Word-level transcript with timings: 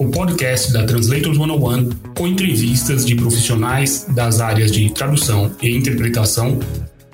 o 0.00 0.08
podcast 0.08 0.72
da 0.72 0.82
Translators 0.82 1.36
101 1.36 1.90
com 2.16 2.26
entrevistas 2.26 3.04
de 3.04 3.14
profissionais 3.14 4.06
das 4.08 4.40
áreas 4.40 4.72
de 4.72 4.88
tradução 4.88 5.54
e 5.60 5.76
interpretação 5.76 6.58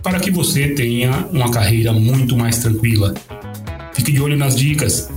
para 0.04 0.20
que 0.20 0.30
você 0.30 0.68
tenha 0.68 1.26
uma 1.32 1.50
carreira 1.50 1.92
muito 1.92 2.36
mais 2.36 2.58
tranquila. 2.58 3.12
Fique 3.92 4.12
de 4.12 4.22
olho 4.22 4.36
nas 4.36 4.54
dicas. 4.54 5.10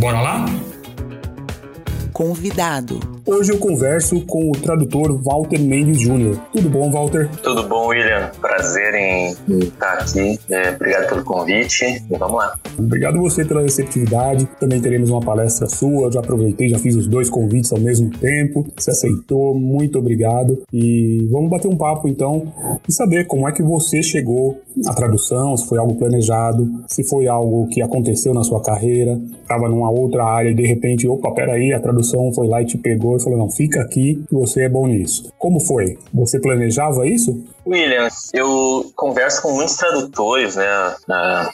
Bora 0.00 0.22
lá? 0.22 0.46
Convidado 2.14 2.98
Hoje 3.24 3.52
eu 3.52 3.58
converso 3.58 4.20
com 4.26 4.50
o 4.50 4.52
tradutor 4.52 5.16
Walter 5.22 5.60
Mendes 5.60 6.00
Jr. 6.00 6.36
Tudo 6.52 6.68
bom, 6.68 6.90
Walter? 6.90 7.30
Tudo 7.40 7.68
bom, 7.68 7.86
William. 7.86 8.32
Prazer 8.40 8.92
em 8.94 9.30
estar 9.60 9.98
aqui. 9.98 10.40
É, 10.50 10.70
obrigado 10.70 11.08
pelo 11.08 11.22
convite 11.22 11.84
e 11.84 12.16
vamos 12.16 12.36
lá. 12.36 12.58
Obrigado 12.76 13.20
você 13.20 13.44
pela 13.44 13.62
receptividade. 13.62 14.48
Também 14.58 14.80
teremos 14.80 15.08
uma 15.08 15.20
palestra 15.20 15.68
sua. 15.68 16.10
Já 16.10 16.18
aproveitei, 16.18 16.68
já 16.68 16.80
fiz 16.80 16.96
os 16.96 17.06
dois 17.06 17.30
convites 17.30 17.72
ao 17.72 17.78
mesmo 17.78 18.10
tempo. 18.10 18.66
Você 18.76 18.90
aceitou, 18.90 19.54
muito 19.54 20.00
obrigado. 20.00 20.60
E 20.72 21.28
vamos 21.30 21.48
bater 21.48 21.68
um 21.68 21.76
papo 21.76 22.08
então 22.08 22.52
e 22.88 22.92
saber 22.92 23.28
como 23.28 23.48
é 23.48 23.52
que 23.52 23.62
você 23.62 24.02
chegou 24.02 24.60
à 24.88 24.94
tradução, 24.94 25.56
se 25.56 25.68
foi 25.68 25.78
algo 25.78 25.94
planejado, 25.94 26.68
se 26.88 27.04
foi 27.04 27.28
algo 27.28 27.68
que 27.68 27.80
aconteceu 27.82 28.34
na 28.34 28.42
sua 28.42 28.60
carreira, 28.60 29.20
estava 29.40 29.68
numa 29.68 29.90
outra 29.90 30.24
área 30.24 30.50
e 30.50 30.54
de 30.54 30.66
repente, 30.66 31.06
opa, 31.06 31.30
peraí, 31.32 31.72
a 31.72 31.80
tradução 31.80 32.32
foi 32.32 32.48
lá 32.48 32.62
e 32.62 32.64
te 32.64 32.78
pegou 32.78 33.11
e 33.16 33.22
falou: 33.22 33.38
não, 33.38 33.50
fica 33.50 33.80
aqui 33.80 34.22
que 34.28 34.34
você 34.34 34.62
é 34.62 34.68
bom 34.68 34.86
nisso. 34.86 35.32
Como 35.38 35.60
foi? 35.60 35.98
Você 36.12 36.40
planejava 36.40 37.06
isso? 37.06 37.42
William, 37.66 38.08
eu 38.32 38.90
converso 38.96 39.42
com 39.42 39.52
muitos 39.52 39.76
tradutores, 39.76 40.56
né? 40.56 40.66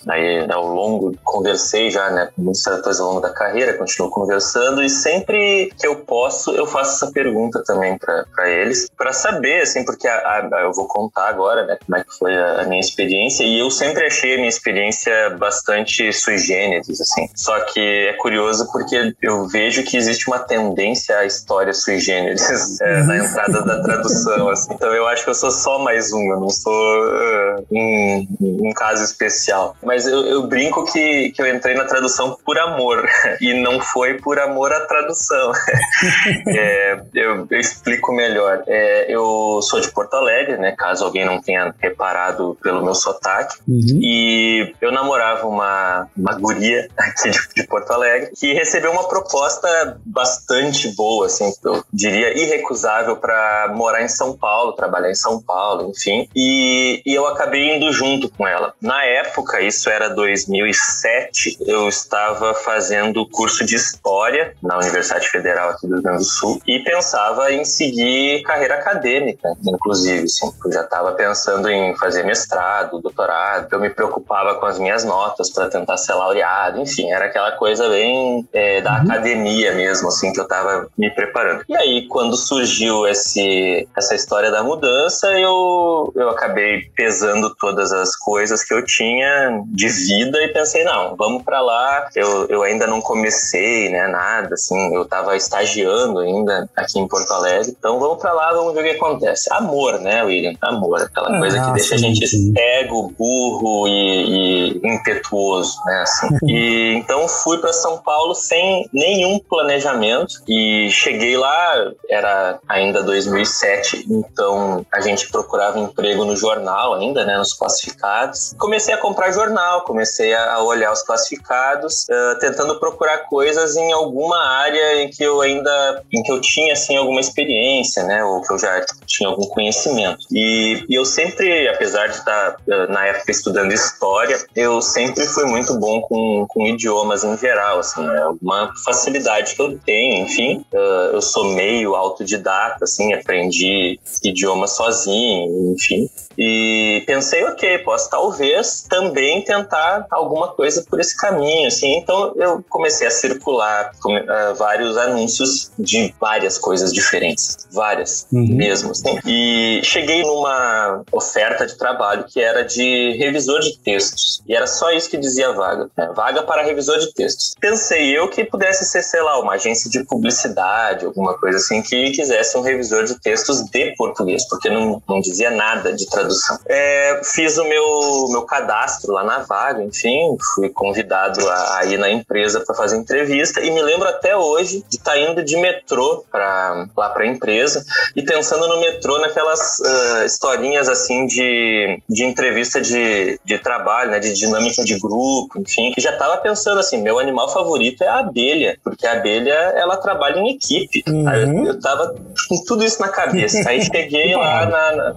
Aí 0.08 0.46
ao 0.50 0.66
longo, 0.66 1.14
conversei 1.22 1.90
já, 1.90 2.10
né? 2.10 2.30
Com 2.34 2.42
muitos 2.42 2.62
tradutores 2.62 3.00
ao 3.00 3.08
longo 3.08 3.20
da 3.20 3.30
carreira, 3.30 3.74
continuo 3.74 4.10
conversando 4.10 4.82
e 4.82 4.88
sempre 4.88 5.72
que 5.78 5.86
eu 5.86 5.96
posso, 5.96 6.52
eu 6.52 6.66
faço 6.66 6.96
essa 7.04 7.12
pergunta 7.12 7.62
também 7.64 7.98
para 7.98 8.50
eles, 8.50 8.88
para 8.96 9.12
saber, 9.12 9.62
assim, 9.62 9.84
porque 9.84 10.08
a, 10.08 10.16
a, 10.16 10.60
eu 10.62 10.72
vou 10.72 10.86
contar 10.86 11.28
agora, 11.28 11.66
né? 11.66 11.76
Como 11.84 11.96
é 11.96 12.04
que 12.04 12.18
foi 12.18 12.36
a, 12.36 12.62
a, 12.62 12.64
minha 12.64 12.80
experiência 12.80 13.44
e 13.44 13.58
eu 13.58 13.70
sempre 13.70 14.06
achei 14.06 14.34
a 14.34 14.36
minha 14.36 14.48
experiência 14.48 15.30
bastante 15.38 16.12
sui 16.12 16.38
generis, 16.38 17.00
assim. 17.00 17.28
Só 17.34 17.58
que 17.60 17.80
é 17.80 18.12
curioso 18.14 18.70
porque 18.72 19.14
eu 19.20 19.46
vejo 19.46 19.84
que 19.84 19.96
existe 19.96 20.28
uma 20.28 20.38
tendência 20.38 21.18
à 21.18 21.26
história 21.26 21.72
sui 21.74 21.98
generis 21.98 22.80
é, 22.80 23.02
na 23.02 23.18
entrada 23.18 23.62
da 23.62 23.82
tradução, 23.82 24.48
assim. 24.48 24.72
Então 24.72 24.92
eu 24.94 25.06
acho 25.06 25.24
que 25.24 25.30
eu 25.30 25.34
sou 25.34 25.50
só 25.50 25.78
mais 25.78 25.97
mais 25.98 26.12
um, 26.12 26.30
eu 26.30 26.40
não 26.40 26.48
sou 26.48 26.72
uh, 26.72 27.66
um, 27.72 28.26
um, 28.40 28.72
caso 28.72 29.02
especial. 29.02 29.76
Mas 29.82 30.06
eu, 30.06 30.24
eu, 30.26 30.46
brinco 30.46 30.84
que, 30.84 31.32
que 31.32 31.42
eu 31.42 31.52
entrei 31.52 31.74
na 31.74 31.84
tradução 31.84 32.38
por 32.44 32.56
amor, 32.56 33.04
e 33.40 33.52
não 33.54 33.80
foi 33.80 34.14
por 34.14 34.38
amor 34.38 34.72
à 34.72 34.86
tradução. 34.86 35.52
é, 36.46 37.00
eu, 37.12 37.46
eu, 37.50 37.58
explico 37.58 38.12
melhor. 38.12 38.62
É, 38.68 39.12
eu 39.12 39.60
sou 39.62 39.80
de 39.80 39.90
Porto 39.90 40.14
Alegre, 40.14 40.56
né? 40.56 40.72
Caso 40.78 41.04
alguém 41.04 41.26
não 41.26 41.40
tenha 41.40 41.74
reparado 41.80 42.56
pelo 42.62 42.84
meu 42.84 42.94
sotaque. 42.94 43.58
Uhum. 43.66 43.98
E 44.00 44.72
eu 44.80 44.92
namorava 44.92 45.48
uma, 45.48 46.06
uma 46.16 46.34
guria 46.34 46.88
aqui 46.96 47.30
de, 47.30 47.38
de 47.56 47.66
Porto 47.66 47.90
Alegre 47.90 48.30
que 48.38 48.52
recebeu 48.52 48.92
uma 48.92 49.08
proposta 49.08 49.98
bastante 50.04 50.94
boa, 50.94 51.26
assim, 51.26 51.52
eu 51.64 51.82
diria 51.92 52.38
irrecusável 52.38 53.16
para 53.16 53.72
morar 53.74 54.02
em 54.02 54.08
São 54.08 54.36
Paulo, 54.36 54.72
trabalhar 54.74 55.10
em 55.10 55.14
São 55.14 55.42
Paulo, 55.42 55.87
enfim, 55.90 56.28
e, 56.34 57.02
e 57.04 57.14
eu 57.14 57.26
acabei 57.26 57.76
indo 57.76 57.92
junto 57.92 58.28
com 58.28 58.46
ela. 58.46 58.72
Na 58.80 59.04
época, 59.04 59.60
isso 59.60 59.88
era 59.90 60.08
2007, 60.08 61.58
eu 61.66 61.88
estava 61.88 62.54
fazendo 62.54 63.28
curso 63.28 63.64
de 63.64 63.76
História 63.76 64.54
na 64.62 64.76
Universidade 64.78 65.28
Federal 65.28 65.70
aqui 65.70 65.86
do 65.86 65.94
Rio 65.94 66.02
Grande 66.02 66.18
do 66.18 66.24
Sul 66.24 66.60
e 66.66 66.78
pensava 66.80 67.52
em 67.52 67.64
seguir 67.64 68.42
carreira 68.42 68.74
acadêmica, 68.74 69.48
inclusive, 69.64 70.24
assim, 70.24 70.50
eu 70.64 70.72
já 70.72 70.82
estava 70.82 71.12
pensando 71.12 71.68
em 71.68 71.96
fazer 71.96 72.24
mestrado, 72.24 73.00
doutorado, 73.00 73.68
eu 73.70 73.80
me 73.80 73.90
preocupava 73.90 74.54
com 74.56 74.66
as 74.66 74.78
minhas 74.78 75.04
notas 75.04 75.50
para 75.50 75.68
tentar 75.68 75.96
ser 75.96 76.14
laureado, 76.14 76.80
enfim, 76.80 77.10
era 77.10 77.26
aquela 77.26 77.52
coisa 77.52 77.88
bem 77.88 78.46
é, 78.52 78.80
da 78.80 78.92
uhum. 78.92 79.02
academia 79.02 79.74
mesmo, 79.74 80.08
assim, 80.08 80.32
que 80.32 80.40
eu 80.40 80.44
estava 80.44 80.88
me 80.96 81.10
preparando. 81.10 81.64
E 81.68 81.76
aí, 81.76 82.06
quando 82.08 82.36
surgiu 82.36 83.06
esse, 83.06 83.88
essa 83.96 84.14
história 84.14 84.50
da 84.50 84.62
mudança, 84.62 85.28
eu 85.38 85.77
eu, 86.14 86.30
acabei 86.30 86.90
pesando 86.94 87.54
todas 87.54 87.92
as 87.92 88.16
coisas 88.16 88.64
que 88.64 88.72
eu 88.72 88.84
tinha 88.84 89.62
de 89.66 89.88
vida 89.88 90.42
e 90.42 90.48
pensei, 90.48 90.84
não, 90.84 91.16
vamos 91.16 91.42
para 91.42 91.60
lá. 91.60 92.08
Eu, 92.14 92.46
eu 92.48 92.62
ainda 92.62 92.86
não 92.86 93.00
comecei, 93.00 93.88
né, 93.88 94.06
nada, 94.08 94.54
assim, 94.54 94.94
eu 94.94 95.04
tava 95.04 95.36
estagiando 95.36 96.20
ainda 96.20 96.68
aqui 96.76 96.98
em 96.98 97.08
Porto 97.08 97.32
Alegre. 97.32 97.74
Então 97.78 97.98
vamos 97.98 98.18
para 98.18 98.32
lá, 98.32 98.52
vamos 98.52 98.74
ver 98.74 98.80
o 98.80 98.84
que 98.84 98.96
acontece. 98.96 99.52
Amor, 99.52 100.00
né, 100.00 100.22
William? 100.22 100.54
Amor, 100.62 101.02
aquela 101.02 101.36
ah, 101.36 101.38
coisa 101.38 101.60
que 101.60 101.72
deixa 101.72 101.94
a 101.94 101.98
gente 101.98 102.26
cego, 102.26 103.12
burro 103.18 103.88
e, 103.88 104.72
e, 104.74 104.80
impetuoso, 104.84 105.78
né, 105.84 106.02
assim. 106.02 106.28
e 106.46 106.94
então 106.94 107.28
fui 107.28 107.58
para 107.58 107.72
São 107.72 107.98
Paulo 107.98 108.34
sem 108.34 108.88
nenhum 108.92 109.38
planejamento 109.38 110.34
e 110.48 110.88
cheguei 110.90 111.36
lá, 111.36 111.92
era 112.08 112.58
ainda 112.68 113.02
2007, 113.02 114.06
então 114.10 114.84
a 114.92 115.00
gente 115.00 115.30
procurava 115.30 115.67
procurava 115.68 115.78
emprego 115.78 116.24
no 116.24 116.36
jornal 116.36 116.94
ainda, 116.94 117.24
né, 117.24 117.36
nos 117.36 117.52
classificados. 117.52 118.54
Comecei 118.58 118.94
a 118.94 118.98
comprar 118.98 119.30
jornal, 119.32 119.82
comecei 119.82 120.34
a 120.34 120.62
olhar 120.62 120.92
os 120.92 121.02
classificados, 121.02 122.06
uh, 122.08 122.38
tentando 122.38 122.78
procurar 122.78 123.18
coisas 123.28 123.76
em 123.76 123.92
alguma 123.92 124.38
área 124.38 125.02
em 125.02 125.08
que 125.08 125.22
eu 125.22 125.40
ainda, 125.40 126.02
em 126.12 126.22
que 126.22 126.32
eu 126.32 126.40
tinha 126.40 126.72
assim 126.72 126.96
alguma 126.96 127.20
experiência, 127.20 128.02
né, 128.04 128.24
ou 128.24 128.42
que 128.42 128.52
eu 128.52 128.58
já 128.58 128.84
tinha 129.06 129.28
algum 129.28 129.46
conhecimento. 129.46 130.18
E, 130.32 130.84
e 130.88 130.94
eu 130.94 131.04
sempre, 131.04 131.68
apesar 131.68 132.08
de 132.08 132.16
estar 132.16 132.56
uh, 132.66 132.92
na 132.92 133.06
época 133.06 133.30
estudando 133.30 133.72
história, 133.72 134.38
eu 134.54 134.80
sempre 134.80 135.26
fui 135.26 135.44
muito 135.44 135.78
bom 135.78 136.00
com, 136.02 136.46
com 136.48 136.66
idiomas 136.66 137.24
em 137.24 137.36
geral, 137.36 137.80
assim, 137.80 138.04
é 138.04 138.26
uma 138.40 138.72
facilidade 138.84 139.54
que 139.54 139.62
eu 139.62 139.78
tenho, 139.78 140.24
enfim. 140.24 140.64
Uh, 140.72 141.14
eu 141.14 141.22
sou 141.22 141.44
meio 141.44 141.94
autodidata, 141.94 142.84
assim, 142.84 143.12
aprendi 143.12 143.98
idiomas 144.22 144.72
sozinho, 144.72 145.48
enfim. 145.72 146.08
E 146.36 147.02
pensei, 147.06 147.42
ok, 147.44 147.78
posso 147.78 148.08
talvez 148.08 148.86
também 148.88 149.42
tentar 149.42 150.06
alguma 150.10 150.48
coisa 150.48 150.84
por 150.88 151.00
esse 151.00 151.16
caminho, 151.16 151.66
assim. 151.66 151.96
Então 151.96 152.32
eu 152.36 152.64
comecei 152.68 153.06
a 153.06 153.10
circular 153.10 153.90
uh, 154.04 154.54
vários 154.54 154.96
anúncios 154.96 155.72
de 155.76 156.14
várias 156.20 156.56
coisas 156.56 156.92
diferentes, 156.92 157.56
várias 157.72 158.26
uhum. 158.32 158.54
mesmo, 158.54 158.92
assim. 158.92 159.18
E 159.26 159.80
cheguei 159.82 160.22
numa 160.22 161.02
oferta 161.10 161.66
de 161.66 161.76
trabalho 161.76 162.24
que 162.24 162.40
era 162.40 162.62
de 162.62 163.16
revisor 163.18 163.60
de 163.60 163.76
textos. 163.78 164.40
E 164.46 164.54
era 164.54 164.66
só 164.66 164.92
isso 164.92 165.10
que 165.10 165.16
dizia 165.16 165.52
vaga, 165.52 165.90
né? 165.96 166.12
vaga 166.14 166.42
para 166.42 166.62
revisor 166.62 166.98
de 166.98 167.12
textos. 167.14 167.54
Pensei 167.60 168.16
eu 168.16 168.28
que 168.28 168.44
pudesse 168.44 168.84
ser, 168.84 169.02
sei 169.02 169.22
lá, 169.22 169.40
uma 169.40 169.54
agência 169.54 169.90
de 169.90 170.04
publicidade, 170.04 171.04
alguma 171.04 171.36
coisa 171.36 171.58
assim, 171.58 171.82
que 171.82 172.12
quisesse 172.12 172.56
um 172.56 172.60
revisor 172.60 173.04
de 173.04 173.18
textos 173.20 173.62
de 173.70 173.94
português, 173.96 174.46
porque 174.48 174.70
não, 174.70 175.02
não 175.08 175.20
dizia 175.20 175.47
nada 175.50 175.92
de 175.92 176.08
tradução. 176.08 176.58
É, 176.66 177.20
fiz 177.24 177.58
o 177.58 177.64
meu, 177.64 178.28
meu 178.30 178.42
cadastro 178.42 179.12
lá 179.12 179.24
na 179.24 179.40
vaga, 179.40 179.82
enfim, 179.82 180.36
fui 180.54 180.68
convidado 180.68 181.48
a, 181.48 181.78
a 181.78 181.84
ir 181.86 181.98
na 181.98 182.10
empresa 182.10 182.60
para 182.60 182.74
fazer 182.74 182.96
entrevista 182.96 183.60
e 183.60 183.70
me 183.70 183.82
lembro 183.82 184.08
até 184.08 184.36
hoje 184.36 184.84
de 184.88 184.96
estar 184.96 185.12
tá 185.12 185.18
indo 185.18 185.42
de 185.42 185.56
metrô 185.56 186.24
pra, 186.30 186.86
lá 186.96 187.10
para 187.10 187.24
a 187.24 187.26
empresa 187.26 187.84
e 188.14 188.22
pensando 188.22 188.66
no 188.68 188.80
metrô 188.80 189.18
naquelas 189.18 189.78
uh, 189.78 190.24
historinhas 190.24 190.88
assim 190.88 191.26
de, 191.26 192.00
de 192.08 192.24
entrevista 192.24 192.80
de, 192.80 193.38
de 193.44 193.58
trabalho, 193.58 194.10
né, 194.10 194.18
de 194.18 194.32
dinâmica 194.32 194.84
de 194.84 194.98
grupo, 194.98 195.60
enfim, 195.60 195.92
que 195.92 196.00
já 196.00 196.12
estava 196.12 196.36
pensando 196.38 196.80
assim, 196.80 197.00
meu 197.00 197.18
animal 197.18 197.48
favorito 197.52 198.02
é 198.02 198.08
a 198.08 198.18
abelha, 198.20 198.78
porque 198.82 199.06
a 199.06 199.12
abelha 199.12 199.52
ela 199.52 199.96
trabalha 199.96 200.38
em 200.38 200.50
equipe. 200.50 201.02
Uhum. 201.08 201.66
eu, 201.66 201.66
eu 201.66 201.80
tava 201.80 202.14
com 202.48 202.64
tudo 202.64 202.84
isso 202.84 203.00
na 203.00 203.08
cabeça. 203.08 203.68
Aí 203.68 203.82
cheguei 203.82 204.34
lá 204.36 204.66
na, 204.66 204.96
na 204.96 205.16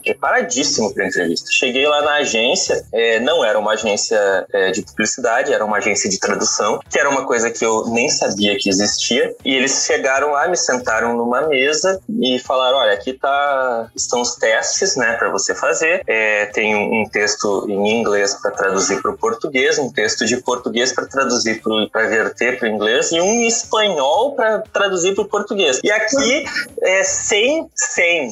preparadíssimo 0.00 0.92
para 0.92 1.06
entrevista. 1.06 1.50
Cheguei 1.50 1.86
lá 1.86 2.02
na 2.02 2.14
agência, 2.16 2.84
é, 2.92 3.20
não 3.20 3.44
era 3.44 3.58
uma 3.58 3.72
agência 3.72 4.46
é, 4.52 4.70
de 4.70 4.82
publicidade, 4.82 5.52
era 5.52 5.64
uma 5.64 5.78
agência 5.78 6.08
de 6.08 6.18
tradução, 6.18 6.80
que 6.88 6.98
era 6.98 7.08
uma 7.08 7.26
coisa 7.26 7.50
que 7.50 7.64
eu 7.64 7.86
nem 7.88 8.08
sabia 8.08 8.56
que 8.58 8.68
existia. 8.68 9.34
E 9.44 9.54
eles 9.54 9.84
chegaram 9.86 10.32
lá, 10.32 10.48
me 10.48 10.56
sentaram 10.56 11.16
numa 11.16 11.42
mesa 11.48 12.00
e 12.20 12.38
falaram: 12.38 12.78
olha, 12.78 12.92
aqui 12.92 13.12
tá, 13.12 13.90
estão 13.94 14.20
os 14.20 14.34
testes, 14.36 14.96
né, 14.96 15.14
para 15.14 15.30
você 15.30 15.54
fazer. 15.54 16.02
É, 16.06 16.46
tem 16.46 16.74
um 16.74 17.08
texto 17.08 17.66
em 17.68 18.00
inglês 18.00 18.34
para 18.34 18.50
traduzir 18.50 19.00
para 19.00 19.10
o 19.10 19.16
português, 19.16 19.78
um 19.78 19.90
texto 19.92 20.24
de 20.24 20.36
português 20.38 20.92
para 20.92 21.06
traduzir 21.06 21.60
para 21.90 22.06
verter 22.06 22.58
para 22.58 22.68
o 22.68 22.72
inglês 22.72 23.12
e 23.12 23.20
um 23.20 23.42
espanhol 23.46 24.34
para 24.34 24.60
traduzir 24.72 25.14
para 25.14 25.24
o 25.24 25.28
português. 25.28 25.80
E 25.82 25.90
aqui 25.90 26.44
é 26.82 27.02
100, 27.02 27.70
100, 27.74 28.30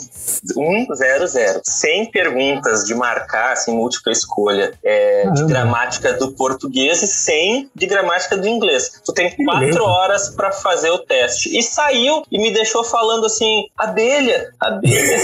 1, 0.56 0.94
0, 0.94 1.26
0. 1.26 1.57
100 1.62 2.10
perguntas 2.10 2.84
de 2.84 2.94
marcar, 2.94 3.52
assim, 3.52 3.74
múltipla 3.74 4.12
escolha 4.12 4.72
é, 4.82 5.30
de 5.30 5.44
gramática 5.44 6.12
do 6.14 6.32
português 6.32 7.02
e 7.02 7.06
100 7.06 7.70
de 7.74 7.86
gramática 7.86 8.36
do 8.36 8.46
inglês. 8.46 9.00
Tu 9.04 9.12
tem 9.12 9.34
quatro 9.44 9.84
horas 9.84 10.30
para 10.30 10.52
fazer 10.52 10.90
o 10.90 10.98
teste. 10.98 11.56
E 11.56 11.62
saiu 11.62 12.22
e 12.30 12.38
me 12.38 12.50
deixou 12.50 12.84
falando 12.84 13.26
assim: 13.26 13.66
abelha, 13.76 14.52
abelha. 14.60 15.18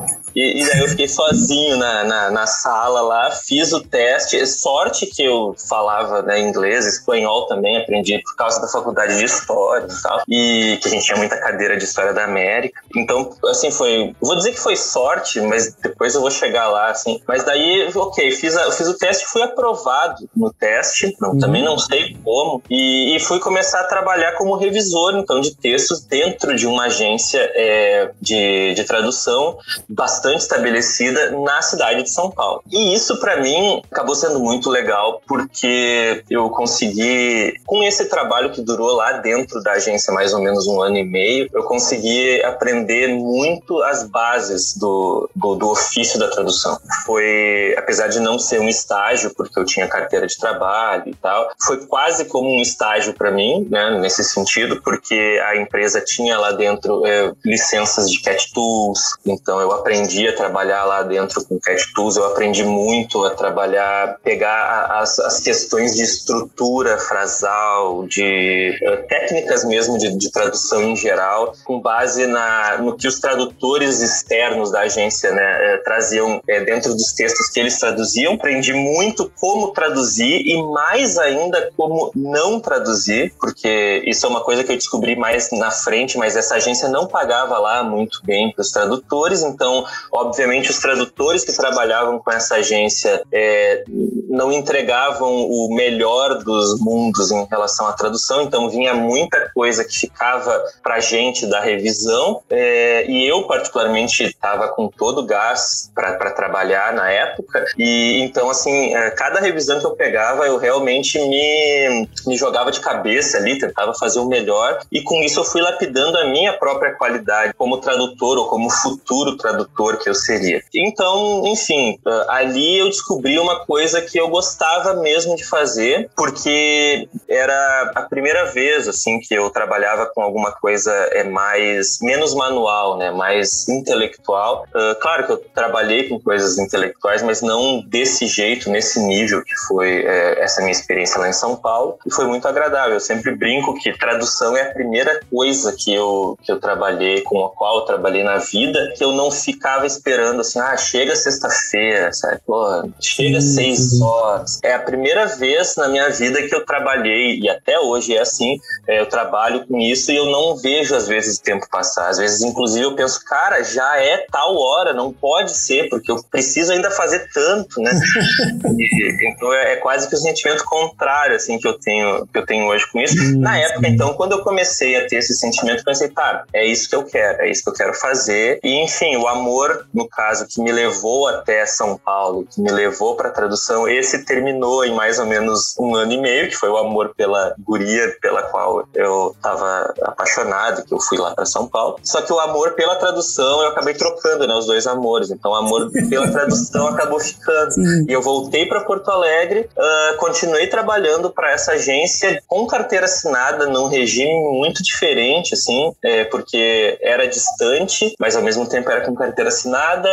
E, 0.35 0.61
e 0.61 0.67
daí 0.67 0.79
eu 0.79 0.87
fiquei 0.87 1.07
sozinho 1.07 1.77
na, 1.77 2.03
na, 2.03 2.31
na, 2.31 2.47
sala 2.47 3.01
lá, 3.01 3.31
fiz 3.31 3.73
o 3.73 3.81
teste. 3.81 4.45
Sorte 4.47 5.05
que 5.05 5.23
eu 5.23 5.55
falava 5.69 6.21
né, 6.21 6.39
inglês, 6.39 6.85
espanhol 6.85 7.47
também, 7.47 7.77
aprendi 7.77 8.19
por 8.19 8.35
causa 8.35 8.61
da 8.61 8.67
faculdade 8.67 9.17
de 9.17 9.25
História 9.25 9.87
e 9.89 10.01
tal. 10.01 10.21
E 10.27 10.79
que 10.81 10.87
a 10.87 10.91
gente 10.91 11.05
tinha 11.05 11.17
muita 11.17 11.37
cadeira 11.37 11.77
de 11.77 11.83
História 11.83 12.13
da 12.13 12.23
América. 12.23 12.81
Então, 12.95 13.35
assim, 13.45 13.71
foi. 13.71 14.15
Vou 14.21 14.35
dizer 14.35 14.51
que 14.51 14.59
foi 14.59 14.75
sorte, 14.75 15.41
mas 15.41 15.73
depois 15.75 16.15
eu 16.15 16.21
vou 16.21 16.31
chegar 16.31 16.69
lá, 16.69 16.89
assim. 16.89 17.21
Mas 17.27 17.43
daí, 17.43 17.89
ok, 17.93 18.31
fiz, 18.31 18.55
a, 18.55 18.71
fiz 18.71 18.87
o 18.87 18.97
teste 18.97 19.25
fui 19.25 19.41
aprovado 19.41 20.29
no 20.35 20.51
teste. 20.53 21.15
Não, 21.19 21.31
uhum. 21.31 21.39
Também 21.39 21.63
não 21.63 21.77
sei 21.77 22.15
como. 22.23 22.61
E, 22.69 23.15
e, 23.15 23.19
fui 23.19 23.39
começar 23.39 23.81
a 23.81 23.85
trabalhar 23.85 24.33
como 24.33 24.55
revisor, 24.55 25.15
então, 25.15 25.39
de 25.39 25.55
textos 25.55 26.01
dentro 26.05 26.55
de 26.55 26.67
uma 26.67 26.85
agência 26.85 27.39
é, 27.55 28.11
de, 28.21 28.73
de 28.73 28.83
tradução 28.83 29.57
bastante 29.89 30.20
bastante 30.21 30.41
estabelecida 30.41 31.31
na 31.31 31.61
cidade 31.63 32.03
de 32.03 32.11
São 32.11 32.29
Paulo. 32.29 32.63
E 32.71 32.93
isso 32.93 33.19
para 33.19 33.41
mim 33.41 33.81
acabou 33.91 34.15
sendo 34.15 34.39
muito 34.39 34.69
legal 34.69 35.21
porque 35.27 36.23
eu 36.29 36.49
consegui, 36.49 37.55
com 37.65 37.81
esse 37.81 38.05
trabalho 38.05 38.51
que 38.51 38.61
durou 38.61 38.93
lá 38.93 39.13
dentro 39.13 39.61
da 39.63 39.73
agência 39.73 40.13
mais 40.13 40.33
ou 40.33 40.39
menos 40.39 40.67
um 40.67 40.79
ano 40.81 40.97
e 40.97 41.03
meio, 41.03 41.49
eu 41.51 41.63
consegui 41.63 42.43
aprender 42.43 43.07
muito 43.07 43.81
as 43.81 44.07
bases 44.07 44.77
do, 44.77 45.27
do, 45.35 45.55
do 45.55 45.69
ofício 45.69 46.19
da 46.19 46.27
tradução. 46.27 46.77
Foi, 47.05 47.73
apesar 47.77 48.07
de 48.07 48.19
não 48.19 48.37
ser 48.37 48.59
um 48.59 48.69
estágio, 48.69 49.33
porque 49.35 49.59
eu 49.59 49.65
tinha 49.65 49.87
carteira 49.87 50.27
de 50.27 50.37
trabalho 50.37 51.03
e 51.07 51.15
tal, 51.15 51.49
foi 51.65 51.85
quase 51.87 52.25
como 52.25 52.47
um 52.47 52.61
estágio 52.61 53.13
para 53.13 53.31
mim, 53.31 53.67
né, 53.69 53.97
nesse 53.99 54.23
sentido, 54.23 54.81
porque 54.83 55.41
a 55.47 55.55
empresa 55.55 56.01
tinha 56.01 56.37
lá 56.37 56.51
dentro 56.51 57.05
é, 57.05 57.31
licenças 57.43 58.09
de 58.09 58.19
cat 58.19 58.51
tools, 58.53 59.17
então 59.25 59.59
eu 59.59 59.71
aprendi 59.71 60.10
aprendi 60.11 60.27
a 60.27 60.35
trabalhar 60.35 60.83
lá 60.83 61.03
dentro 61.03 61.43
com 61.45 61.59
Cat 61.59 61.93
Tools, 61.93 62.17
eu 62.17 62.25
aprendi 62.25 62.63
muito 62.63 63.23
a 63.23 63.31
trabalhar, 63.31 64.17
pegar 64.23 64.87
as, 64.99 65.17
as 65.19 65.39
questões 65.39 65.95
de 65.95 66.03
estrutura 66.03 66.97
frasal, 66.97 68.05
de 68.05 68.77
uh, 68.83 69.07
técnicas 69.07 69.63
mesmo 69.63 69.97
de, 69.97 70.17
de, 70.17 70.31
tradução 70.31 70.83
em 70.83 70.95
geral, 70.95 71.53
com 71.63 71.79
base 71.79 72.27
na, 72.27 72.77
no 72.79 72.97
que 72.97 73.07
os 73.07 73.19
tradutores 73.19 74.01
externos 74.01 74.71
da 74.71 74.81
agência 74.81 75.31
né, 75.31 75.75
uh, 75.75 75.83
traziam 75.83 76.37
uh, 76.37 76.65
dentro 76.65 76.93
dos 76.93 77.13
textos 77.13 77.49
que 77.49 77.59
eles 77.59 77.79
traduziam. 77.79 78.33
Aprendi 78.33 78.73
muito 78.73 79.31
como 79.39 79.71
traduzir 79.71 80.41
e 80.45 80.61
mais 80.63 81.17
ainda 81.17 81.71
como 81.77 82.11
não 82.15 82.59
traduzir, 82.59 83.33
porque 83.39 84.03
isso 84.05 84.25
é 84.25 84.29
uma 84.29 84.43
coisa 84.43 84.63
que 84.63 84.71
eu 84.71 84.77
descobri 84.77 85.15
mais 85.15 85.49
na 85.51 85.71
frente, 85.71 86.17
mas 86.17 86.35
essa 86.35 86.55
agência 86.55 86.89
não 86.89 87.07
pagava 87.07 87.57
lá 87.57 87.83
muito 87.83 88.19
bem 88.23 88.51
para 88.51 88.61
os 88.61 88.71
tradutores, 88.71 89.43
então 89.43 89.85
Obviamente, 90.11 90.69
os 90.69 90.79
tradutores 90.79 91.43
que 91.43 91.55
trabalhavam 91.55 92.19
com 92.19 92.31
essa 92.31 92.55
agência 92.55 93.21
é, 93.31 93.83
não 94.29 94.51
entregavam 94.51 95.29
o 95.29 95.73
melhor 95.75 96.43
dos 96.43 96.79
mundos 96.79 97.31
em 97.31 97.45
relação 97.45 97.87
à 97.87 97.93
tradução, 97.93 98.41
então 98.41 98.69
vinha 98.69 98.93
muita 98.93 99.51
coisa 99.53 99.83
que 99.83 99.97
ficava 99.97 100.63
para 100.81 100.99
gente 100.99 101.45
da 101.45 101.59
revisão, 101.59 102.41
é, 102.49 103.05
e 103.09 103.27
eu, 103.27 103.43
particularmente, 103.43 104.23
estava 104.23 104.69
com 104.69 104.87
todo 104.87 105.19
o 105.21 105.25
gás 105.25 105.91
para 105.93 106.31
trabalhar 106.31 106.93
na 106.93 107.09
época, 107.09 107.65
e 107.77 108.21
então, 108.21 108.49
assim, 108.49 108.95
é, 108.95 109.11
cada 109.11 109.39
revisão 109.39 109.79
que 109.79 109.85
eu 109.85 109.91
pegava, 109.91 110.45
eu 110.45 110.57
realmente 110.57 111.19
me, 111.19 112.07
me 112.27 112.37
jogava 112.37 112.71
de 112.71 112.79
cabeça 112.79 113.37
ali, 113.37 113.59
tentava 113.59 113.93
fazer 113.93 114.19
o 114.19 114.25
melhor, 114.25 114.79
e 114.91 115.01
com 115.01 115.21
isso 115.21 115.39
eu 115.39 115.43
fui 115.43 115.61
lapidando 115.61 116.17
a 116.17 116.25
minha 116.25 116.53
própria 116.53 116.93
qualidade 116.93 117.53
como 117.57 117.77
tradutor 117.77 118.37
ou 118.37 118.47
como 118.47 118.69
futuro 118.69 119.37
tradutor 119.37 119.90
que 119.97 120.09
eu 120.09 120.15
seria. 120.15 120.61
Então, 120.73 121.43
enfim, 121.45 121.99
ah, 122.05 122.25
ali 122.29 122.79
eu 122.79 122.87
descobri 122.87 123.39
uma 123.39 123.65
coisa 123.65 124.01
que 124.01 124.17
eu 124.17 124.29
gostava 124.29 124.95
mesmo 124.95 125.35
de 125.35 125.45
fazer, 125.45 126.09
porque 126.15 127.07
era 127.29 127.91
a 127.95 128.01
primeira 128.03 128.45
vez 128.45 128.87
assim 128.87 129.19
que 129.19 129.33
eu 129.33 129.49
trabalhava 129.49 130.05
com 130.07 130.21
alguma 130.21 130.51
coisa 130.51 130.91
é 131.11 131.23
mais 131.23 131.99
menos 132.01 132.33
manual, 132.33 132.97
né, 132.97 133.11
mais 133.11 133.67
intelectual. 133.67 134.65
Uh, 134.69 134.99
claro 134.99 135.25
que 135.25 135.31
eu 135.31 135.37
trabalhei 135.37 136.09
com 136.09 136.19
coisas 136.19 136.57
intelectuais, 136.57 137.21
mas 137.23 137.41
não 137.41 137.81
desse 137.81 138.25
jeito, 138.27 138.69
nesse 138.69 138.99
nível 138.99 139.43
que 139.43 139.55
foi 139.67 140.03
é, 140.05 140.43
essa 140.43 140.61
minha 140.61 140.71
experiência 140.71 141.19
lá 141.19 141.29
em 141.29 141.33
São 141.33 141.55
Paulo. 141.55 141.97
E 142.05 142.13
foi 142.13 142.25
muito 142.25 142.47
agradável. 142.47 142.93
Eu 142.93 142.99
sempre 142.99 143.35
brinco 143.35 143.73
que 143.75 143.97
tradução 143.97 144.55
é 144.55 144.63
a 144.63 144.73
primeira 144.73 145.19
coisa 145.29 145.73
que 145.77 145.93
eu 145.93 146.37
que 146.41 146.51
eu 146.51 146.59
trabalhei 146.59 147.21
com 147.21 147.43
a 147.45 147.49
qual 147.49 147.79
eu 147.79 147.85
trabalhei 147.85 148.23
na 148.23 148.37
vida 148.37 148.93
que 148.95 149.03
eu 149.03 149.11
não 149.11 149.31
ficava 149.31 149.80
tava 149.81 149.87
esperando 149.87 150.41
assim, 150.41 150.59
ah, 150.59 150.77
chega 150.77 151.15
sexta-feira, 151.15 152.13
sabe? 152.13 152.39
Porra, 152.45 152.87
chega 152.99 153.41
seis 153.41 153.99
horas. 153.99 154.59
É 154.63 154.73
a 154.73 154.79
primeira 154.79 155.25
vez 155.25 155.75
na 155.75 155.87
minha 155.87 156.09
vida 156.09 156.41
que 156.43 156.53
eu 156.53 156.65
trabalhei, 156.65 157.39
e 157.39 157.49
até 157.49 157.79
hoje 157.79 158.15
é 158.15 158.21
assim, 158.21 158.59
é, 158.87 158.99
eu 158.99 159.07
trabalho 159.07 159.65
com 159.65 159.79
isso 159.79 160.11
e 160.11 160.15
eu 160.15 160.25
não 160.25 160.55
vejo 160.55 160.95
às 160.95 161.07
vezes 161.07 161.37
o 161.37 161.43
tempo 161.43 161.67
passar. 161.69 162.09
Às 162.09 162.17
vezes, 162.17 162.41
inclusive, 162.41 162.85
eu 162.85 162.95
penso, 162.95 163.23
cara, 163.25 163.63
já 163.63 163.97
é 163.99 164.25
tal 164.31 164.55
hora, 164.55 164.93
não 164.93 165.11
pode 165.11 165.51
ser, 165.51 165.89
porque 165.89 166.11
eu 166.11 166.23
preciso 166.23 166.71
ainda 166.71 166.91
fazer 166.91 167.29
tanto, 167.33 167.81
né? 167.81 167.91
e, 168.77 169.29
então 169.29 169.53
é, 169.53 169.73
é, 169.73 169.75
quase 169.77 170.07
que 170.07 170.15
o 170.15 170.17
sentimento 170.17 170.63
contrário, 170.65 171.35
assim, 171.35 171.57
que 171.57 171.67
eu 171.67 171.73
tenho, 171.79 172.27
que 172.27 172.37
eu 172.37 172.45
tenho 172.45 172.67
hoje 172.67 172.85
com 172.91 172.99
isso. 172.99 173.15
Hum, 173.19 173.39
na 173.39 173.57
época, 173.57 173.87
então, 173.87 174.13
quando 174.13 174.33
eu 174.33 174.43
comecei 174.43 174.95
a 174.95 175.07
ter 175.07 175.17
esse 175.17 175.33
sentimento, 175.33 175.79
eu 175.79 175.85
pensei, 175.85 176.09
tá, 176.09 176.43
é 176.53 176.65
isso 176.65 176.89
que 176.89 176.95
eu 176.95 177.03
quero, 177.03 177.41
é 177.41 177.49
isso 177.49 177.63
que 177.63 177.69
eu 177.69 177.73
quero 177.73 177.93
fazer. 177.93 178.59
E, 178.63 178.83
enfim, 178.83 179.15
o 179.15 179.27
amor 179.27 179.70
no 179.93 180.07
caso, 180.07 180.47
que 180.47 180.61
me 180.61 180.71
levou 180.71 181.27
até 181.27 181.65
São 181.65 181.97
Paulo, 181.97 182.45
que 182.49 182.61
me 182.61 182.71
levou 182.71 183.15
para 183.15 183.29
tradução, 183.29 183.87
esse 183.87 184.25
terminou 184.25 184.85
em 184.85 184.93
mais 184.93 185.19
ou 185.19 185.25
menos 185.25 185.75
um 185.79 185.95
ano 185.95 186.11
e 186.11 186.17
meio, 186.17 186.49
que 186.49 186.55
foi 186.55 186.69
o 186.69 186.77
amor 186.77 187.13
pela 187.15 187.53
guria 187.59 188.15
pela 188.21 188.43
qual 188.43 188.87
eu 188.93 189.33
estava 189.35 189.93
apaixonado, 190.03 190.83
que 190.83 190.93
eu 190.93 190.99
fui 190.99 191.17
lá 191.17 191.33
para 191.33 191.45
São 191.45 191.67
Paulo. 191.67 191.97
Só 192.03 192.21
que 192.21 192.31
o 192.31 192.39
amor 192.39 192.73
pela 192.73 192.95
tradução 192.95 193.61
eu 193.61 193.69
acabei 193.69 193.93
trocando, 193.93 194.47
né, 194.47 194.53
os 194.53 194.65
dois 194.65 194.87
amores. 194.87 195.31
Então, 195.31 195.51
o 195.51 195.55
amor 195.55 195.91
pela 196.09 196.29
tradução 196.31 196.87
acabou 196.87 197.19
ficando. 197.19 197.71
Sim. 197.71 198.05
E 198.07 198.13
eu 198.13 198.21
voltei 198.21 198.65
para 198.65 198.81
Porto 198.81 199.09
Alegre, 199.09 199.69
uh, 199.77 200.17
continuei 200.17 200.67
trabalhando 200.67 201.29
para 201.29 201.51
essa 201.51 201.73
agência 201.73 202.41
com 202.47 202.65
carteira 202.67 203.05
assinada 203.05 203.67
num 203.67 203.87
regime 203.87 204.33
muito 204.57 204.83
diferente, 204.83 205.53
assim, 205.53 205.93
é, 206.03 206.25
porque 206.25 206.97
era 207.01 207.27
distante, 207.27 208.13
mas 208.19 208.35
ao 208.35 208.43
mesmo 208.43 208.67
tempo 208.67 208.89
era 208.89 209.01
com 209.01 209.15
carteira 209.15 209.49
assinada, 209.49 209.60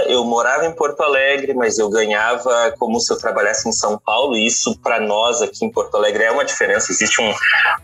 eu 0.06 0.24
morava 0.24 0.66
em 0.66 0.72
Porto 0.72 1.02
Alegre, 1.02 1.54
mas 1.54 1.78
eu 1.78 1.88
ganhava 1.88 2.74
como 2.78 3.00
se 3.00 3.12
eu 3.12 3.18
trabalhasse 3.18 3.68
em 3.68 3.72
São 3.72 3.98
Paulo, 3.98 4.36
e 4.36 4.46
isso 4.46 4.78
para 4.78 5.00
nós 5.00 5.42
aqui 5.42 5.64
em 5.64 5.70
Porto 5.70 5.96
Alegre 5.96 6.24
é 6.24 6.30
uma 6.30 6.44
diferença, 6.44 6.92
existe 6.92 7.20
um, 7.20 7.32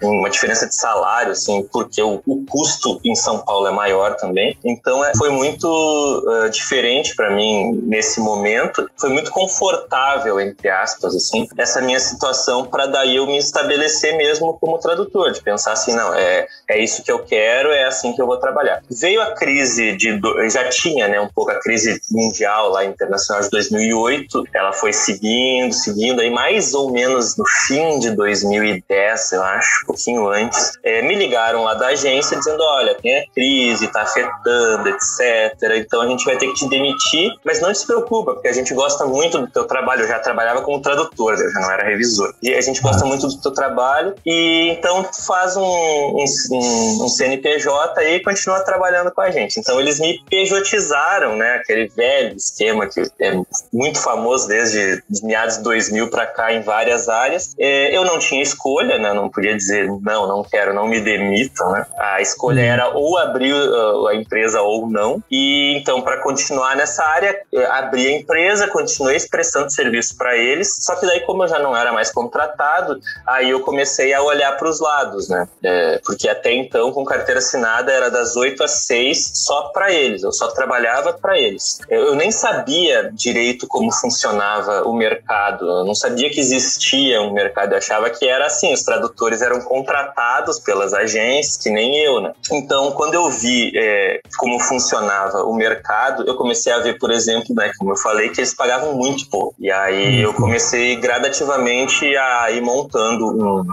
uma 0.03 0.31
diferença 0.31 0.67
de 0.67 0.75
salário, 0.75 1.33
assim, 1.33 1.63
porque 1.73 2.03
o, 2.03 2.23
o, 2.27 2.45
custo 2.47 3.01
em 3.05 3.15
São 3.15 3.39
Paulo 3.39 3.67
é 3.67 3.71
maior 3.71 4.17
também. 4.17 4.57
Então 4.65 5.05
é, 5.05 5.13
foi 5.17 5.31
muito 5.31 5.67
uh, 5.67 6.51
diferente 6.51 7.15
para 7.15 7.31
mim 7.31 7.81
nesse 7.85 8.21
momento, 8.21 8.89
foi 8.97 9.11
muito 9.11 9.31
confortável, 9.31 10.41
entre 10.41 10.69
aspas, 10.69 11.15
assim, 11.15 11.47
essa 11.57 11.81
minha 11.81 12.01
situação 12.01 12.65
para 12.65 12.87
daí 12.87 13.17
eu 13.17 13.27
me 13.27 13.39
estabelecer 13.39 14.17
mesmo 14.17 14.59
como 14.59 14.79
tradutor, 14.79 15.33
de 15.33 15.43
pensar 15.43 15.73
assim, 15.73 15.95
não, 15.95 16.15
é, 16.15 16.47
é 16.69 16.79
isso 16.83 17.03
que 17.03 17.11
eu 17.11 17.21
quero, 17.21 17.71
é 17.71 17.85
assim 17.85 18.13
que 18.13 18.21
eu 18.21 18.27
vou 18.27 18.37
trabalhar. 18.39 18.83
Veio 18.91 19.23
a 19.23 19.33
crise 19.33 19.97
de, 19.97 20.21
já 20.51 20.69
tinha, 20.69 21.09
né, 21.09 21.21
um 21.21 21.29
pouco 21.29 21.51
crise 21.61 22.01
mundial 22.11 22.71
lá 22.71 22.85
internacional 22.85 23.43
de 23.43 23.51
2008, 23.51 24.45
ela 24.55 24.73
foi 24.73 24.93
seguindo, 24.93 25.73
seguindo, 25.73 26.21
aí 26.21 26.31
mais 26.31 26.75
ou 26.75 26.91
menos 26.91 27.37
no 27.37 27.45
fim 27.67 27.99
de 27.99 28.11
2010, 28.11 29.33
eu 29.33 29.43
acho, 29.43 29.83
um 29.83 29.87
pouquinho 29.87 30.29
antes, 30.29 30.73
é, 30.83 31.03
me 31.03 31.15
ligaram 31.15 31.65
lá 31.65 31.75
da 31.75 31.89
agência 31.89 32.37
dizendo, 32.37 32.63
olha, 32.63 32.95
tem 32.95 33.19
a 33.19 33.25
crise, 33.33 33.89
tá 33.89 34.03
afetando, 34.03 34.89
etc. 34.89 35.77
Então 35.77 36.01
a 36.03 36.07
gente 36.07 36.25
vai 36.25 36.37
ter 36.37 36.47
que 36.49 36.55
te 36.55 36.69
demitir, 36.69 37.33
mas 37.45 37.61
não 37.61 37.75
se 37.75 37.87
preocupa, 37.87 38.35
porque 38.35 38.49
a 38.49 38.53
gente 38.53 38.73
gosta 38.75 39.05
muito 39.05 39.39
do 39.39 39.47
teu 39.47 39.65
trabalho. 39.65 40.03
Eu 40.03 40.09
já 40.09 40.19
trabalhava 40.19 40.63
como 40.63 40.81
tradutor, 40.81 41.35
eu 41.35 41.51
já 41.51 41.61
não 41.61 41.71
era 41.71 41.85
revisor. 41.85 42.35
E 42.43 42.55
a 42.55 42.61
gente 42.61 42.81
gosta 42.81 43.05
muito 43.05 43.27
do 43.27 43.41
teu 43.41 43.53
trabalho 43.53 44.15
e 44.25 44.71
então 44.71 45.05
faz 45.27 45.57
um, 45.57 45.63
um, 45.63 46.25
um, 46.53 47.05
um 47.05 47.09
CNPJ 47.09 48.03
e 48.05 48.21
continua 48.21 48.61
trabalhando 48.61 49.11
com 49.11 49.21
a 49.21 49.31
gente. 49.31 49.59
Então 49.59 49.81
eles 49.81 50.01
me 50.01 50.23
pejotizaram, 50.29 51.34
né? 51.37 51.55
Aquele 51.55 51.89
velho 51.89 52.37
esquema 52.37 52.87
que 52.87 53.01
é 53.21 53.41
muito 53.73 54.01
famoso 54.01 54.49
desde 54.49 55.03
os 55.11 55.23
meados 55.23 55.59
de 55.59 55.63
2000 55.63 56.11
para 56.11 56.27
cá 56.27 56.53
em 56.53 56.63
várias 56.63 57.09
áreas. 57.09 57.55
É, 57.59 57.97
eu 57.97 58.05
não 58.05 58.19
tinha 58.19 58.43
escolha, 58.43 58.99
né? 58.99 59.13
Não 59.13 59.29
podia 59.29 59.57
dizer 59.57 59.89
não, 60.03 60.27
não 60.27 60.43
quero, 60.43 60.75
não 60.75 60.87
me 60.87 61.01
demitam, 61.01 61.71
né? 61.73 61.87
A 61.99 62.21
escolha 62.21 62.63
uhum. 62.63 62.69
era 62.69 62.89
ou 62.89 63.19
abrir 63.19 63.53
uh, 63.53 64.09
a 64.09 64.15
empresa 64.15 64.61
ou 64.61 64.89
não. 64.89 65.23
E 65.31 65.77
então 65.79 66.03
para 66.03 66.23
continuar 66.23 66.77
nessa 66.77 67.05
área, 67.05 67.41
abri 67.71 68.07
a 68.07 68.19
empresa, 68.19 68.69
continuei 68.69 69.19
prestando 69.31 69.73
serviço 69.73 70.17
para 70.17 70.37
eles. 70.37 70.77
Só 70.81 70.97
que 70.97 71.07
daí 71.07 71.21
como 71.21 71.45
eu 71.45 71.49
já 71.49 71.59
não 71.59 71.77
era 71.77 71.93
mais 71.93 72.11
contratado, 72.11 73.01
aí 73.27 73.51
eu 73.51 73.61
comecei 73.61 74.13
a 74.13 74.23
olhar 74.23 74.57
para 74.57 74.69
os 74.69 74.81
lados, 74.81 75.29
né? 75.29 75.49
É, 75.63 76.01
porque 76.05 76.29
até 76.29 76.53
então 76.53 76.93
com 76.93 77.05
carteira 77.05 77.39
assinada 77.39 77.93
era 77.93 78.11
das 78.11 78.37
8 78.37 78.63
às 78.65 78.73
6 78.87 79.33
só 79.35 79.69
para 79.69 79.93
eles. 79.93 80.23
Eu 80.23 80.33
só 80.33 80.49
trabalhava 80.49 81.13
para 81.25 81.39
eles. 81.39 81.81
Eu, 81.89 82.15
nem 82.15 82.31
sabia 82.31 83.11
direito 83.11 83.67
como 83.67 83.91
funcionava 83.91 84.83
o 84.83 84.93
mercado. 84.93 85.67
Eu 85.67 85.85
não 85.87 85.95
sabia 85.95 86.29
que 86.29 86.39
existia 86.39 87.23
um 87.23 87.33
mercado. 87.33 87.73
Eu 87.73 87.79
achava 87.79 88.11
que 88.11 88.29
era 88.29 88.45
assim, 88.45 88.75
os 88.75 88.83
tradutores 88.83 89.41
eram 89.41 89.63
contratados 89.63 90.61
pelas 90.61 90.93
agências, 90.93 91.57
que 91.57 91.71
nem 91.71 91.97
eu, 91.97 92.21
né? 92.21 92.35
Então, 92.53 92.93
quando 92.93 93.15
eu 93.15 93.31
vi 93.31 93.73
é, 93.75 94.21
como 94.37 94.61
funcionava 94.61 95.45
o 95.45 95.55
mercado, 95.55 96.25
eu 96.27 96.35
comecei 96.35 96.71
a 96.71 96.81
ver, 96.81 96.99
por 96.99 97.11
exemplo, 97.11 97.55
né, 97.55 97.73
como 97.79 97.93
eu 97.93 97.97
falei, 97.97 98.29
que 98.29 98.41
eles 98.41 98.53
pagavam 98.53 98.95
muito 98.95 99.27
pouco. 99.31 99.55
E 99.59 99.71
aí 99.71 100.21
eu 100.21 100.29
uhum. 100.29 100.37
comecei 100.37 100.97
gradativamente 100.97 102.05
a 102.19 102.51
ir 102.51 102.61
montando 102.61 103.29
um, 103.29 103.65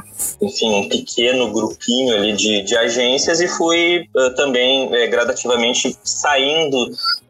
enfim, 0.41 0.85
um 0.85 0.87
pequeno 0.87 1.51
grupinho 1.51 2.15
ali 2.15 2.31
de, 2.31 2.61
de 2.61 2.77
agências 2.77 3.41
e 3.41 3.47
fui 3.49 4.07
uh, 4.15 4.33
também 4.35 4.95
é, 4.95 5.07
gradativamente 5.07 5.97
saindo 6.01 6.77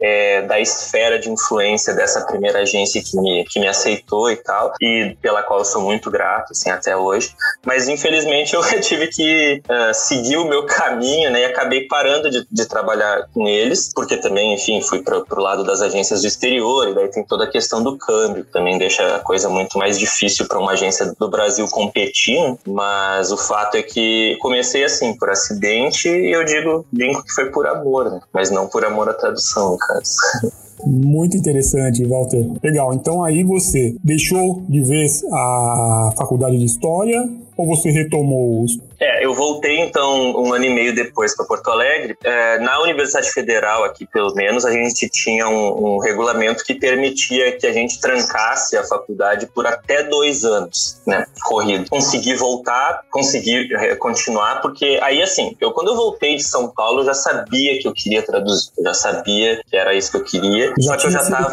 é, 0.00 0.11
da 0.42 0.60
esfera 0.60 1.18
de 1.18 1.30
influência 1.30 1.94
dessa 1.94 2.24
primeira 2.26 2.60
agência 2.60 3.02
que 3.02 3.16
me, 3.18 3.44
que 3.44 3.60
me 3.60 3.68
aceitou 3.68 4.30
e 4.30 4.36
tal, 4.36 4.72
e 4.80 5.16
pela 5.20 5.42
qual 5.42 5.60
eu 5.60 5.64
sou 5.64 5.82
muito 5.82 6.10
grato, 6.10 6.52
assim, 6.52 6.70
até 6.70 6.96
hoje. 6.96 7.34
Mas, 7.64 7.88
infelizmente, 7.88 8.54
eu 8.56 8.62
tive 8.80 9.08
que 9.08 9.62
uh, 9.68 9.94
seguir 9.94 10.36
o 10.36 10.44
meu 10.44 10.66
caminho, 10.66 11.30
né, 11.30 11.42
e 11.42 11.44
acabei 11.44 11.86
parando 11.86 12.30
de, 12.30 12.46
de 12.50 12.66
trabalhar 12.66 13.26
com 13.32 13.48
eles, 13.48 13.90
porque 13.94 14.16
também, 14.16 14.54
enfim, 14.54 14.80
fui 14.82 15.02
para 15.02 15.18
o 15.18 15.40
lado 15.40 15.64
das 15.64 15.80
agências 15.80 16.22
do 16.22 16.26
exterior, 16.26 16.88
e 16.88 16.94
daí 16.94 17.08
tem 17.08 17.24
toda 17.24 17.44
a 17.44 17.50
questão 17.50 17.82
do 17.82 17.96
câmbio, 17.96 18.44
que 18.44 18.52
também 18.52 18.78
deixa 18.78 19.16
a 19.16 19.20
coisa 19.20 19.48
muito 19.48 19.78
mais 19.78 19.98
difícil 19.98 20.46
para 20.46 20.58
uma 20.58 20.72
agência 20.72 21.14
do 21.18 21.28
Brasil 21.28 21.66
competir, 21.68 22.40
né? 22.40 22.56
mas 22.66 23.32
o 23.32 23.36
fato 23.36 23.76
é 23.76 23.82
que 23.82 24.36
comecei 24.40 24.84
assim, 24.84 25.16
por 25.16 25.30
acidente, 25.30 26.08
e 26.08 26.32
eu 26.32 26.44
digo, 26.44 26.86
brinco 26.92 27.22
que 27.22 27.32
foi 27.32 27.50
por 27.50 27.66
amor, 27.66 28.10
né? 28.10 28.20
mas 28.32 28.50
não 28.50 28.68
por 28.68 28.84
amor 28.84 29.08
à 29.08 29.14
tradução, 29.14 29.72
no 29.72 29.78
Muito 30.84 31.36
interessante, 31.36 32.04
Walter. 32.04 32.44
Legal. 32.62 32.92
Então 32.94 33.22
aí 33.22 33.44
você 33.44 33.94
deixou 34.02 34.62
de 34.68 34.80
vez 34.80 35.22
a 35.32 36.12
faculdade 36.16 36.58
de 36.58 36.64
História 36.64 37.28
ou 37.56 37.66
você 37.66 37.90
retomou 37.90 38.62
os 38.62 38.78
é, 39.02 39.24
eu 39.24 39.34
voltei 39.34 39.80
então 39.80 40.32
um 40.40 40.52
ano 40.54 40.64
e 40.64 40.70
meio 40.70 40.94
depois 40.94 41.34
para 41.34 41.44
Porto 41.44 41.68
Alegre. 41.70 42.16
É, 42.22 42.58
na 42.60 42.80
Universidade 42.80 43.32
Federal, 43.32 43.82
aqui 43.82 44.06
pelo 44.06 44.32
menos, 44.34 44.64
a 44.64 44.70
gente 44.70 45.08
tinha 45.08 45.48
um, 45.48 45.96
um, 45.96 45.98
regulamento 45.98 46.64
que 46.64 46.74
permitia 46.74 47.56
que 47.58 47.66
a 47.66 47.72
gente 47.72 48.00
trancasse 48.00 48.76
a 48.76 48.84
faculdade 48.84 49.46
por 49.46 49.66
até 49.66 50.04
dois 50.04 50.44
anos, 50.44 51.00
né? 51.04 51.26
Corrido. 51.42 51.90
Consegui 51.90 52.36
voltar, 52.36 53.02
consegui 53.10 53.74
é, 53.74 53.96
continuar, 53.96 54.60
porque 54.60 55.00
aí 55.02 55.20
assim, 55.20 55.56
eu 55.60 55.72
quando 55.72 55.88
eu 55.88 55.96
voltei 55.96 56.36
de 56.36 56.44
São 56.44 56.68
Paulo, 56.68 57.00
eu 57.00 57.06
já 57.06 57.14
sabia 57.14 57.80
que 57.80 57.88
eu 57.88 57.92
queria 57.92 58.22
traduzir, 58.22 58.70
eu 58.78 58.84
já 58.84 58.94
sabia 58.94 59.60
que 59.68 59.76
era 59.76 59.94
isso 59.94 60.12
que 60.12 60.16
eu 60.18 60.24
queria. 60.24 60.72
Já 60.78 60.92
só 60.92 60.96
que 60.96 61.06
eu 61.06 61.10
já 61.10 61.22
estava. 61.22 61.50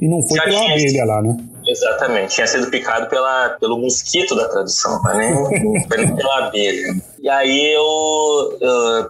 E 0.00 0.08
não 0.08 0.22
foi 0.22 0.38
pela 0.38 0.60
abelha 0.60 1.04
lá, 1.06 1.22
né? 1.22 1.36
Exatamente, 1.66 2.34
tinha 2.34 2.46
sido 2.46 2.70
picado 2.70 3.08
pela, 3.08 3.50
pelo 3.60 3.78
mosquito 3.78 4.34
da 4.34 4.48
tradução, 4.48 5.00
mas 5.02 5.16
nem 5.16 5.86
pela 6.16 6.46
abelha. 6.46 6.94
E 7.24 7.28
aí 7.30 7.72
eu, 7.72 8.58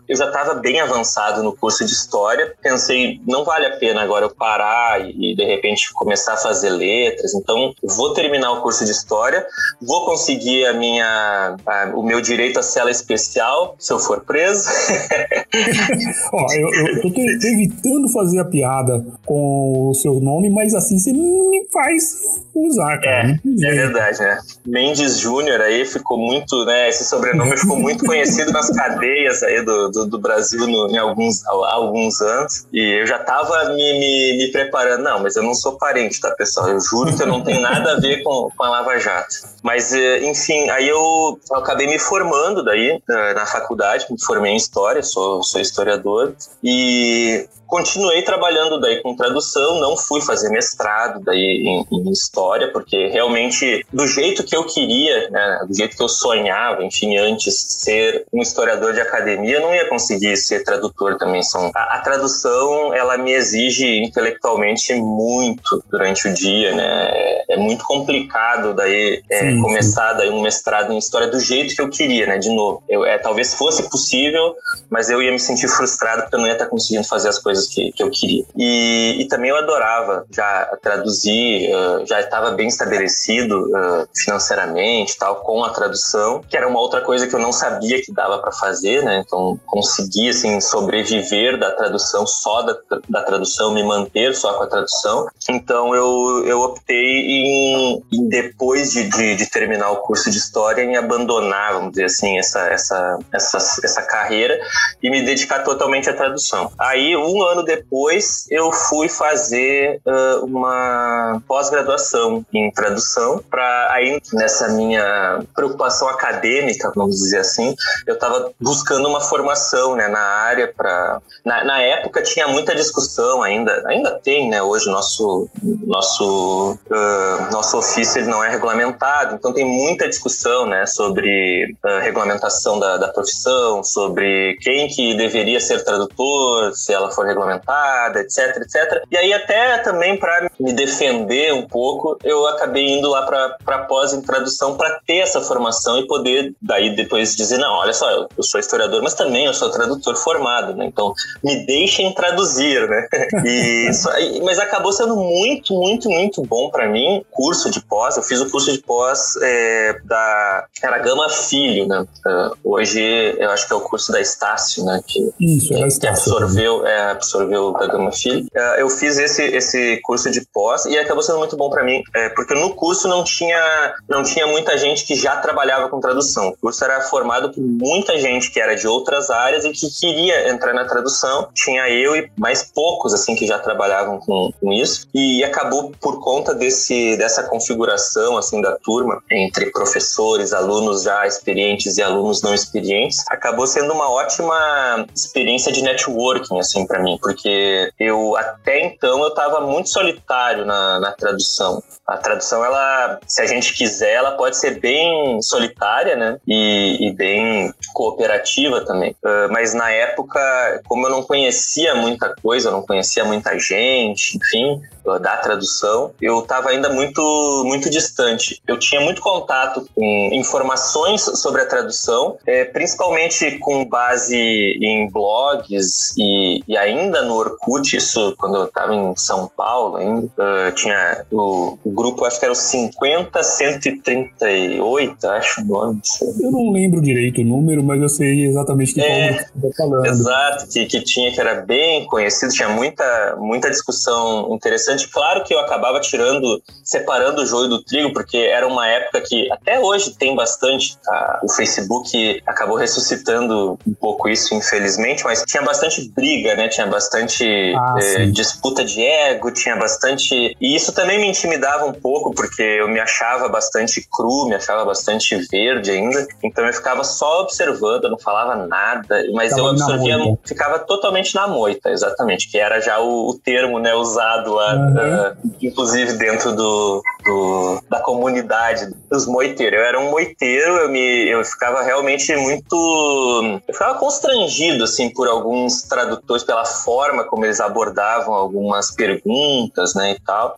eu 0.08 0.16
já 0.16 0.26
estava 0.26 0.54
bem 0.54 0.80
avançado 0.80 1.42
no 1.42 1.52
curso 1.52 1.84
de 1.84 1.90
História, 1.90 2.54
pensei, 2.62 3.20
não 3.26 3.44
vale 3.44 3.66
a 3.66 3.76
pena 3.76 4.02
agora 4.02 4.26
eu 4.26 4.30
parar 4.30 5.00
e 5.04 5.34
de 5.34 5.44
repente 5.44 5.92
começar 5.92 6.34
a 6.34 6.36
fazer 6.36 6.70
letras, 6.70 7.34
então 7.34 7.74
vou 7.82 8.14
terminar 8.14 8.52
o 8.52 8.62
curso 8.62 8.84
de 8.84 8.92
História, 8.92 9.44
vou 9.82 10.06
conseguir 10.06 10.64
a 10.64 10.74
minha, 10.74 11.56
a, 11.66 11.90
o 11.92 12.04
meu 12.04 12.20
direito 12.20 12.60
à 12.60 12.62
cela 12.62 12.88
especial, 12.88 13.74
se 13.80 13.92
eu 13.92 13.98
for 13.98 14.20
preso. 14.20 14.70
Ó, 16.32 16.46
eu, 16.52 16.68
eu, 16.72 16.86
eu 16.98 17.02
tô 17.02 17.08
evitando 17.08 18.08
fazer 18.12 18.38
a 18.38 18.44
piada 18.44 19.04
com 19.26 19.88
o 19.90 19.94
seu 19.94 20.20
nome, 20.20 20.50
mas 20.50 20.72
assim 20.72 21.00
você 21.00 21.12
me 21.12 21.66
faz 21.72 22.44
usar, 22.54 22.96
cara. 23.00 23.40
É, 23.44 23.66
é 23.66 23.72
verdade, 23.72 24.20
né? 24.20 24.38
Mendes 24.64 25.18
Júnior 25.18 25.60
aí 25.60 25.84
ficou 25.84 26.16
muito, 26.16 26.64
né? 26.64 26.88
Esse 26.88 27.04
sobrenome 27.04 27.56
ficou 27.56 27.76
muito 27.76 28.03
conhecido 28.04 28.52
nas 28.52 28.70
cadeias 28.70 29.42
aí 29.42 29.62
do, 29.62 29.90
do, 29.90 30.06
do 30.06 30.18
Brasil 30.18 30.66
no, 30.66 30.90
em 30.90 30.98
alguns, 30.98 31.44
há 31.46 31.74
alguns 31.74 32.20
anos. 32.20 32.66
E 32.72 33.00
eu 33.00 33.06
já 33.06 33.18
tava 33.18 33.70
me, 33.70 33.98
me, 33.98 34.38
me, 34.38 34.52
preparando. 34.52 35.02
Não, 35.02 35.22
mas 35.22 35.36
eu 35.36 35.42
não 35.42 35.54
sou 35.54 35.76
parente, 35.78 36.20
tá, 36.20 36.30
pessoal? 36.32 36.68
Eu 36.68 36.80
juro 36.80 37.16
que 37.16 37.22
eu 37.22 37.26
não 37.26 37.42
tenho 37.42 37.60
nada 37.60 37.92
a 37.92 38.00
ver 38.00 38.22
com, 38.22 38.50
com 38.56 38.64
a 38.64 38.68
Lava 38.68 38.98
Jato. 38.98 39.34
Mas, 39.62 39.92
eh, 39.92 40.24
enfim, 40.24 40.68
aí 40.70 40.88
eu, 40.88 41.38
eu 41.50 41.56
acabei 41.56 41.86
me 41.86 41.98
formando 41.98 42.62
daí 42.62 43.00
na, 43.08 43.34
na 43.34 43.46
faculdade, 43.46 44.06
me 44.10 44.22
formei 44.22 44.52
em 44.52 44.56
História, 44.56 45.02
sou, 45.02 45.42
sou 45.42 45.60
historiador. 45.60 46.34
E 46.62 47.48
continuei 47.74 48.22
trabalhando 48.22 48.78
daí 48.78 49.02
com 49.02 49.16
tradução, 49.16 49.80
não 49.80 49.96
fui 49.96 50.20
fazer 50.20 50.48
mestrado 50.48 51.20
daí 51.24 51.64
em, 51.66 51.84
em, 51.90 52.12
história, 52.12 52.70
porque 52.70 53.08
realmente 53.08 53.84
do 53.92 54.06
jeito 54.06 54.44
que 54.44 54.54
eu 54.54 54.64
queria, 54.64 55.28
né, 55.28 55.64
do 55.66 55.76
jeito 55.76 55.96
que 55.96 56.02
eu 56.02 56.08
sonhava, 56.08 56.84
enfim, 56.84 57.16
antes 57.16 57.66
ser 57.68 58.26
um 58.32 58.40
historiador 58.40 58.92
de 58.92 59.00
academia, 59.00 59.58
não 59.58 59.74
ia 59.74 59.88
conseguir 59.88 60.36
ser 60.36 60.62
tradutor 60.62 61.18
também. 61.18 61.42
São 61.42 61.72
a, 61.74 61.96
a 61.96 61.98
tradução 61.98 62.94
ela 62.94 63.18
me 63.18 63.32
exige 63.32 64.04
intelectualmente 64.04 64.94
muito 64.94 65.82
durante 65.90 66.28
o 66.28 66.32
dia, 66.32 66.76
né? 66.76 67.10
É, 67.12 67.54
é 67.54 67.56
muito 67.56 67.84
complicado 67.84 68.72
daí 68.72 69.20
é, 69.28 69.40
sim, 69.40 69.60
começar 69.60 70.12
sim. 70.12 70.18
daí 70.18 70.30
um 70.30 70.42
mestrado 70.42 70.92
em 70.92 70.98
história 70.98 71.26
do 71.26 71.40
jeito 71.40 71.74
que 71.74 71.82
eu 71.82 71.90
queria, 71.90 72.24
né? 72.28 72.38
De 72.38 72.50
novo, 72.50 72.84
eu, 72.88 73.04
é, 73.04 73.18
talvez 73.18 73.52
fosse 73.52 73.90
possível, 73.90 74.54
mas 74.88 75.10
eu 75.10 75.20
ia 75.20 75.32
me 75.32 75.40
sentir 75.40 75.66
frustrado 75.66 76.22
porque 76.22 76.36
eu 76.36 76.40
não 76.40 76.46
ia 76.46 76.52
estar 76.52 76.66
conseguindo 76.66 77.08
fazer 77.08 77.30
as 77.30 77.40
coisas 77.40 77.63
que, 77.68 77.92
que 77.92 78.02
eu 78.02 78.10
queria. 78.10 78.44
E, 78.56 79.18
e 79.20 79.28
também 79.28 79.50
eu 79.50 79.56
adorava 79.56 80.26
já 80.30 80.76
traduzir, 80.82 81.70
uh, 81.74 82.06
já 82.06 82.20
estava 82.20 82.52
bem 82.52 82.68
estabelecido 82.68 83.64
uh, 83.68 84.08
financeiramente 84.14 85.16
tal 85.18 85.36
com 85.36 85.64
a 85.64 85.70
tradução, 85.70 86.42
que 86.48 86.56
era 86.56 86.68
uma 86.68 86.80
outra 86.80 87.00
coisa 87.00 87.26
que 87.26 87.34
eu 87.34 87.40
não 87.40 87.52
sabia 87.52 88.00
que 88.02 88.12
dava 88.12 88.38
para 88.38 88.52
fazer, 88.52 89.02
né? 89.02 89.22
Então 89.24 89.58
consegui 89.66 90.28
assim 90.28 90.60
sobreviver 90.60 91.58
da 91.58 91.70
tradução 91.72 92.26
só 92.26 92.62
da, 92.62 92.76
da 93.08 93.22
tradução, 93.22 93.72
me 93.72 93.82
manter 93.82 94.34
só 94.34 94.54
com 94.54 94.64
a 94.64 94.66
tradução. 94.66 95.26
Então 95.48 95.94
eu, 95.94 96.44
eu 96.46 96.60
optei 96.60 96.96
em, 96.96 98.02
em 98.12 98.28
depois 98.28 98.92
de, 98.92 99.08
de, 99.08 99.36
de, 99.36 99.50
terminar 99.50 99.90
o 99.90 99.96
curso 99.98 100.30
de 100.30 100.38
história 100.38 100.82
em 100.82 100.96
abandonar, 100.96 101.74
vamos 101.74 101.90
dizer 101.90 102.04
assim, 102.04 102.38
essa 102.38 102.60
essa 102.68 103.18
essa, 103.32 103.58
essa 103.58 104.02
carreira 104.02 104.58
e 105.02 105.10
me 105.10 105.22
dedicar 105.22 105.60
totalmente 105.60 106.08
à 106.08 106.14
tradução. 106.14 106.70
Aí 106.78 107.16
um 107.16 107.42
ano 107.44 107.62
depois 107.62 108.46
eu 108.50 108.72
fui 108.72 109.08
fazer 109.08 110.00
uh, 110.06 110.44
uma 110.44 111.42
pós-graduação 111.46 112.44
em 112.52 112.70
tradução 112.70 113.42
para 113.50 113.88
aí 113.92 114.20
nessa 114.32 114.68
minha 114.68 115.42
preocupação 115.54 116.08
acadêmica, 116.08 116.92
vamos 116.94 117.16
dizer 117.16 117.38
assim, 117.38 117.74
eu 118.06 118.14
estava 118.14 118.50
buscando 118.60 119.08
uma 119.08 119.20
formação 119.20 119.96
né, 119.96 120.08
na 120.08 120.20
área 120.20 120.72
para 120.74 121.20
na, 121.44 121.64
na, 121.64 121.80
época 121.80 122.22
tinha 122.22 122.48
muita 122.48 122.74
discussão 122.74 123.42
ainda, 123.42 123.82
ainda 123.86 124.18
tem, 124.18 124.48
né? 124.48 124.62
Hoje 124.62 124.88
nosso 124.90 125.48
nosso 125.86 126.78
uh, 126.90 127.52
nosso 127.52 127.76
ofício 127.78 128.20
ele 128.20 128.28
não 128.28 128.42
é 128.42 128.50
regulamentado, 128.50 129.34
então 129.34 129.52
tem 129.52 129.64
muita 129.64 130.08
discussão, 130.08 130.66
né, 130.66 130.86
sobre 130.86 131.74
uh, 131.84 132.00
regulamentação 132.00 132.78
da, 132.78 132.96
da 132.96 133.08
profissão, 133.08 133.82
sobre 133.82 134.56
quem 134.60 134.88
que 134.88 135.14
deveria 135.14 135.60
ser 135.60 135.84
tradutor, 135.84 136.74
se 136.74 136.92
ela 136.92 137.10
for 137.10 137.26
regulamentada, 137.34 138.20
etc, 138.20 138.56
etc. 138.56 139.02
E 139.10 139.16
aí 139.16 139.32
até 139.32 139.78
também 139.78 140.18
para 140.18 140.48
me 140.58 140.72
defender 140.72 141.52
um 141.52 141.66
pouco, 141.66 142.18
eu 142.22 142.46
acabei 142.46 142.88
indo 142.88 143.08
lá 143.08 143.22
para 143.64 143.78
pós 143.86 144.12
em 144.12 144.20
tradução 144.20 144.76
para 144.76 145.00
ter 145.06 145.18
essa 145.18 145.40
formação 145.40 145.98
e 145.98 146.06
poder 146.06 146.54
daí 146.60 146.94
depois 146.94 147.34
dizer 147.34 147.58
não, 147.58 147.72
olha 147.74 147.92
só, 147.92 148.10
eu, 148.10 148.28
eu 148.36 148.42
sou 148.42 148.60
historiador, 148.60 149.02
mas 149.02 149.14
também 149.14 149.46
eu 149.46 149.54
sou 149.54 149.70
tradutor 149.70 150.16
formado, 150.16 150.74
né? 150.74 150.86
Então 150.86 151.12
me 151.42 151.64
deixem 151.66 152.12
traduzir, 152.14 152.88
né? 152.88 153.08
E 153.44 153.88
isso, 153.90 154.08
mas 154.42 154.58
acabou 154.58 154.92
sendo 154.92 155.16
muito, 155.16 155.74
muito, 155.74 156.08
muito 156.08 156.42
bom 156.42 156.70
para 156.70 156.88
mim. 156.88 157.24
Curso 157.30 157.70
de 157.70 157.80
pós, 157.80 158.16
eu 158.16 158.22
fiz 158.22 158.40
o 158.40 158.48
curso 158.48 158.72
de 158.72 158.78
pós 158.78 159.36
é, 159.42 159.98
da 160.04 160.66
era 160.82 160.98
Gama 160.98 161.28
Filho, 161.28 161.86
né? 161.86 162.06
Uh, 162.26 162.56
hoje 162.64 163.00
eu 163.38 163.50
acho 163.50 163.66
que 163.66 163.72
é 163.72 163.76
o 163.76 163.80
curso 163.80 164.12
da 164.12 164.20
Estácio, 164.20 164.84
né? 164.84 165.00
Que, 165.06 165.32
Isso, 165.40 165.74
é, 165.74 165.78
que 165.78 165.86
Estácio. 165.86 166.32
absorveu, 166.32 166.86
é, 166.86 167.10
absorveu 167.10 167.72
da 167.72 167.86
Gama 167.86 168.12
Filho. 168.12 168.46
Uh, 168.54 168.78
eu 168.78 168.88
fiz 168.88 169.18
esse, 169.18 169.42
esse 169.42 170.00
curso 170.02 170.30
de 170.30 170.44
pós 170.54 170.84
e 170.86 170.96
acabou 170.96 171.22
sendo 171.22 171.38
muito 171.38 171.56
bom 171.56 171.68
para 171.68 171.82
mim, 171.82 172.00
é, 172.14 172.28
porque 172.30 172.54
no 172.54 172.74
curso 172.74 173.08
não 173.08 173.24
tinha, 173.24 173.94
não 174.08 174.22
tinha 174.22 174.46
muita 174.46 174.78
gente 174.78 175.04
que 175.04 175.16
já 175.16 175.36
trabalhava 175.36 175.88
com 175.88 175.98
tradução. 175.98 176.50
O 176.50 176.56
curso 176.56 176.84
era 176.84 177.00
formado 177.02 177.52
por 177.52 177.60
muita 177.60 178.16
gente 178.18 178.50
que 178.52 178.60
era 178.60 178.76
de 178.76 178.86
outras 178.86 179.30
áreas 179.30 179.64
e 179.64 179.72
que 179.72 179.90
queria 179.90 180.48
entrar 180.48 180.72
na 180.72 180.84
tradução. 180.84 181.48
Tinha 181.52 181.90
eu 181.90 182.14
e 182.14 182.30
mais 182.38 182.62
poucos, 182.62 183.12
assim, 183.12 183.34
que 183.34 183.46
já 183.46 183.58
trabalhavam 183.58 184.20
com, 184.20 184.52
com 184.60 184.72
isso. 184.72 185.08
E 185.12 185.42
acabou 185.42 185.92
por 186.00 186.20
conta 186.20 186.54
desse, 186.54 187.16
dessa 187.16 187.42
configuração, 187.42 188.38
assim, 188.38 188.60
da 188.60 188.76
turma, 188.76 189.20
entre 189.30 189.70
professores, 189.72 190.52
alunos 190.52 191.02
já 191.02 191.26
experientes 191.26 191.98
e 191.98 192.02
alunos 192.02 192.42
não 192.42 192.54
experientes, 192.54 193.24
acabou 193.28 193.66
sendo 193.66 193.92
uma 193.92 194.08
ótima 194.08 195.06
experiência 195.14 195.72
de 195.72 195.82
networking, 195.82 196.60
assim, 196.60 196.86
para 196.86 197.02
mim, 197.02 197.18
porque 197.20 197.90
eu, 197.98 198.36
até 198.36 198.84
então, 198.84 199.20
eu 199.22 199.28
estava 199.28 199.60
muito 199.60 199.88
solitário 199.88 200.43
na, 200.64 201.00
na 201.00 201.12
tradução. 201.12 201.82
A 202.06 202.18
tradução, 202.18 202.64
ela, 202.64 203.18
se 203.26 203.40
a 203.40 203.46
gente 203.46 203.72
quiser, 203.72 204.12
ela 204.12 204.32
pode 204.32 204.58
ser 204.58 204.78
bem 204.78 205.40
solitária, 205.40 206.16
né? 206.16 206.38
E, 206.46 207.08
e 207.08 207.12
bem 207.14 207.72
cooperativa 207.94 208.84
também. 208.84 209.16
Uh, 209.24 209.50
mas 209.50 209.72
na 209.72 209.90
época, 209.90 210.82
como 210.86 211.06
eu 211.06 211.10
não 211.10 211.22
conhecia 211.22 211.94
muita 211.94 212.34
coisa, 212.42 212.68
eu 212.68 212.72
não 212.72 212.82
conhecia 212.82 213.24
muita 213.24 213.58
gente, 213.58 214.36
enfim, 214.36 214.82
da 215.20 215.36
tradução, 215.36 216.12
eu 216.20 216.40
estava 216.40 216.70
ainda 216.70 216.88
muito, 216.88 217.22
muito 217.66 217.88
distante. 217.90 218.60
Eu 218.66 218.78
tinha 218.78 219.00
muito 219.00 219.20
contato 219.20 219.86
com 219.94 220.30
informações 220.32 221.22
sobre 221.22 221.62
a 221.62 221.66
tradução, 221.66 222.36
é, 222.46 222.64
principalmente 222.64 223.58
com 223.58 223.84
base 223.84 224.36
em 224.36 225.10
blogs 225.10 226.14
e, 226.16 226.62
e, 226.66 226.76
ainda 226.76 227.22
no 227.22 227.34
Orkut, 227.34 227.96
isso 227.96 228.34
quando 228.38 228.56
eu 228.56 228.64
estava 228.64 228.94
em 228.94 229.14
São 229.16 229.50
Paulo 229.56 229.96
ainda, 229.96 230.26
uh, 230.26 230.72
tinha 230.74 231.24
o, 231.30 231.78
o, 231.84 231.90
grupo, 231.90 232.24
acho 232.24 232.38
que 232.38 232.46
era 232.46 232.52
o 232.52 232.56
50138, 232.56 235.28
acho 235.28 235.60
o 235.60 235.64
nome. 235.64 236.00
Eu 236.40 236.50
não 236.50 236.72
lembro 236.72 237.00
direito 237.00 237.40
o 237.40 237.44
número, 237.44 237.82
mas 237.82 238.00
eu 238.00 238.08
sei 238.08 238.46
exatamente 238.46 238.94
que 238.94 239.00
é, 239.00 239.46
você 239.54 239.68
está 239.68 239.84
falando. 239.84 240.06
Exato, 240.06 240.68
que, 240.68 240.86
que 240.86 241.02
tinha, 241.02 241.32
que 241.32 241.40
era 241.40 241.60
bem 241.60 242.06
conhecido, 242.06 242.52
tinha 242.52 242.68
muita, 242.68 243.36
muita 243.38 243.70
discussão 243.70 244.54
interessante 244.54 244.93
interessante. 244.94 245.08
Claro 245.08 245.44
que 245.44 245.52
eu 245.52 245.58
acabava 245.58 246.00
tirando, 246.00 246.62
separando 246.82 247.42
o 247.42 247.46
joio 247.46 247.68
do 247.68 247.82
trigo, 247.82 248.12
porque 248.12 248.36
era 248.36 248.66
uma 248.66 248.86
época 248.86 249.20
que 249.20 249.50
até 249.52 249.80
hoje 249.80 250.14
tem 250.16 250.34
bastante. 250.34 250.96
Tá? 250.98 251.40
O 251.42 251.52
Facebook 251.52 252.42
acabou 252.46 252.76
ressuscitando 252.76 253.78
um 253.86 253.94
pouco 253.94 254.28
isso, 254.28 254.54
infelizmente, 254.54 255.24
mas 255.24 255.42
tinha 255.44 255.62
bastante 255.62 256.08
briga, 256.14 256.54
né? 256.54 256.68
Tinha 256.68 256.86
bastante 256.86 257.74
ah, 257.76 257.94
eh, 258.00 258.26
disputa 258.26 258.84
de 258.84 259.02
ego, 259.02 259.50
tinha 259.50 259.76
bastante. 259.76 260.56
E 260.60 260.74
isso 260.74 260.92
também 260.92 261.18
me 261.18 261.26
intimidava 261.26 261.84
um 261.84 261.92
pouco, 261.92 262.32
porque 262.34 262.62
eu 262.62 262.88
me 262.88 263.00
achava 263.00 263.48
bastante 263.48 264.06
cru, 264.10 264.46
me 264.48 264.54
achava 264.54 264.84
bastante 264.84 265.36
verde 265.50 265.90
ainda. 265.90 266.26
Então 266.42 266.64
eu 266.64 266.72
ficava 266.72 267.04
só 267.04 267.42
observando, 267.42 268.04
eu 268.04 268.10
não 268.10 268.18
falava 268.18 268.66
nada, 268.66 269.24
mas 269.32 269.56
eu 269.56 269.66
absorvia, 269.66 270.16
ficava 270.44 270.78
totalmente 270.78 271.34
na 271.34 271.46
moita, 271.46 271.90
exatamente, 271.90 272.50
que 272.50 272.58
era 272.58 272.80
já 272.80 272.98
o, 273.00 273.30
o 273.30 273.38
termo 273.38 273.78
né, 273.78 273.94
usado 273.94 274.54
lá 274.54 274.83
uh, 274.88 275.36
inclusive 275.62 276.14
dentro 276.14 276.54
do, 276.54 277.02
do, 277.24 277.82
comunidade 278.04 278.94
dos 279.10 279.26
moiteiros. 279.26 279.78
Eu 279.78 279.84
era 279.84 279.98
um 279.98 280.10
moiteiro, 280.10 280.76
eu, 280.76 280.88
me, 280.88 281.28
eu 281.28 281.42
ficava 281.44 281.82
realmente 281.82 282.34
muito. 282.36 283.60
Eu 283.66 283.74
ficava 283.74 283.98
constrangido, 283.98 284.84
assim, 284.84 285.10
por 285.10 285.26
alguns 285.26 285.82
tradutores, 285.82 286.44
pela 286.44 286.64
forma 286.64 287.24
como 287.24 287.44
eles 287.44 287.60
abordavam 287.60 288.34
algumas 288.34 288.94
perguntas, 288.94 289.94
né, 289.94 290.12
e 290.12 290.20
tal, 290.20 290.56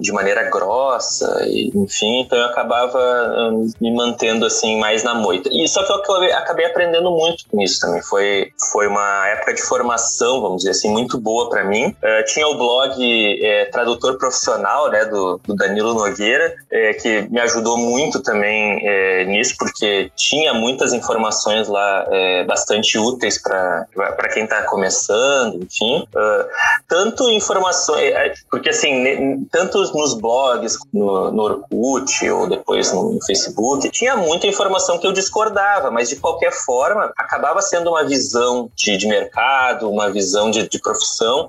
de 0.00 0.12
maneira 0.12 0.50
grossa, 0.50 1.44
e, 1.46 1.70
enfim, 1.74 2.22
então 2.22 2.38
eu 2.38 2.46
acabava 2.46 3.52
me 3.80 3.94
mantendo, 3.94 4.46
assim, 4.46 4.78
mais 4.78 5.02
na 5.02 5.14
moita. 5.14 5.50
E 5.52 5.68
só 5.68 5.84
que 5.84 5.92
eu 5.92 5.96
acabei, 5.96 6.32
acabei 6.32 6.66
aprendendo 6.66 7.10
muito 7.10 7.44
com 7.48 7.60
isso 7.60 7.80
também. 7.80 8.02
Foi, 8.02 8.50
foi 8.72 8.86
uma 8.86 9.28
época 9.28 9.54
de 9.54 9.62
formação, 9.62 10.40
vamos 10.40 10.58
dizer 10.58 10.70
assim, 10.70 10.90
muito 10.90 11.18
boa 11.18 11.48
para 11.50 11.64
mim. 11.64 11.88
Uh, 11.88 12.24
tinha 12.26 12.46
o 12.48 12.56
blog 12.56 13.44
é, 13.44 13.66
tradutor 13.66 14.16
profissional, 14.16 14.90
né, 14.90 15.04
do, 15.04 15.40
do 15.44 15.54
Danilo 15.54 15.94
Nogueira, 15.94 16.54
é, 16.70 16.94
que 16.94 17.22
me 17.30 17.40
ajudou 17.40 17.76
muito 17.76 18.22
também 18.22 18.86
é, 18.86 19.24
nisso, 19.24 19.54
porque 19.58 20.10
tinha 20.14 20.54
muitas 20.54 20.92
informações 20.92 21.66
lá 21.68 22.06
é, 22.08 22.44
bastante 22.44 22.96
úteis 22.96 23.42
para 23.42 23.86
quem 24.32 24.44
está 24.44 24.62
começando, 24.62 25.62
enfim. 25.62 26.06
Uh, 26.14 26.46
tanto 26.86 27.28
informações, 27.30 28.00
é, 28.00 28.28
é, 28.28 28.34
porque 28.50 28.68
assim, 28.68 29.44
tanto 29.50 29.80
nos 29.92 30.14
blogs, 30.14 30.78
no, 30.92 31.32
no 31.32 31.42
Orkut 31.42 32.28
ou 32.30 32.48
depois 32.48 32.92
no, 32.92 33.14
no 33.14 33.24
Facebook, 33.24 33.90
tinha 33.90 34.16
muita 34.16 34.46
informação 34.46 34.98
que 34.98 35.06
eu 35.06 35.12
discordava, 35.12 35.90
mas 35.90 36.08
de 36.08 36.16
qualquer 36.16 36.52
forma 36.52 37.12
acabava 37.16 37.60
sendo 37.60 37.90
uma 37.90 38.04
visão 38.04 38.70
de, 38.76 38.96
de 38.96 39.08
mercado, 39.08 39.90
uma 39.90 40.10
visão 40.10 40.50
de, 40.50 40.68
de 40.68 40.78
profissão 40.78 41.48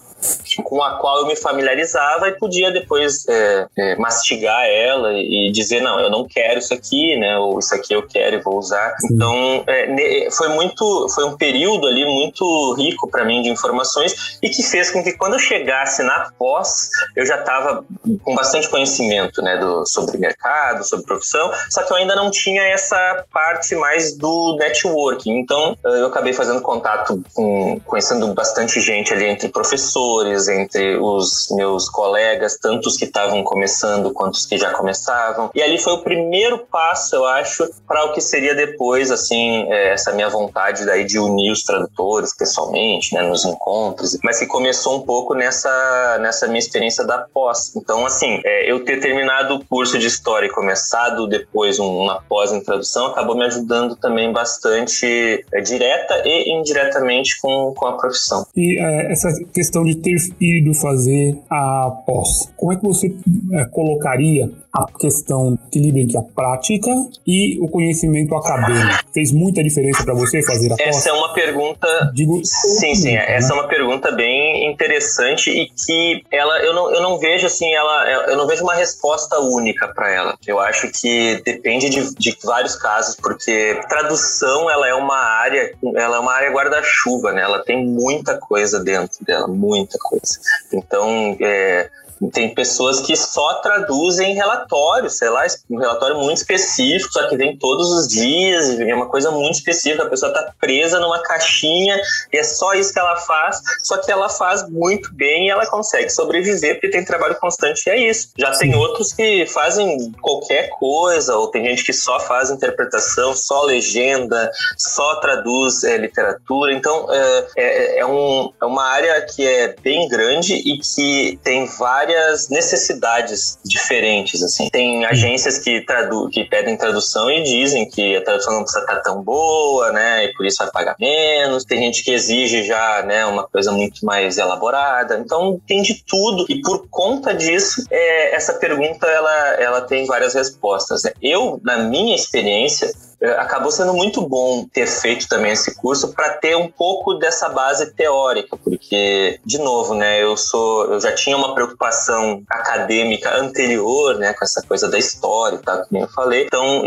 com 0.63 0.83
a 0.83 0.97
qual 0.97 1.19
eu 1.19 1.27
me 1.27 1.35
familiarizava 1.35 2.27
e 2.27 2.33
podia 2.33 2.71
depois 2.71 3.25
é, 3.27 3.95
mastigar 3.97 4.65
ela 4.65 5.10
e 5.17 5.51
dizer 5.51 5.81
não, 5.81 5.99
eu 5.99 6.09
não 6.09 6.27
quero 6.27 6.59
isso 6.59 6.73
aqui, 6.73 7.15
né? 7.17 7.37
Ou 7.37 7.59
isso 7.59 7.73
aqui 7.73 7.93
eu 7.93 8.03
quero 8.07 8.35
e 8.37 8.41
vou 8.41 8.57
usar. 8.57 8.95
Sim. 8.99 9.07
Então 9.13 9.63
é, 9.67 10.29
foi 10.31 10.49
muito, 10.49 11.07
foi 11.13 11.25
um 11.25 11.37
período 11.37 11.87
ali 11.87 12.05
muito 12.05 12.73
rico 12.73 13.09
para 13.09 13.25
mim 13.25 13.41
de 13.41 13.49
informações 13.49 14.37
e 14.41 14.49
que 14.49 14.63
fez 14.63 14.91
com 14.91 15.03
que 15.03 15.13
quando 15.13 15.33
eu 15.33 15.39
chegasse 15.39 16.03
na 16.03 16.31
pós 16.37 16.89
eu 17.15 17.25
já 17.25 17.39
estava 17.39 17.83
com 18.23 18.35
bastante 18.35 18.69
conhecimento, 18.69 19.41
né? 19.41 19.57
Do, 19.57 19.85
sobre 19.85 20.17
mercado, 20.17 20.83
sobre 20.83 21.05
profissão, 21.05 21.51
só 21.69 21.83
que 21.83 21.91
eu 21.91 21.97
ainda 21.97 22.15
não 22.15 22.29
tinha 22.31 22.63
essa 22.63 23.25
parte 23.31 23.75
mais 23.75 24.17
do 24.17 24.55
networking. 24.59 25.39
Então 25.39 25.77
eu 25.83 26.07
acabei 26.07 26.33
fazendo 26.33 26.61
contato 26.61 27.21
com 27.33 27.79
conhecendo 27.85 28.33
bastante 28.33 28.79
gente 28.79 29.13
ali 29.13 29.25
entre 29.25 29.49
professores, 29.49 30.47
entre 30.47 30.97
os 30.97 31.47
meus 31.51 31.89
colegas, 31.89 32.57
tanto 32.57 32.87
os 32.87 32.97
que 32.97 33.05
estavam 33.05 33.43
começando 33.43 34.11
quanto 34.11 34.35
os 34.35 34.45
que 34.45 34.57
já 34.57 34.71
começavam. 35.01 35.49
E 35.55 35.61
ali 35.61 35.77
foi 35.79 35.93
o 35.93 36.03
primeiro 36.03 36.59
passo, 36.71 37.15
eu 37.15 37.25
acho, 37.25 37.67
para 37.87 38.05
o 38.05 38.13
que 38.13 38.21
seria 38.21 38.53
depois, 38.55 39.09
assim, 39.11 39.65
é, 39.71 39.93
essa 39.93 40.13
minha 40.13 40.29
vontade 40.29 40.85
daí 40.85 41.03
de 41.03 41.17
unir 41.17 41.51
os 41.51 41.63
tradutores 41.63 42.35
pessoalmente, 42.35 43.13
né, 43.13 43.21
nos 43.21 43.43
encontros, 43.45 44.17
mas 44.23 44.39
que 44.39 44.45
começou 44.45 44.97
um 44.97 45.01
pouco 45.01 45.33
nessa, 45.33 46.19
nessa 46.21 46.47
minha 46.47 46.59
experiência 46.59 47.05
da 47.05 47.19
pós. 47.33 47.75
Então, 47.75 48.05
assim, 48.05 48.39
é, 48.45 48.71
eu 48.71 48.83
ter 48.85 48.99
terminado 48.99 49.55
o 49.55 49.65
curso 49.65 49.97
de 49.97 50.11
História 50.11 50.47
e 50.47 50.49
começado 50.49 51.27
depois 51.27 51.79
uma 51.79 52.21
pós 52.21 52.51
em 52.51 52.61
tradução 52.61 53.07
acabou 53.07 53.35
me 53.35 53.45
ajudando 53.45 53.95
também 53.95 54.31
bastante 54.31 55.43
é, 55.53 55.61
direta 55.61 56.21
e 56.25 56.51
indiretamente 56.51 57.39
com, 57.41 57.73
com 57.75 57.85
a 57.87 57.97
profissão. 57.97 58.45
E 58.55 58.79
é, 58.79 59.11
essa 59.11 59.29
questão 59.53 59.83
de 59.83 59.95
ter 59.95 60.15
ido 60.39 60.73
fazer 60.73 61.37
a 61.49 61.89
pós. 62.05 62.51
Como 62.57 62.73
é 62.73 62.75
que 62.75 62.83
você 62.83 63.15
é, 63.53 63.65
colocaria 63.65 64.51
a 64.73 64.90
questão 64.99 65.55
de 65.55 65.59
equilíbrio 65.67 66.03
entre 66.03 66.17
a 66.17 66.21
prática 66.21 66.91
e 67.25 67.59
o 67.59 67.67
conhecimento 67.67 68.35
acadêmico? 68.35 69.03
Fez 69.13 69.31
muita 69.31 69.63
diferença 69.63 70.03
para 70.03 70.13
você 70.13 70.41
fazer 70.43 70.71
a? 70.73 70.75
Essa 70.79 71.09
é 71.09 71.13
uma 71.13 71.33
pergunta. 71.33 71.87
Digo, 72.13 72.41
sim, 72.43 72.95
sim. 72.95 73.13
Né? 73.13 73.35
Essa 73.35 73.53
é 73.53 73.55
uma 73.55 73.67
pergunta 73.67 74.11
bem 74.11 74.69
interessante 74.71 75.49
e 75.49 75.69
que 75.69 76.23
ela, 76.31 76.59
eu 76.59 76.73
não, 76.73 76.93
eu 76.93 77.01
não 77.01 77.17
vejo 77.17 77.47
assim, 77.47 77.73
ela, 77.73 78.09
eu 78.29 78.37
não 78.37 78.47
vejo 78.47 78.63
uma 78.63 78.75
resposta 78.75 79.39
única 79.39 79.87
para 79.87 80.11
ela. 80.11 80.37
Eu 80.45 80.59
acho 80.59 80.89
que 80.91 81.41
depende 81.45 81.89
de, 81.89 82.13
de 82.15 82.37
vários 82.43 82.75
casos, 82.75 83.15
porque 83.15 83.79
tradução 83.89 84.69
ela 84.69 84.87
é 84.87 84.93
uma 84.93 85.17
área, 85.17 85.73
ela 85.95 86.17
é 86.17 86.19
uma 86.19 86.33
área 86.33 86.51
guarda-chuva, 86.51 87.31
né? 87.31 87.41
Ela 87.41 87.63
tem 87.63 87.85
muita 87.85 88.37
coisa 88.37 88.79
dentro 88.79 89.23
dela, 89.25 89.47
muita 89.47 89.97
coisa. 89.99 90.39
Então, 90.73 91.37
é, 91.39 91.89
Tem 92.29 92.53
pessoas 92.53 93.01
que 93.01 93.15
só 93.15 93.55
traduzem 93.55 94.35
relatórios, 94.35 95.17
sei 95.17 95.29
lá, 95.29 95.45
um 95.69 95.77
relatório 95.77 96.17
muito 96.17 96.37
específico, 96.37 97.11
só 97.11 97.27
que 97.27 97.35
vem 97.35 97.57
todos 97.57 97.91
os 97.91 98.07
dias, 98.07 98.79
é 98.79 98.93
uma 98.93 99.07
coisa 99.07 99.31
muito 99.31 99.55
específica. 99.55 100.03
A 100.03 100.09
pessoa 100.09 100.31
tá 100.31 100.53
presa 100.59 100.99
numa 100.99 101.19
caixinha 101.23 101.99
e 102.31 102.37
é 102.37 102.43
só 102.43 102.73
isso 102.73 102.93
que 102.93 102.99
ela 102.99 103.15
faz, 103.17 103.59
só 103.81 103.97
que 103.97 104.11
ela 104.11 104.29
faz 104.29 104.69
muito 104.69 105.13
bem 105.13 105.47
e 105.47 105.49
ela 105.49 105.65
consegue 105.65 106.09
sobreviver 106.09 106.75
porque 106.75 106.89
tem 106.89 107.03
trabalho 107.03 107.35
constante 107.35 107.83
e 107.87 107.89
é 107.89 108.09
isso. 108.09 108.29
Já 108.37 108.51
tem 108.51 108.75
outros 108.75 109.13
que 109.13 109.45
fazem 109.47 110.11
qualquer 110.21 110.69
coisa, 110.69 111.35
ou 111.35 111.47
tem 111.47 111.65
gente 111.65 111.83
que 111.83 111.93
só 111.93 112.19
faz 112.19 112.51
interpretação, 112.51 113.35
só 113.35 113.63
legenda, 113.63 114.51
só 114.77 115.15
traduz 115.15 115.83
é, 115.83 115.97
literatura. 115.97 116.73
Então, 116.73 117.07
é, 117.11 117.47
é, 117.57 117.99
é, 117.99 118.05
um, 118.05 118.51
é 118.61 118.65
uma 118.65 118.83
área 118.83 119.19
que 119.21 119.45
é 119.45 119.75
bem 119.81 120.07
grande 120.07 120.53
e 120.53 120.77
que 120.77 121.39
tem 121.43 121.65
várias 121.65 122.10
necessidades 122.49 123.59
diferentes. 123.63 124.41
assim. 124.43 124.69
Tem 124.69 125.05
agências 125.05 125.57
que, 125.57 125.81
tradu 125.81 126.29
que 126.29 126.45
pedem 126.45 126.77
tradução 126.77 127.29
e 127.29 127.43
dizem 127.43 127.89
que 127.89 128.15
a 128.15 128.23
tradução 128.23 128.53
não 128.53 128.63
precisa 128.63 128.83
estar 128.83 128.99
tão 129.01 129.21
boa, 129.21 129.91
né? 129.91 130.25
E 130.25 130.33
por 130.33 130.45
isso 130.45 130.57
vai 130.59 130.71
pagar 130.71 130.95
menos. 130.99 131.65
Tem 131.65 131.79
gente 131.79 132.03
que 132.03 132.11
exige 132.11 132.63
já, 132.63 133.03
né, 133.03 133.25
uma 133.25 133.47
coisa 133.47 133.71
muito 133.71 134.05
mais 134.05 134.37
elaborada. 134.37 135.17
Então, 135.17 135.59
tem 135.67 135.81
de 135.81 136.03
tudo. 136.05 136.45
E 136.49 136.61
por 136.61 136.87
conta 136.89 137.33
disso, 137.33 137.85
é, 137.89 138.35
essa 138.35 138.53
pergunta 138.53 139.07
ela, 139.07 139.47
ela 139.55 139.81
tem 139.81 140.05
várias 140.05 140.33
respostas. 140.33 141.03
Né? 141.03 141.11
Eu, 141.21 141.59
na 141.63 141.77
minha 141.77 142.15
experiência, 142.15 142.91
acabou 143.37 143.71
sendo 143.71 143.93
muito 143.93 144.21
bom 144.27 144.65
ter 144.65 144.87
feito 144.87 145.27
também 145.27 145.51
esse 145.51 145.75
curso 145.75 146.13
para 146.13 146.29
ter 146.29 146.55
um 146.55 146.69
pouco 146.69 147.13
dessa 147.15 147.49
base 147.49 147.93
teórica, 147.93 148.57
porque 148.57 149.39
de 149.45 149.57
novo, 149.59 149.93
né, 149.93 150.23
eu 150.23 150.35
sou, 150.35 150.93
eu 150.93 150.99
já 150.99 151.13
tinha 151.13 151.37
uma 151.37 151.53
preocupação 151.53 152.43
acadêmica 152.49 153.37
anterior, 153.37 154.17
né, 154.17 154.33
com 154.33 154.43
essa 154.43 154.61
coisa 154.63 154.89
da 154.89 154.97
história, 154.97 155.59
tá, 155.59 155.85
como 155.85 156.03
eu 156.03 156.07
falei. 156.07 156.45
Então, 156.45 156.83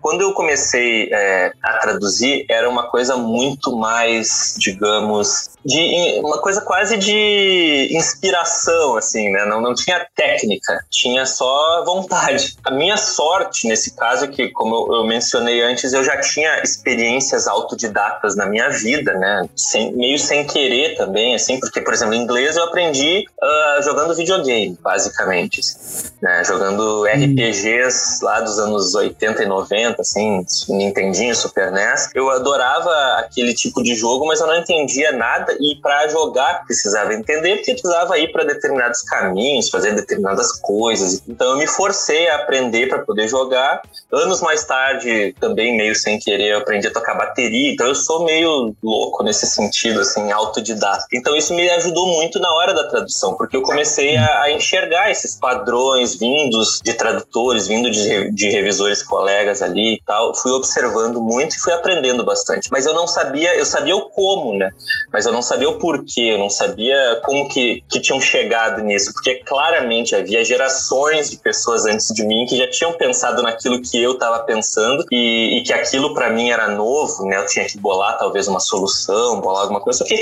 quando 0.00 0.22
eu 0.22 0.32
comecei 0.32 1.08
é, 1.12 1.52
a 1.62 1.78
traduzir, 1.78 2.44
era 2.50 2.68
uma 2.68 2.90
coisa 2.90 3.16
muito 3.16 3.76
mais, 3.76 4.54
digamos, 4.58 5.54
de 5.64 6.20
uma 6.22 6.38
coisa 6.40 6.60
quase 6.60 6.96
de 6.98 7.88
inspiração, 7.90 8.96
assim, 8.96 9.30
né? 9.30 9.46
Não, 9.46 9.60
não 9.60 9.74
tinha 9.74 10.06
técnica, 10.14 10.84
tinha 10.90 11.24
só 11.24 11.82
vontade. 11.84 12.56
A 12.64 12.70
minha 12.70 12.96
sorte 12.98 13.66
nesse 13.66 13.96
caso 13.96 14.26
é 14.26 14.28
que, 14.28 14.50
como 14.50 14.74
eu, 14.74 14.96
eu 14.98 15.04
mencionei 15.04 15.53
antes, 15.62 15.92
eu 15.92 16.02
já 16.04 16.20
tinha 16.20 16.62
experiências 16.62 17.46
autodidatas 17.46 18.36
na 18.36 18.46
minha 18.46 18.68
vida, 18.70 19.14
né? 19.14 19.48
Sem, 19.56 19.92
meio 19.92 20.18
sem 20.18 20.44
querer 20.46 20.96
também, 20.96 21.34
assim, 21.34 21.58
porque, 21.60 21.80
por 21.80 21.92
exemplo, 21.92 22.14
inglês 22.14 22.56
eu 22.56 22.64
aprendi 22.64 23.26
uh, 23.42 23.82
jogando 23.82 24.14
videogame, 24.14 24.78
basicamente, 24.80 25.60
assim, 25.60 26.08
né? 26.22 26.44
Jogando 26.44 27.04
RPGs 27.04 28.24
lá 28.24 28.40
dos 28.40 28.58
anos 28.58 28.94
80 28.94 29.42
e 29.42 29.46
90, 29.46 30.00
assim, 30.00 30.44
Nintendinho, 30.68 31.34
Super 31.34 31.70
NES. 31.70 32.10
Eu 32.14 32.30
adorava 32.30 32.90
aquele 33.18 33.54
tipo 33.54 33.82
de 33.82 33.94
jogo, 33.94 34.26
mas 34.26 34.40
eu 34.40 34.46
não 34.46 34.56
entendia 34.56 35.12
nada 35.12 35.56
e 35.60 35.76
para 35.80 36.08
jogar 36.08 36.64
precisava 36.64 37.14
entender, 37.14 37.56
porque 37.56 37.72
precisava 37.72 38.18
ir 38.18 38.32
para 38.32 38.44
determinados 38.44 39.02
caminhos, 39.02 39.68
fazer 39.68 39.94
determinadas 39.94 40.52
coisas. 40.60 41.22
Então 41.28 41.50
eu 41.50 41.56
me 41.58 41.66
forcei 41.66 42.28
a 42.28 42.36
aprender 42.36 42.88
para 42.88 43.00
poder 43.00 43.28
jogar. 43.28 43.82
Anos 44.12 44.40
mais 44.40 44.64
tarde, 44.64 45.34
também 45.44 45.76
meio 45.76 45.94
sem 45.94 46.18
querer, 46.18 46.52
eu 46.52 46.58
aprendi 46.58 46.86
a 46.86 46.92
tocar 46.92 47.14
bateria. 47.14 47.70
Então 47.70 47.86
eu 47.86 47.94
sou 47.94 48.24
meio 48.24 48.74
louco 48.82 49.22
nesse 49.22 49.46
sentido, 49.46 50.00
assim, 50.00 50.32
autodidata. 50.32 51.04
Então 51.12 51.36
isso 51.36 51.52
me 51.52 51.68
ajudou 51.70 52.06
muito 52.06 52.40
na 52.40 52.50
hora 52.54 52.72
da 52.72 52.88
tradução, 52.88 53.34
porque 53.34 53.56
eu 53.56 53.62
comecei 53.62 54.16
a, 54.16 54.42
a 54.42 54.52
enxergar 54.52 55.10
esses 55.10 55.38
padrões 55.38 56.18
vindos 56.18 56.80
de 56.82 56.94
tradutores, 56.94 57.68
vindo 57.68 57.90
de, 57.90 58.30
de 58.32 58.48
revisores 58.48 59.02
colegas 59.02 59.60
ali 59.60 59.96
e 59.96 60.02
tal. 60.06 60.34
Fui 60.34 60.52
observando 60.52 61.20
muito 61.20 61.56
e 61.56 61.58
fui 61.58 61.72
aprendendo 61.74 62.24
bastante. 62.24 62.70
Mas 62.72 62.86
eu 62.86 62.94
não 62.94 63.06
sabia, 63.06 63.54
eu 63.56 63.66
sabia 63.66 63.94
o 63.94 64.08
como, 64.08 64.56
né? 64.56 64.70
Mas 65.12 65.26
eu 65.26 65.32
não 65.32 65.42
sabia 65.42 65.68
o 65.68 65.78
porquê, 65.78 66.32
eu 66.32 66.38
não 66.38 66.48
sabia 66.48 67.20
como 67.22 67.48
que, 67.48 67.82
que 67.90 68.00
tinham 68.00 68.20
chegado 68.20 68.82
nisso, 68.82 69.12
porque 69.12 69.36
claramente 69.44 70.16
havia 70.16 70.42
gerações 70.42 71.30
de 71.30 71.36
pessoas 71.36 71.84
antes 71.84 72.08
de 72.14 72.24
mim 72.24 72.46
que 72.46 72.56
já 72.56 72.68
tinham 72.70 72.92
pensado 72.94 73.42
naquilo 73.42 73.82
que 73.82 74.02
eu 74.02 74.12
estava 74.12 74.38
pensando 74.40 75.04
e, 75.10 75.33
e, 75.34 75.62
que 75.62 75.72
aquilo 75.72 76.14
para 76.14 76.30
mim 76.30 76.50
era 76.50 76.68
novo, 76.68 77.24
né? 77.26 77.36
Eu 77.36 77.46
tinha 77.46 77.64
que 77.64 77.78
bolar 77.78 78.18
talvez 78.18 78.48
uma 78.48 78.60
solução, 78.60 79.40
bolar 79.40 79.62
alguma 79.62 79.80
coisa, 79.80 79.98
só 79.98 80.04
que 80.04 80.18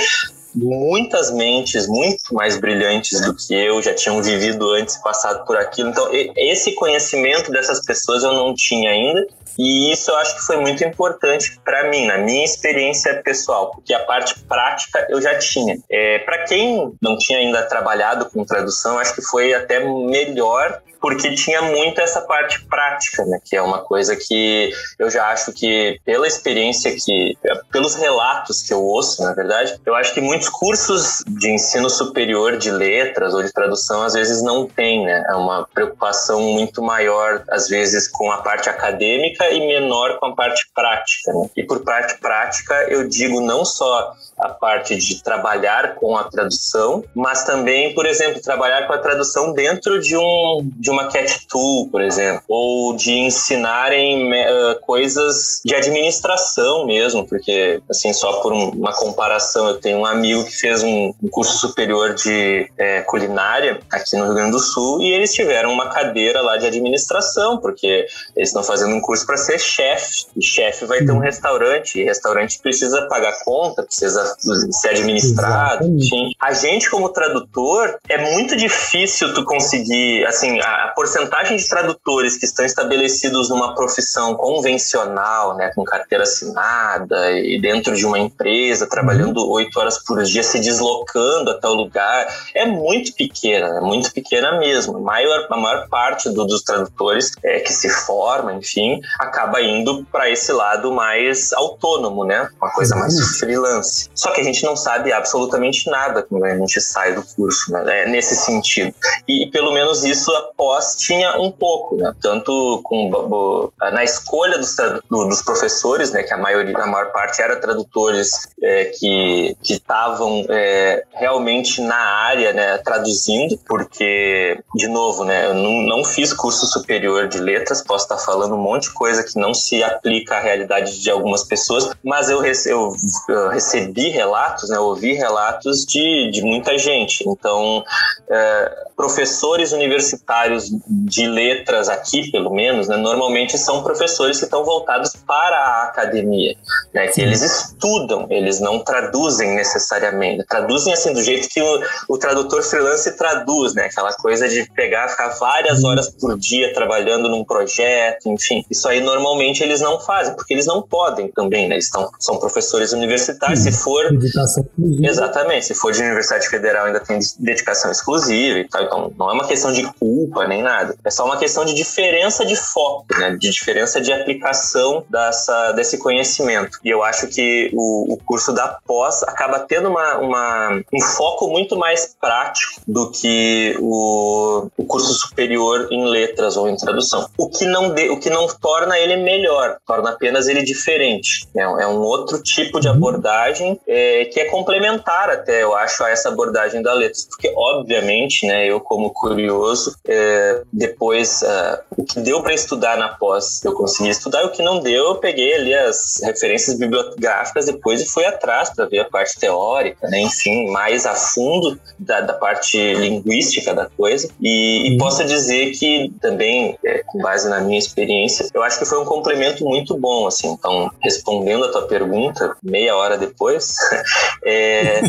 muitas 0.54 1.30
mentes 1.30 1.86
muito 1.86 2.34
mais 2.34 2.58
brilhantes 2.58 3.20
do 3.20 3.34
que 3.34 3.54
eu 3.54 3.80
já 3.82 3.94
tinham 3.94 4.22
vivido 4.22 4.70
antes, 4.70 4.96
passado 4.98 5.44
por 5.46 5.56
aquilo. 5.56 5.90
Então, 5.90 6.08
esse 6.36 6.74
conhecimento 6.74 7.50
dessas 7.50 7.84
pessoas 7.84 8.22
eu 8.22 8.32
não 8.32 8.54
tinha 8.54 8.90
ainda. 8.90 9.26
E 9.58 9.92
isso 9.92 10.10
eu 10.10 10.16
acho 10.16 10.36
que 10.36 10.46
foi 10.46 10.56
muito 10.56 10.82
importante 10.82 11.60
para 11.62 11.90
mim, 11.90 12.06
na 12.06 12.18
minha 12.18 12.44
experiência 12.44 13.22
pessoal, 13.22 13.70
porque 13.70 13.92
a 13.92 14.00
parte 14.00 14.38
prática 14.44 15.06
eu 15.10 15.20
já 15.20 15.38
tinha. 15.38 15.78
É, 15.90 16.20
para 16.20 16.44
quem 16.44 16.92
não 17.02 17.18
tinha 17.18 17.38
ainda 17.38 17.62
trabalhado 17.62 18.30
com 18.30 18.44
tradução, 18.44 18.98
acho 18.98 19.14
que 19.14 19.22
foi 19.22 19.52
até 19.52 19.80
melhor 19.80 20.80
porque 21.02 21.34
tinha 21.34 21.60
muito 21.60 22.00
essa 22.00 22.20
parte 22.20 22.64
prática, 22.66 23.24
né? 23.26 23.40
Que 23.44 23.56
é 23.56 23.60
uma 23.60 23.80
coisa 23.80 24.14
que 24.14 24.72
eu 24.96 25.10
já 25.10 25.26
acho 25.30 25.52
que, 25.52 26.00
pela 26.04 26.28
experiência 26.28 26.94
que, 26.94 27.36
pelos 27.72 27.96
relatos 27.96 28.62
que 28.62 28.72
eu 28.72 28.80
ouço, 28.80 29.20
na 29.20 29.34
verdade, 29.34 29.78
eu 29.84 29.96
acho 29.96 30.14
que 30.14 30.20
muitos 30.20 30.48
cursos 30.48 31.24
de 31.26 31.50
ensino 31.50 31.90
superior 31.90 32.56
de 32.56 32.70
letras 32.70 33.34
ou 33.34 33.42
de 33.42 33.52
tradução 33.52 34.04
às 34.04 34.12
vezes 34.12 34.40
não 34.42 34.64
tem, 34.64 35.04
né? 35.04 35.24
É 35.28 35.34
uma 35.34 35.66
preocupação 35.74 36.40
muito 36.40 36.80
maior, 36.80 37.42
às 37.50 37.68
vezes, 37.68 38.06
com 38.06 38.30
a 38.30 38.38
parte 38.38 38.70
acadêmica 38.70 39.50
e 39.50 39.58
menor 39.66 40.20
com 40.20 40.26
a 40.26 40.36
parte 40.36 40.70
prática, 40.72 41.32
né? 41.32 41.50
E 41.56 41.64
por 41.64 41.80
parte 41.80 42.20
prática, 42.20 42.74
eu 42.88 43.08
digo 43.08 43.40
não 43.40 43.64
só 43.64 44.12
a 44.42 44.48
parte 44.48 44.96
de 44.96 45.22
trabalhar 45.22 45.94
com 45.94 46.16
a 46.16 46.24
tradução, 46.24 47.04
mas 47.14 47.44
também, 47.44 47.94
por 47.94 48.06
exemplo, 48.06 48.40
trabalhar 48.42 48.86
com 48.86 48.92
a 48.92 48.98
tradução 48.98 49.52
dentro 49.52 50.00
de 50.00 50.16
um 50.16 50.70
de 50.76 50.90
uma 50.90 51.08
cat 51.08 51.46
tool, 51.48 51.88
por 51.88 52.02
exemplo, 52.02 52.42
ou 52.48 52.94
de 52.96 53.12
ensinarem 53.12 54.32
uh, 54.32 54.80
coisas 54.80 55.60
de 55.64 55.74
administração 55.74 56.86
mesmo, 56.86 57.26
porque 57.26 57.80
assim 57.88 58.12
só 58.12 58.40
por 58.40 58.52
um, 58.52 58.70
uma 58.70 58.92
comparação, 58.92 59.68
eu 59.68 59.80
tenho 59.80 59.98
um 59.98 60.06
amigo 60.06 60.44
que 60.44 60.52
fez 60.52 60.82
um, 60.82 61.12
um 61.22 61.28
curso 61.28 61.58
superior 61.58 62.14
de 62.14 62.70
é, 62.76 63.02
culinária 63.02 63.80
aqui 63.90 64.16
no 64.16 64.24
Rio 64.24 64.34
Grande 64.34 64.52
do 64.52 64.58
Sul 64.58 65.02
e 65.02 65.12
eles 65.12 65.32
tiveram 65.32 65.72
uma 65.72 65.88
cadeira 65.90 66.40
lá 66.40 66.56
de 66.56 66.66
administração, 66.66 67.58
porque 67.58 68.06
eles 68.36 68.48
estão 68.48 68.62
fazendo 68.62 68.94
um 68.94 69.00
curso 69.00 69.24
para 69.26 69.36
ser 69.36 69.58
chefe, 69.58 70.26
e 70.36 70.42
chefe 70.42 70.84
vai 70.84 71.04
ter 71.04 71.12
um 71.12 71.18
restaurante, 71.18 72.00
e 72.00 72.04
restaurante 72.04 72.58
precisa 72.60 73.06
pagar 73.08 73.38
conta, 73.44 73.82
precisa 73.82 74.31
ser 74.38 74.90
administrado, 74.90 75.86
enfim. 75.86 76.32
A 76.40 76.52
gente 76.52 76.90
como 76.90 77.08
tradutor 77.08 77.98
é 78.08 78.32
muito 78.32 78.56
difícil 78.56 79.32
tu 79.34 79.44
conseguir, 79.44 80.24
assim, 80.26 80.60
a 80.60 80.92
porcentagem 80.94 81.56
de 81.56 81.68
tradutores 81.68 82.36
que 82.36 82.44
estão 82.44 82.64
estabelecidos 82.64 83.48
numa 83.48 83.74
profissão 83.74 84.34
convencional, 84.34 85.56
né, 85.56 85.70
com 85.74 85.84
carteira 85.84 86.24
assinada 86.24 87.32
e 87.32 87.60
dentro 87.60 87.94
de 87.96 88.04
uma 88.04 88.18
empresa, 88.18 88.86
trabalhando 88.86 89.38
uhum. 89.38 89.52
oito 89.52 89.78
horas 89.78 89.98
por 89.98 90.22
dia, 90.22 90.42
se 90.42 90.58
deslocando 90.58 91.50
até 91.50 91.68
o 91.68 91.74
lugar, 91.74 92.26
é 92.54 92.66
muito 92.66 93.14
pequena, 93.14 93.78
é 93.78 93.80
muito 93.80 94.12
pequena 94.12 94.58
mesmo. 94.58 94.96
A 94.96 95.00
maior, 95.00 95.46
a 95.50 95.56
maior 95.56 95.88
parte 95.88 96.30
do, 96.30 96.44
dos 96.44 96.62
tradutores 96.62 97.32
é, 97.42 97.60
que 97.60 97.72
se 97.72 97.88
forma, 97.88 98.52
enfim, 98.54 99.00
acaba 99.18 99.60
indo 99.60 100.04
para 100.10 100.30
esse 100.30 100.52
lado 100.52 100.92
mais 100.92 101.52
autônomo, 101.52 102.24
né, 102.24 102.48
uma 102.60 102.70
coisa 102.72 102.96
mais 102.96 103.38
freelance. 103.38 104.10
Só 104.22 104.30
que 104.30 104.40
a 104.40 104.44
gente 104.44 104.62
não 104.62 104.76
sabe 104.76 105.12
absolutamente 105.12 105.90
nada 105.90 106.22
quando 106.22 106.44
a 106.44 106.56
gente 106.56 106.80
sai 106.80 107.12
do 107.12 107.24
curso, 107.34 107.72
né? 107.72 108.02
É 108.02 108.08
nesse 108.08 108.36
sentido. 108.36 108.94
E 109.26 109.50
pelo 109.50 109.72
menos 109.72 110.04
isso 110.04 110.30
após 110.36 110.94
tinha 110.94 111.40
um 111.40 111.50
pouco, 111.50 111.96
né? 111.96 112.14
Tanto 112.22 112.80
com, 112.84 113.72
na 113.80 114.04
escolha 114.04 114.58
dos, 114.58 114.76
dos 115.10 115.42
professores, 115.42 116.12
né? 116.12 116.22
Que 116.22 116.32
a 116.32 116.36
maioria, 116.36 116.78
a 116.78 116.86
maior 116.86 117.10
parte 117.10 117.42
era 117.42 117.56
tradutores 117.56 118.30
é, 118.62 118.92
que 118.96 119.56
estavam 119.68 120.46
é, 120.48 121.02
realmente 121.14 121.80
na 121.80 121.96
área, 121.96 122.52
né? 122.52 122.78
Traduzindo, 122.78 123.58
porque, 123.66 124.56
de 124.76 124.86
novo, 124.86 125.24
né? 125.24 125.46
Eu 125.46 125.54
não, 125.54 125.82
não 125.82 126.04
fiz 126.04 126.32
curso 126.32 126.64
superior 126.66 127.26
de 127.26 127.38
letras, 127.38 127.82
posso 127.82 128.04
estar 128.04 128.18
falando 128.18 128.54
um 128.54 128.62
monte 128.62 128.84
de 128.84 128.94
coisa 128.94 129.24
que 129.24 129.36
não 129.36 129.52
se 129.52 129.82
aplica 129.82 130.36
à 130.36 130.40
realidade 130.40 131.00
de 131.00 131.10
algumas 131.10 131.42
pessoas, 131.42 131.90
mas 132.04 132.30
eu, 132.30 132.40
eu, 132.44 132.92
eu 133.28 133.48
recebi 133.48 134.11
relatos, 134.12 134.68
né, 134.68 134.78
ouvir 134.78 135.14
relatos 135.14 135.84
de, 135.84 136.30
de 136.30 136.42
muita 136.42 136.76
gente. 136.78 137.24
Então, 137.28 137.82
é, 138.30 138.86
professores 138.96 139.72
universitários 139.72 140.70
de 140.86 141.26
letras 141.26 141.88
aqui, 141.88 142.30
pelo 142.30 142.50
menos, 142.50 142.88
né, 142.88 142.96
normalmente 142.96 143.58
são 143.58 143.82
professores 143.82 144.38
que 144.38 144.44
estão 144.44 144.64
voltados 144.64 145.12
para 145.26 145.56
a 145.56 145.82
academia, 145.84 146.56
né, 146.94 147.08
que 147.08 147.20
eles 147.20 147.42
estudam, 147.42 148.26
eles 148.30 148.60
não 148.60 148.78
traduzem 148.78 149.54
necessariamente. 149.54 150.44
Traduzem 150.46 150.92
assim 150.92 151.12
do 151.12 151.22
jeito 151.22 151.48
que 151.48 151.60
o, 151.60 151.82
o 152.08 152.18
tradutor 152.18 152.62
freelance 152.62 153.16
traduz, 153.16 153.74
né, 153.74 153.86
aquela 153.86 154.12
coisa 154.14 154.48
de 154.48 154.70
pegar, 154.72 155.08
ficar 155.08 155.28
várias 155.30 155.82
horas 155.84 156.08
por 156.10 156.38
dia 156.38 156.72
trabalhando 156.72 157.28
num 157.28 157.44
projeto, 157.44 158.28
enfim. 158.28 158.64
Isso 158.70 158.88
aí 158.88 159.00
normalmente 159.00 159.62
eles 159.62 159.80
não 159.80 160.00
fazem, 160.00 160.34
porque 160.34 160.52
eles 160.54 160.66
não 160.66 160.82
podem 160.82 161.28
também, 161.28 161.68
né? 161.68 161.76
Eles 161.76 161.86
estão, 161.86 162.10
são 162.18 162.38
professores 162.38 162.92
universitários. 162.92 163.60
Se 163.60 163.72
for. 163.72 163.91
Dedicação 164.10 164.64
exclusiva. 164.64 165.06
Exatamente. 165.06 165.66
Se 165.66 165.74
for 165.74 165.92
de 165.92 166.02
Universidade 166.02 166.48
Federal, 166.48 166.86
ainda 166.86 167.00
tem 167.00 167.18
dedicação 167.38 167.90
exclusiva 167.90 168.58
e 168.58 168.68
tal. 168.68 168.82
Então, 168.82 169.12
não 169.18 169.30
é 169.30 169.34
uma 169.34 169.46
questão 169.46 169.72
de 169.72 169.82
culpa 169.94 170.46
nem 170.46 170.62
nada. 170.62 170.96
É 171.04 171.10
só 171.10 171.24
uma 171.24 171.36
questão 171.36 171.64
de 171.64 171.74
diferença 171.74 172.44
de 172.44 172.56
foco, 172.56 173.06
né? 173.18 173.36
De 173.36 173.50
diferença 173.50 174.00
de 174.00 174.12
aplicação 174.12 175.04
dessa, 175.08 175.72
desse 175.72 175.98
conhecimento. 175.98 176.78
E 176.84 176.90
eu 176.90 177.02
acho 177.02 177.28
que 177.28 177.70
o, 177.72 178.14
o 178.14 178.16
curso 178.16 178.52
da 178.52 178.78
pós 178.86 179.22
acaba 179.22 179.60
tendo 179.60 179.88
uma, 179.88 180.18
uma, 180.18 180.82
um 180.92 181.00
foco 181.00 181.48
muito 181.48 181.76
mais 181.76 182.16
prático 182.20 182.80
do 182.86 183.10
que 183.10 183.76
o, 183.80 184.68
o 184.76 184.84
curso 184.84 185.12
superior 185.14 185.88
em 185.90 186.06
letras 186.06 186.56
ou 186.56 186.68
em 186.68 186.76
tradução. 186.76 187.28
O 187.36 187.48
que 187.48 187.64
não, 187.64 187.92
de, 187.94 188.08
o 188.10 188.18
que 188.18 188.30
não 188.30 188.46
torna 188.46 188.98
ele 188.98 189.16
melhor, 189.16 189.78
torna 189.86 190.10
apenas 190.10 190.48
ele 190.48 190.62
diferente. 190.62 191.46
É, 191.56 191.62
é 191.62 191.86
um 191.86 192.00
outro 192.00 192.42
tipo 192.42 192.80
de 192.80 192.88
abordagem 192.88 193.80
é, 193.86 194.24
que 194.26 194.40
é 194.40 194.44
complementar 194.46 195.30
até, 195.30 195.62
eu 195.62 195.74
acho, 195.74 196.02
a 196.04 196.10
essa 196.10 196.28
abordagem 196.28 196.82
da 196.82 196.92
letras. 196.92 197.24
Porque, 197.24 197.52
obviamente, 197.56 198.46
né, 198.46 198.66
eu 198.66 198.80
como 198.80 199.10
curioso, 199.10 199.96
é, 200.06 200.62
depois 200.72 201.42
uh, 201.42 201.78
o 201.96 202.04
que 202.04 202.20
deu 202.20 202.42
para 202.42 202.54
estudar 202.54 202.96
na 202.96 203.08
pós 203.08 203.62
eu 203.64 203.72
consegui 203.72 204.10
estudar, 204.10 204.42
e 204.42 204.46
o 204.46 204.50
que 204.50 204.62
não 204.62 204.80
deu 204.80 205.08
eu 205.08 205.14
peguei 205.16 205.54
ali 205.54 205.74
as 205.74 206.20
referências 206.22 206.78
bibliográficas 206.78 207.66
depois 207.66 208.00
e 208.00 208.06
fui 208.06 208.24
atrás 208.24 208.70
para 208.70 208.86
ver 208.86 209.00
a 209.00 209.04
parte 209.04 209.38
teórica, 209.38 210.08
né, 210.08 210.20
enfim, 210.20 210.70
mais 210.70 211.06
a 211.06 211.14
fundo 211.14 211.78
da, 211.98 212.20
da 212.20 212.32
parte 212.32 212.94
linguística 212.94 213.74
da 213.74 213.86
coisa. 213.86 214.28
E, 214.40 214.88
e 214.88 214.98
posso 214.98 215.24
dizer 215.24 215.72
que 215.72 216.12
também, 216.20 216.78
é, 216.84 217.02
com 217.06 217.18
base 217.18 217.48
na 217.48 217.60
minha 217.60 217.78
experiência, 217.78 218.46
eu 218.52 218.62
acho 218.62 218.78
que 218.78 218.84
foi 218.84 219.00
um 219.00 219.04
complemento 219.04 219.64
muito 219.64 219.96
bom, 219.96 220.26
assim. 220.26 220.48
Então, 220.48 220.90
respondendo 221.00 221.64
a 221.64 221.72
tua 221.72 221.86
pergunta, 221.86 222.56
meia 222.62 222.96
hora 222.96 223.16
depois, 223.16 223.71
é, 224.44 225.02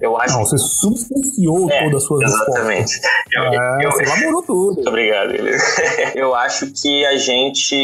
eu 0.00 0.16
acho... 0.16 0.34
Não, 0.34 0.44
você 0.44 0.58
substanciou 0.58 1.70
é, 1.70 1.84
toda 1.84 1.96
a 1.96 2.00
sua 2.00 2.22
Exatamente. 2.22 3.00
Eu, 3.32 3.42
é, 3.44 3.84
eu, 3.84 3.90
você 3.90 4.02
elaborou 4.02 4.42
tudo. 4.42 4.74
Muito 4.74 4.88
obrigado, 4.88 5.32
Eu 6.14 6.34
acho 6.34 6.72
que 6.72 7.04
a 7.06 7.16
gente... 7.16 7.74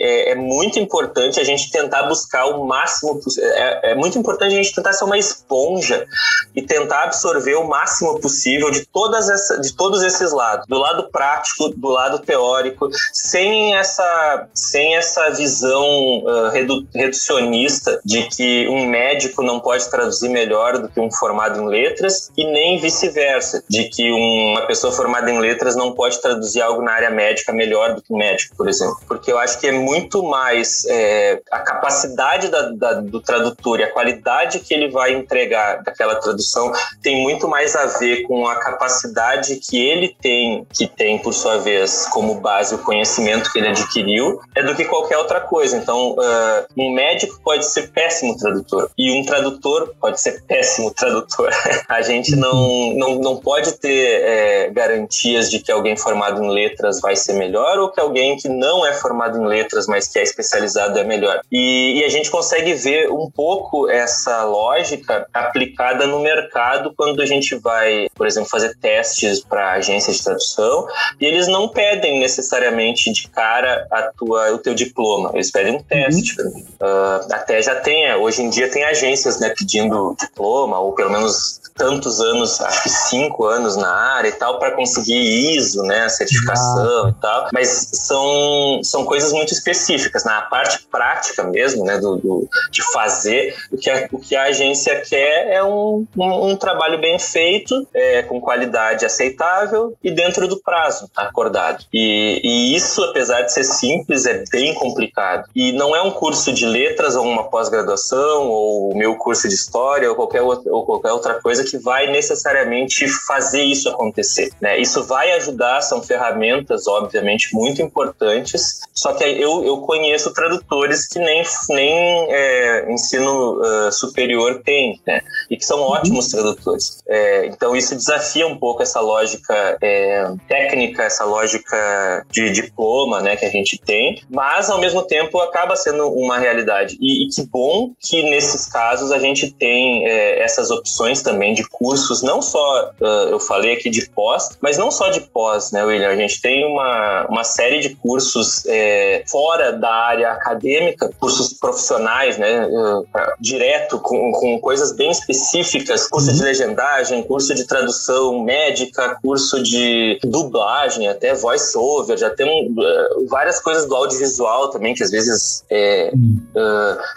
É, 0.00 0.32
é, 0.32 0.34
muito 0.34 0.78
importante 0.78 1.40
a 1.40 1.44
gente 1.44 1.70
tentar 1.70 2.04
buscar 2.04 2.46
o 2.46 2.66
máximo... 2.66 3.20
É, 3.38 3.92
é 3.92 3.94
muito 3.94 4.18
importante 4.18 4.54
a 4.54 4.62
gente 4.62 4.74
tentar 4.74 4.92
ser 4.92 5.04
uma 5.04 5.18
esponja 5.18 6.06
e 6.54 6.62
tentar 6.62 7.04
absorver 7.04 7.54
o 7.54 7.66
máximo 7.66 8.20
possível 8.20 8.70
de, 8.70 8.86
todas 8.86 9.28
essa, 9.28 9.60
de 9.60 9.74
todos 9.74 10.02
esses 10.02 10.32
lados. 10.32 10.66
Do 10.66 10.78
lado 10.78 11.08
prático, 11.10 11.68
do 11.68 11.88
lado 11.88 12.18
teórico, 12.18 12.88
sem 13.12 13.76
essa, 13.76 14.48
sem 14.54 14.96
essa 14.96 15.30
visão 15.30 15.86
uh, 16.24 16.50
redu, 16.50 16.86
reducionista 16.94 18.00
de 18.04 18.24
que 18.24 18.68
um 18.68 18.86
médico 18.86 19.42
não 19.42 19.60
pode 19.60 19.77
traduzir 19.86 20.28
melhor 20.28 20.78
do 20.78 20.88
que 20.88 21.00
um 21.00 21.10
formado 21.10 21.60
em 21.60 21.66
letras 21.66 22.30
e 22.36 22.44
nem 22.44 22.78
vice-versa, 22.78 23.62
de 23.68 23.84
que 23.84 24.10
uma 24.10 24.66
pessoa 24.66 24.92
formada 24.92 25.30
em 25.30 25.38
letras 25.38 25.76
não 25.76 25.92
pode 25.92 26.20
traduzir 26.20 26.60
algo 26.60 26.82
na 26.82 26.92
área 26.92 27.10
médica 27.10 27.52
melhor 27.52 27.94
do 27.94 28.02
que 28.02 28.12
um 28.12 28.18
médico, 28.18 28.56
por 28.56 28.68
exemplo. 28.68 28.98
Porque 29.06 29.30
eu 29.30 29.38
acho 29.38 29.58
que 29.60 29.66
é 29.66 29.72
muito 29.72 30.22
mais 30.22 30.84
é, 30.86 31.40
a 31.50 31.60
capacidade 31.60 32.48
da, 32.48 32.70
da, 32.70 32.94
do 32.94 33.20
tradutor 33.20 33.80
e 33.80 33.84
a 33.84 33.92
qualidade 33.92 34.60
que 34.60 34.72
ele 34.74 34.88
vai 34.90 35.12
entregar 35.12 35.82
daquela 35.82 36.16
tradução 36.16 36.72
tem 37.02 37.22
muito 37.22 37.48
mais 37.48 37.74
a 37.76 37.86
ver 37.86 38.22
com 38.22 38.46
a 38.46 38.56
capacidade 38.56 39.56
que 39.56 39.78
ele 39.78 40.16
tem, 40.20 40.66
que 40.72 40.86
tem 40.86 41.18
por 41.18 41.32
sua 41.32 41.58
vez 41.58 42.06
como 42.06 42.40
base 42.40 42.74
o 42.74 42.78
conhecimento 42.78 43.52
que 43.52 43.58
ele 43.58 43.68
adquiriu, 43.68 44.40
é 44.54 44.62
do 44.62 44.74
que 44.74 44.84
qualquer 44.84 45.18
outra 45.18 45.40
coisa. 45.40 45.76
Então, 45.76 46.12
uh, 46.12 46.66
um 46.76 46.92
médico 46.92 47.40
pode 47.42 47.66
ser 47.66 47.90
péssimo 47.90 48.36
tradutor 48.36 48.90
e 48.96 49.10
um 49.12 49.24
tradutor 49.24 49.67
pode 50.00 50.20
ser 50.20 50.42
péssimo 50.44 50.92
tradutor. 50.92 51.50
a 51.88 52.02
gente 52.02 52.34
não, 52.36 52.94
não, 52.94 53.14
não 53.16 53.36
pode 53.36 53.72
ter 53.72 54.22
é, 54.22 54.70
garantias 54.70 55.50
de 55.50 55.60
que 55.60 55.70
alguém 55.70 55.96
formado 55.96 56.42
em 56.42 56.50
letras 56.50 57.00
vai 57.00 57.16
ser 57.16 57.34
melhor 57.34 57.78
ou 57.78 57.90
que 57.90 58.00
alguém 58.00 58.36
que 58.36 58.48
não 58.48 58.86
é 58.86 58.92
formado 58.92 59.38
em 59.38 59.46
letras, 59.46 59.86
mas 59.86 60.08
que 60.08 60.18
é 60.18 60.22
especializado 60.22 60.98
é 60.98 61.04
melhor. 61.04 61.40
E, 61.50 62.00
e 62.00 62.04
a 62.04 62.08
gente 62.08 62.30
consegue 62.30 62.74
ver 62.74 63.10
um 63.10 63.30
pouco 63.30 63.88
essa 63.88 64.44
lógica 64.44 65.26
aplicada 65.32 66.06
no 66.06 66.20
mercado 66.20 66.92
quando 66.96 67.20
a 67.20 67.26
gente 67.26 67.54
vai, 67.56 68.08
por 68.14 68.26
exemplo, 68.26 68.48
fazer 68.48 68.76
testes 68.76 69.40
para 69.40 69.72
agências 69.72 70.16
de 70.16 70.24
tradução 70.24 70.86
e 71.20 71.26
eles 71.26 71.48
não 71.48 71.68
pedem 71.68 72.18
necessariamente 72.18 73.12
de 73.12 73.28
cara 73.28 73.86
a 73.90 74.02
tua, 74.16 74.52
o 74.52 74.58
teu 74.58 74.74
diploma, 74.74 75.30
eles 75.34 75.50
pedem 75.50 75.76
um 75.76 75.82
teste. 75.82 76.40
Uhum. 76.40 76.64
Uh, 76.80 77.32
até 77.32 77.60
já 77.62 77.74
tem, 77.76 78.12
hoje 78.14 78.42
em 78.42 78.50
dia 78.50 78.70
tem 78.70 78.84
agências 78.84 79.38
né, 79.40 79.52
pedindo 79.58 80.14
diploma, 80.18 80.78
ou 80.78 80.92
pelo 80.92 81.10
menos 81.10 81.60
tantos 81.78 82.20
anos, 82.20 82.60
acho 82.60 82.82
que 82.82 82.88
cinco 82.88 83.46
anos 83.46 83.76
na 83.76 83.90
área 83.90 84.28
e 84.28 84.32
tal, 84.32 84.58
para 84.58 84.72
conseguir 84.72 85.56
ISO, 85.56 85.82
né, 85.84 86.04
a 86.04 86.08
certificação 86.08 87.06
ah. 87.06 87.14
e 87.16 87.20
tal. 87.20 87.48
Mas 87.52 87.88
são, 87.92 88.80
são 88.82 89.04
coisas 89.04 89.32
muito 89.32 89.52
específicas. 89.52 90.24
Na 90.24 90.42
parte 90.42 90.86
prática 90.90 91.44
mesmo, 91.44 91.84
né, 91.84 91.98
do, 91.98 92.16
do 92.16 92.48
de 92.70 92.82
fazer, 92.92 93.54
o 93.70 93.76
que, 93.76 93.88
a, 93.88 94.08
o 94.12 94.18
que 94.18 94.34
a 94.34 94.44
agência 94.44 95.00
quer 95.00 95.48
é 95.52 95.62
um, 95.62 96.06
um, 96.16 96.50
um 96.50 96.56
trabalho 96.56 97.00
bem 97.00 97.18
feito, 97.18 97.86
é, 97.94 98.22
com 98.22 98.40
qualidade 98.40 99.06
aceitável 99.06 99.96
e 100.02 100.10
dentro 100.10 100.48
do 100.48 100.60
prazo 100.60 101.08
acordado. 101.16 101.84
E, 101.92 102.40
e 102.42 102.74
isso, 102.74 103.02
apesar 103.04 103.42
de 103.42 103.52
ser 103.52 103.64
simples, 103.64 104.26
é 104.26 104.42
bem 104.50 104.74
complicado. 104.74 105.48
E 105.54 105.72
não 105.72 105.94
é 105.94 106.02
um 106.02 106.10
curso 106.10 106.52
de 106.52 106.66
letras 106.66 107.14
ou 107.14 107.24
uma 107.24 107.44
pós-graduação 107.44 108.48
ou 108.48 108.92
o 108.92 108.96
meu 108.96 109.14
curso 109.16 109.48
de 109.48 109.54
história 109.54 110.08
ou 110.08 110.16
qualquer, 110.16 110.42
outra, 110.42 110.72
ou 110.72 110.84
qualquer 110.84 111.12
outra 111.12 111.34
coisa 111.34 111.64
que 111.70 111.78
vai 111.78 112.10
necessariamente 112.10 113.06
fazer 113.26 113.62
isso 113.62 113.88
acontecer. 113.88 114.50
Né? 114.60 114.78
Isso 114.78 115.04
vai 115.04 115.32
ajudar, 115.32 115.80
são 115.82 116.02
ferramentas, 116.02 116.86
obviamente, 116.86 117.54
muito 117.54 117.82
importantes, 117.82 118.80
só 118.94 119.12
que 119.12 119.24
eu, 119.24 119.64
eu 119.64 119.78
conheço 119.78 120.32
tradutores 120.32 121.06
que 121.06 121.18
nem, 121.18 121.42
nem 121.70 122.26
é, 122.30 122.92
ensino 122.92 123.60
uh, 123.60 123.92
superior 123.92 124.62
tem, 124.64 125.00
né? 125.06 125.20
e 125.50 125.56
que 125.56 125.64
são 125.64 125.80
ótimos 125.80 126.26
uhum. 126.26 126.30
tradutores. 126.30 127.02
É, 127.08 127.46
então, 127.46 127.76
isso 127.76 127.94
desafia 127.94 128.46
um 128.46 128.58
pouco 128.58 128.82
essa 128.82 129.00
lógica 129.00 129.78
é, 129.82 130.32
técnica, 130.48 131.04
essa 131.04 131.24
lógica 131.24 132.24
de 132.30 132.50
diploma 132.50 133.20
né, 133.20 133.36
que 133.36 133.44
a 133.44 133.50
gente 133.50 133.78
tem, 133.78 134.22
mas, 134.30 134.70
ao 134.70 134.78
mesmo 134.78 135.02
tempo, 135.02 135.38
acaba 135.40 135.76
sendo 135.76 136.08
uma 136.08 136.38
realidade. 136.38 136.96
E, 137.00 137.26
e 137.26 137.28
que 137.28 137.46
bom 137.46 137.92
que, 138.00 138.22
nesses 138.22 138.66
casos, 138.66 139.12
a 139.12 139.18
gente 139.18 139.50
tem 139.52 140.06
é, 140.06 140.42
essas 140.42 140.70
opções 140.70 141.22
também 141.22 141.54
de 141.58 141.68
cursos, 141.68 142.22
não 142.22 142.40
só, 142.40 142.92
uh, 143.00 143.30
eu 143.30 143.40
falei 143.40 143.74
aqui 143.74 143.90
de 143.90 144.08
pós, 144.10 144.56
mas 144.60 144.78
não 144.78 144.90
só 144.90 145.10
de 145.10 145.20
pós, 145.20 145.72
né, 145.72 145.84
William? 145.84 146.08
A 146.08 146.16
gente 146.16 146.40
tem 146.40 146.64
uma, 146.64 147.26
uma 147.28 147.42
série 147.42 147.80
de 147.80 147.96
cursos 147.96 148.64
é, 148.66 149.24
fora 149.26 149.72
da 149.72 149.92
área 149.92 150.30
acadêmica, 150.30 151.10
cursos 151.18 151.52
profissionais, 151.54 152.38
né, 152.38 152.66
uh, 152.66 153.04
direto, 153.40 153.98
com, 153.98 154.30
com 154.32 154.60
coisas 154.60 154.92
bem 154.92 155.10
específicas, 155.10 156.06
curso 156.06 156.32
de 156.32 156.38
uhum. 156.38 156.44
legendagem, 156.44 157.22
curso 157.24 157.54
de 157.54 157.64
tradução 157.64 158.44
médica, 158.44 159.18
curso 159.20 159.60
de 159.60 160.18
dublagem, 160.22 161.08
até 161.08 161.34
voice-over, 161.34 162.16
já 162.16 162.30
tem 162.30 162.70
uh, 162.70 163.26
várias 163.28 163.60
coisas 163.60 163.88
do 163.88 163.96
audiovisual 163.96 164.70
também, 164.70 164.94
que 164.94 165.02
às 165.02 165.10
vezes 165.10 165.64
é, 165.70 166.12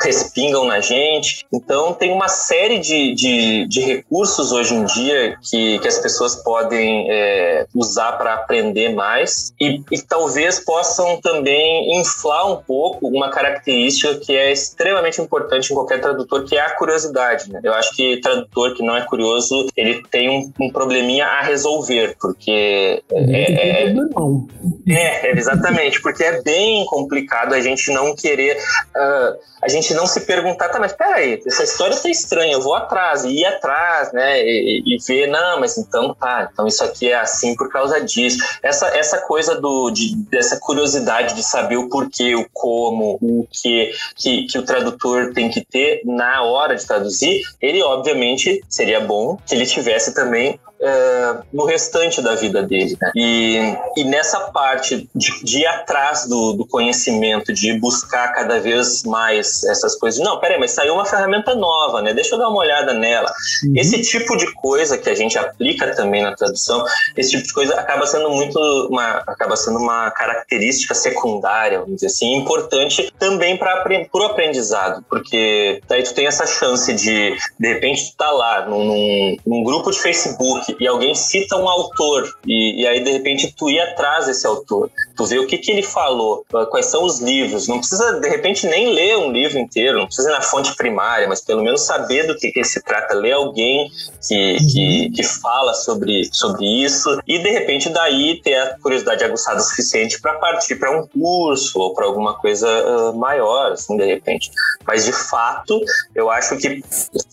respingam 0.01 0.65
na 0.65 0.79
gente. 0.79 1.45
Então, 1.53 1.93
tem 1.93 2.11
uma 2.11 2.27
série 2.27 2.79
de, 2.79 3.13
de, 3.13 3.67
de 3.67 3.81
recursos 3.81 4.30
recursos 4.31 4.51
hoje 4.51 4.73
em 4.73 4.85
dia 4.85 5.37
que, 5.41 5.79
que 5.79 5.87
as 5.87 5.99
pessoas 5.99 6.35
podem 6.37 7.07
é, 7.11 7.65
usar 7.75 8.13
para 8.13 8.33
aprender 8.35 8.89
mais 8.89 9.53
e, 9.59 9.81
e, 9.91 10.01
talvez 10.01 10.59
possam 10.59 11.19
também 11.21 11.99
inflar 11.99 12.51
um 12.51 12.57
pouco 12.57 13.07
uma 13.07 13.29
característica 13.29 14.15
que 14.15 14.35
é 14.35 14.51
extremamente 14.51 15.21
importante 15.21 15.71
em 15.71 15.75
qualquer 15.75 15.99
tradutor, 15.99 16.45
que 16.45 16.55
é 16.55 16.61
a 16.61 16.75
curiosidade. 16.75 17.51
Né? 17.51 17.59
Eu 17.63 17.73
acho 17.73 17.95
que 17.95 18.19
tradutor 18.21 18.73
que 18.75 18.83
não 18.83 18.95
é 18.95 19.01
curioso, 19.01 19.67
ele 19.75 20.01
tem 20.09 20.29
um, 20.29 20.51
um 20.59 20.71
probleminha 20.71 21.25
a 21.25 21.41
resolver, 21.41 22.15
porque 22.19 23.03
é, 23.11 23.83
é, 23.83 23.93
é, 24.89 25.31
exatamente, 25.37 26.01
porque 26.01 26.23
é 26.23 26.41
bem 26.41 26.85
complicado 26.85 27.53
a 27.53 27.61
gente 27.61 27.91
não 27.91 28.15
querer, 28.15 28.57
uh, 28.57 29.37
a 29.61 29.67
gente 29.67 29.93
não 29.93 30.07
se 30.07 30.21
perguntar, 30.21 30.69
tá, 30.69 30.79
mas 30.79 30.93
peraí, 30.93 31.41
essa 31.45 31.63
história 31.63 31.95
tá 31.95 32.09
estranha, 32.09 32.53
eu 32.53 32.61
vou 32.61 32.73
atrás, 32.73 33.23
e 33.23 33.41
ir 33.41 33.45
atrás, 33.45 34.10
né? 34.13 34.41
E, 34.43 34.83
e, 34.85 34.97
ver, 35.05 35.27
não, 35.27 35.59
mas 35.59 35.77
então 35.77 36.13
tá, 36.13 36.49
então 36.51 36.67
isso 36.67 36.83
aqui 36.83 37.09
é 37.09 37.15
assim 37.15 37.55
por 37.55 37.69
causa 37.69 37.99
disso. 38.01 38.37
Essa, 38.61 38.87
essa 38.87 39.17
coisa 39.19 39.59
do, 39.59 39.91
de, 39.91 40.15
dessa 40.29 40.59
curiosidade 40.59 41.35
de 41.35 41.43
saber 41.43 41.77
o 41.77 41.89
porquê, 41.89 42.35
o 42.35 42.47
como, 42.51 43.17
o 43.21 43.47
que, 43.51 43.91
que, 44.15 44.43
que 44.47 44.57
o 44.57 44.63
tradutor 44.63 45.33
tem 45.33 45.49
que 45.49 45.63
ter 45.63 46.01
na 46.05 46.43
hora 46.43 46.75
de 46.75 46.85
traduzir, 46.85 47.41
ele 47.61 47.81
obviamente 47.81 48.63
seria 48.69 48.99
bom 48.99 49.37
que 49.45 49.55
ele 49.55 49.65
tivesse 49.65 50.13
também 50.13 50.59
uh, 50.81 51.43
no 51.53 51.65
restante 51.65 52.21
da 52.21 52.35
vida 52.35 52.63
dele. 52.63 52.97
Né? 52.99 53.11
E, 53.15 53.77
e 53.97 54.03
nessa 54.03 54.39
parte 54.51 55.09
de, 55.15 55.43
de 55.43 55.59
ir 55.59 55.67
atrás 55.67 56.27
do, 56.27 56.53
do, 56.53 56.67
conhecimento, 56.67 57.53
de 57.53 57.77
buscar 57.79 58.33
cada 58.33 58.59
vez 58.59 59.03
mais 59.03 59.63
essas 59.63 59.95
coisas. 59.95 60.19
Não, 60.23 60.39
peraí, 60.39 60.59
mas 60.59 60.71
saiu 60.71 60.93
uma 60.93 61.05
ferramenta 61.05 61.55
nova, 61.55 62.01
né? 62.01 62.13
Deixa 62.13 62.35
eu 62.35 62.39
dar 62.39 62.49
uma 62.49 62.59
olhada 62.59 62.93
nela. 62.93 63.31
Uhum. 63.65 63.73
Esse 63.75 64.01
tipo 64.01 64.35
de 64.37 64.51
coisa 64.53 64.97
que 64.97 65.09
a 65.09 65.15
gente 65.15 65.37
aplica 65.37 65.93
também 65.95 66.21
na 66.21 66.35
tradução, 66.35 66.83
esse 67.15 67.31
tipo 67.31 67.43
de 67.43 67.53
coisa 67.53 67.75
acaba 67.75 68.05
sendo 68.05 68.29
muito 68.29 68.59
uma, 68.89 69.23
acaba 69.27 69.55
sendo 69.55 69.77
uma 69.77 70.09
característica 70.11 70.93
secundária, 70.93 71.79
vamos 71.79 71.95
dizer 71.95 72.07
assim, 72.07 72.35
importante 72.35 73.11
também 73.19 73.57
para 73.57 73.85
o 74.13 74.23
aprendizado, 74.23 75.03
porque 75.09 75.81
daí 75.87 76.03
tu 76.03 76.13
tem 76.13 76.27
essa 76.27 76.45
chance 76.45 76.93
de, 76.93 77.35
de 77.59 77.67
repente, 77.67 78.11
tu 78.11 78.17
tá 78.17 78.31
lá 78.31 78.65
num, 78.65 79.37
num 79.45 79.63
grupo 79.63 79.91
de 79.91 79.99
Facebook 79.99 80.70
e 80.79 80.87
alguém 80.87 81.15
cita 81.15 81.57
um 81.57 81.67
autor, 81.67 82.35
e, 82.45 82.81
e, 82.81 82.87
aí 82.87 83.03
de 83.03 83.11
repente 83.11 83.53
tu 83.57 83.69
ir 83.69 83.79
atrás 83.79 84.25
desse 84.25 84.45
autor, 84.45 84.89
tu 85.15 85.25
vê 85.25 85.39
o 85.39 85.47
que, 85.47 85.57
que 85.57 85.71
ele 85.71 85.83
falou, 85.83 86.45
quais 86.69 86.87
são 86.87 87.03
os 87.03 87.19
livros. 87.19 87.67
Não 87.67 87.79
precisa 87.79 88.19
de 88.19 88.29
repente 88.29 88.67
nem 88.67 88.93
ler 88.93 89.17
um 89.17 89.31
livro 89.31 89.59
inteiro, 89.59 89.99
não 89.99 90.05
precisa 90.05 90.29
ir 90.29 90.33
na 90.33 90.41
fonte 90.41 90.75
primária, 90.75 91.27
mas 91.27 91.41
pelo 91.41 91.63
menos 91.63 91.81
saber 91.81 92.27
do 92.27 92.35
que, 92.35 92.51
que 92.51 92.63
se 92.63 92.81
trata, 92.81 93.13
ler 93.13 93.33
alguém 93.33 93.89
que, 94.27 94.57
que, 94.71 95.09
que 95.11 95.23
fala 95.23 95.73
sobre, 95.73 96.29
sobre 96.31 96.65
isso, 96.65 97.19
e 97.27 97.39
de 97.39 97.49
repente 97.49 97.89
daí 97.89 98.41
ter 98.41 98.55
a 98.55 98.79
curiosidade 98.79 99.23
aguçada 99.23 99.59
o 99.59 99.63
suficiente 99.63 100.19
para 100.19 100.33
partir 100.35 100.75
para 100.75 100.91
um 100.91 101.07
curso 101.07 101.79
ou 101.79 101.93
para 101.93 102.05
alguma 102.05 102.33
coisa 102.35 102.67
uh, 102.67 103.17
maior, 103.17 103.73
assim, 103.73 103.97
de 103.97 104.05
repente. 104.05 104.51
Mas 104.85 105.05
de 105.05 105.13
fato, 105.13 105.79
eu 106.15 106.29
acho 106.29 106.57
que 106.57 106.83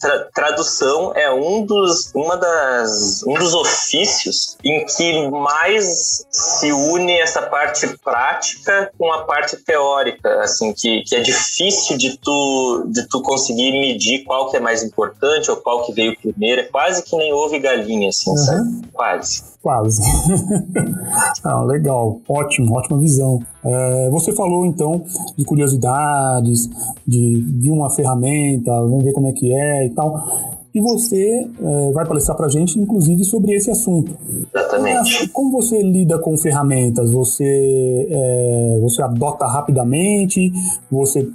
tra 0.00 0.18
tradução 0.34 1.12
é 1.14 1.30
um 1.32 1.64
dos, 1.64 2.12
uma 2.14 2.36
das 2.36 3.22
um 3.28 3.34
dos 3.34 3.52
ofícios 3.52 4.56
em 4.64 4.86
que 4.86 5.28
mais 5.28 6.26
se 6.30 6.72
une 6.72 7.12
essa 7.20 7.42
parte 7.42 7.86
prática 8.02 8.90
com 8.98 9.12
a 9.12 9.24
parte 9.24 9.56
teórica, 9.64 10.40
assim, 10.40 10.72
que, 10.72 11.02
que 11.02 11.14
é 11.14 11.20
difícil 11.20 11.98
de 11.98 12.16
tu, 12.16 12.86
de 12.88 13.06
tu 13.06 13.20
conseguir 13.20 13.72
medir 13.72 14.24
qual 14.24 14.50
que 14.50 14.56
é 14.56 14.60
mais 14.60 14.82
importante 14.82 15.50
ou 15.50 15.58
qual 15.58 15.84
que 15.84 15.92
veio 15.92 16.16
primeiro. 16.18 16.62
É 16.62 16.64
quase 16.64 17.02
que 17.02 17.14
nem 17.16 17.32
ovo 17.32 17.54
e 17.54 17.58
galinha, 17.58 18.08
assim, 18.08 18.30
uhum. 18.30 18.36
sabe? 18.36 18.88
Quase. 18.92 19.42
Quase. 19.62 20.02
ah, 21.44 21.62
legal, 21.64 22.20
ótimo, 22.26 22.78
ótima 22.78 22.98
visão. 22.98 23.40
É, 23.62 24.08
você 24.08 24.32
falou 24.32 24.64
então 24.64 25.04
de 25.36 25.44
curiosidades, 25.44 26.66
de, 27.06 27.42
de 27.42 27.70
uma 27.70 27.90
ferramenta, 27.90 28.70
vamos 28.70 29.04
ver 29.04 29.12
como 29.12 29.28
é 29.28 29.32
que 29.32 29.52
é 29.52 29.86
e 29.86 29.90
tal 29.90 30.57
e 30.74 30.80
você 30.80 31.46
é, 31.60 31.92
vai 31.92 32.06
palestrar 32.06 32.36
para 32.36 32.46
a 32.46 32.50
gente, 32.50 32.78
inclusive, 32.78 33.24
sobre 33.24 33.54
esse 33.54 33.70
assunto. 33.70 34.16
Exatamente. 34.54 35.28
Como 35.28 35.50
você 35.50 35.82
lida 35.82 36.18
com 36.18 36.36
ferramentas? 36.36 37.10
Você, 37.12 38.08
é, 38.10 38.78
você 38.80 39.02
adota 39.02 39.46
rapidamente? 39.46 40.52
Você 40.90 41.28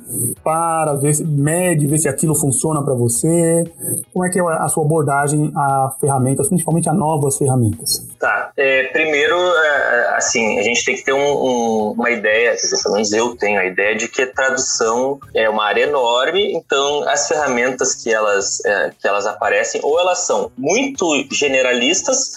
para, 0.43 0.96
vê, 0.96 1.12
mede, 1.26 1.88
vê 1.88 1.98
se 1.98 2.08
aquilo 2.08 2.36
funciona 2.36 2.84
para 2.84 2.93
você? 2.93 3.63
Como 4.12 4.26
é 4.26 4.30
que 4.30 4.39
é 4.39 4.43
a 4.43 4.67
sua 4.67 4.84
abordagem 4.84 5.52
a 5.56 5.96
ferramentas, 6.00 6.48
principalmente 6.48 6.89
a 6.89 6.93
novas 6.93 7.38
ferramentas? 7.38 8.08
Tá. 8.19 8.52
É, 8.56 8.84
primeiro, 8.84 9.36
é, 9.36 10.15
assim, 10.15 10.60
a 10.60 10.63
gente 10.63 10.86
tem 10.86 10.96
que 10.96 11.04
ter 11.04 11.13
um, 11.13 11.17
um, 11.17 11.91
uma 11.91 12.12
ideia, 12.12 12.56
pelo 12.84 12.93
menos 12.93 13.12
eu 13.12 13.36
tenho 13.36 13.60
a 13.60 13.65
ideia 13.65 13.96
de 13.96 14.08
que 14.08 14.26
tradução 14.28 15.19
é 15.34 15.50
uma 15.50 15.65
área 15.65 15.84
enorme, 15.84 16.54
então 16.54 17.08
as 17.08 17.28
ferramentas 17.28 17.96
que 17.96 18.13
elas, 18.13 18.63
é, 18.65 18.91
que 19.00 19.08
elas 19.08 19.23
aparecem, 19.26 19.82
ou 19.84 20.00
elas 20.00 20.20
são 20.20 20.52
muito 20.58 21.06
generalistas, 21.32 22.34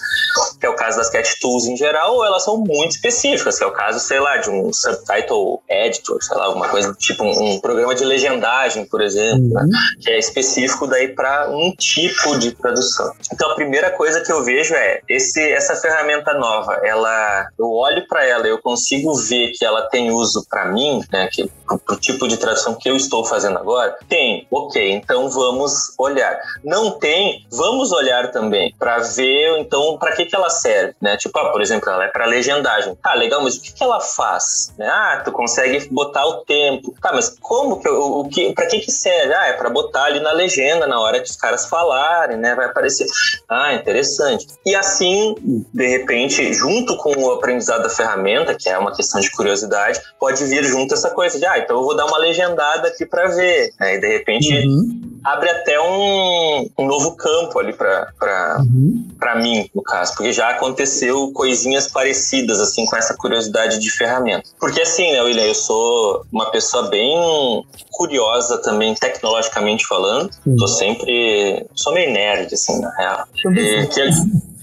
que 0.59 0.65
é 0.65 0.69
o 0.69 0.75
caso 0.75 0.97
das 0.97 1.09
Cat 1.09 1.39
Tools 1.39 1.65
em 1.65 1.75
geral, 1.75 2.15
ou 2.15 2.25
elas 2.25 2.43
são 2.43 2.57
muito 2.57 2.91
específicas, 2.91 3.57
que 3.57 3.63
é 3.63 3.67
o 3.67 3.71
caso, 3.71 3.99
sei 3.99 4.19
lá, 4.19 4.37
de 4.37 4.49
um 4.49 4.71
subtitle 4.73 5.61
editor, 5.69 6.21
sei 6.23 6.37
lá, 6.37 6.45
alguma 6.45 6.69
coisa 6.69 6.93
tipo 6.93 7.23
um, 7.23 7.53
um 7.53 7.59
programa 7.59 7.95
de 7.95 8.03
legendagem, 8.03 8.85
por 8.85 9.01
exemplo, 9.01 9.49
né, 9.49 9.61
uhum. 9.63 10.01
que 10.01 10.09
é 10.09 10.19
específico 10.19 10.87
daí 10.87 11.09
para 11.09 11.49
um 11.49 11.71
tipo 11.75 12.37
de 12.37 12.51
tradução. 12.51 13.13
Então 13.31 13.51
a 13.51 13.55
primeira 13.55 13.91
coisa 13.91 14.21
que 14.21 14.31
eu 14.31 14.43
vejo 14.43 14.73
é 14.73 15.01
esse, 15.07 15.41
essa 15.51 15.75
ferramenta 15.75 16.33
nova, 16.33 16.79
ela, 16.83 17.47
eu 17.57 17.71
olho 17.71 18.05
para 18.07 18.25
ela, 18.25 18.47
eu 18.47 18.59
consigo 18.59 19.13
ver 19.15 19.51
que 19.51 19.65
ela 19.65 19.83
tem 19.89 20.11
uso 20.11 20.45
para 20.49 20.65
mim, 20.65 21.01
né, 21.11 21.29
que 21.31 21.49
pro 21.85 21.97
tipo 21.97 22.27
de 22.27 22.37
tradução 22.37 22.75
que 22.75 22.89
eu 22.89 22.95
estou 22.95 23.25
fazendo 23.25 23.57
agora, 23.57 23.97
tem, 24.07 24.47
ok, 24.49 24.91
então 24.91 25.29
vamos 25.29 25.93
olhar. 25.97 26.39
Não 26.63 26.76
não 26.77 26.91
tem, 26.91 27.45
vamos 27.51 27.91
olhar 27.91 28.31
também 28.31 28.73
para 28.77 28.99
ver, 28.99 29.57
então, 29.59 29.97
para 29.97 30.15
que, 30.15 30.25
que 30.25 30.35
ela 30.35 30.49
serve, 30.49 30.95
né? 31.01 31.17
Tipo, 31.17 31.39
ah, 31.39 31.51
por 31.51 31.61
exemplo, 31.61 31.89
ela 31.89 32.05
é 32.05 32.07
para 32.07 32.25
legendagem. 32.25 32.95
Ah, 33.03 33.15
legal, 33.15 33.41
mas 33.41 33.55
o 33.55 33.61
que, 33.61 33.73
que 33.73 33.83
ela 33.83 33.99
faz? 33.99 34.73
Né? 34.77 34.87
Ah, 34.87 35.21
tu 35.25 35.31
consegue 35.31 35.87
botar 35.89 36.25
o 36.25 36.45
tempo. 36.45 36.93
Tá, 37.01 37.11
mas 37.13 37.35
como 37.41 37.79
que, 37.79 37.89
o, 37.89 38.19
o 38.19 38.29
que, 38.29 38.53
para 38.53 38.67
que 38.67 38.79
que 38.79 38.91
serve? 38.91 39.33
Ah, 39.33 39.47
é 39.47 39.53
para 39.53 39.69
botar 39.69 40.05
ali 40.05 40.19
na 40.19 40.31
legenda, 40.31 40.85
na 40.85 40.99
hora 40.99 41.19
que 41.19 41.29
os 41.29 41.35
caras 41.35 41.65
falarem, 41.65 42.37
né? 42.37 42.53
Vai 42.53 42.67
aparecer. 42.67 43.07
Ah, 43.49 43.73
interessante. 43.73 44.45
E 44.65 44.75
assim, 44.75 45.35
de 45.73 45.87
repente, 45.87 46.53
junto 46.53 46.95
com 46.97 47.11
o 47.17 47.31
aprendizado 47.31 47.83
da 47.83 47.89
ferramenta, 47.89 48.53
que 48.53 48.69
é 48.69 48.77
uma 48.77 48.95
questão 48.95 49.19
de 49.19 49.31
curiosidade, 49.31 49.99
pode 50.19 50.43
vir 50.45 50.63
junto 50.63 50.93
essa 50.93 51.09
coisa 51.09 51.39
de, 51.39 51.45
ah, 51.45 51.57
então 51.57 51.77
eu 51.77 51.83
vou 51.83 51.95
dar 51.95 52.05
uma 52.05 52.17
legendada 52.17 52.87
aqui 52.87 53.05
para 53.05 53.27
ver. 53.29 53.71
Aí, 53.79 53.95
né? 53.95 53.97
de 53.99 54.07
repente, 54.07 54.53
uhum. 54.53 55.19
abre 55.25 55.49
até 55.49 55.79
um, 55.79 56.66
um 56.77 56.85
novo 56.85 57.15
campo 57.15 57.59
ali 57.59 57.73
para 57.73 58.57
uhum. 58.59 59.41
mim, 59.41 59.69
no 59.73 59.81
caso, 59.81 60.13
porque 60.15 60.31
já 60.31 60.49
aconteceu 60.49 61.31
coisinhas 61.33 61.87
parecidas, 61.87 62.59
assim, 62.59 62.85
com 62.85 62.95
essa 62.95 63.15
curiosidade 63.15 63.79
de 63.79 63.89
ferramenta. 63.91 64.49
Porque 64.59 64.81
assim, 64.81 65.11
né, 65.11 65.21
William, 65.21 65.45
eu 65.45 65.55
sou 65.55 66.25
uma 66.31 66.49
pessoa 66.51 66.83
bem 66.89 67.65
curiosa 67.97 68.59
também, 68.59 68.93
tecnologicamente 68.93 69.85
falando. 69.87 70.29
Uhum. 70.45 70.55
Tô 70.55 70.67
sempre. 70.67 71.65
Sou 71.73 71.91
meio 71.93 72.11
nerd, 72.11 72.53
assim, 72.53 72.79
na 72.79 72.95
real. 72.95 73.25
E, 73.35 73.87
que, 73.87 74.01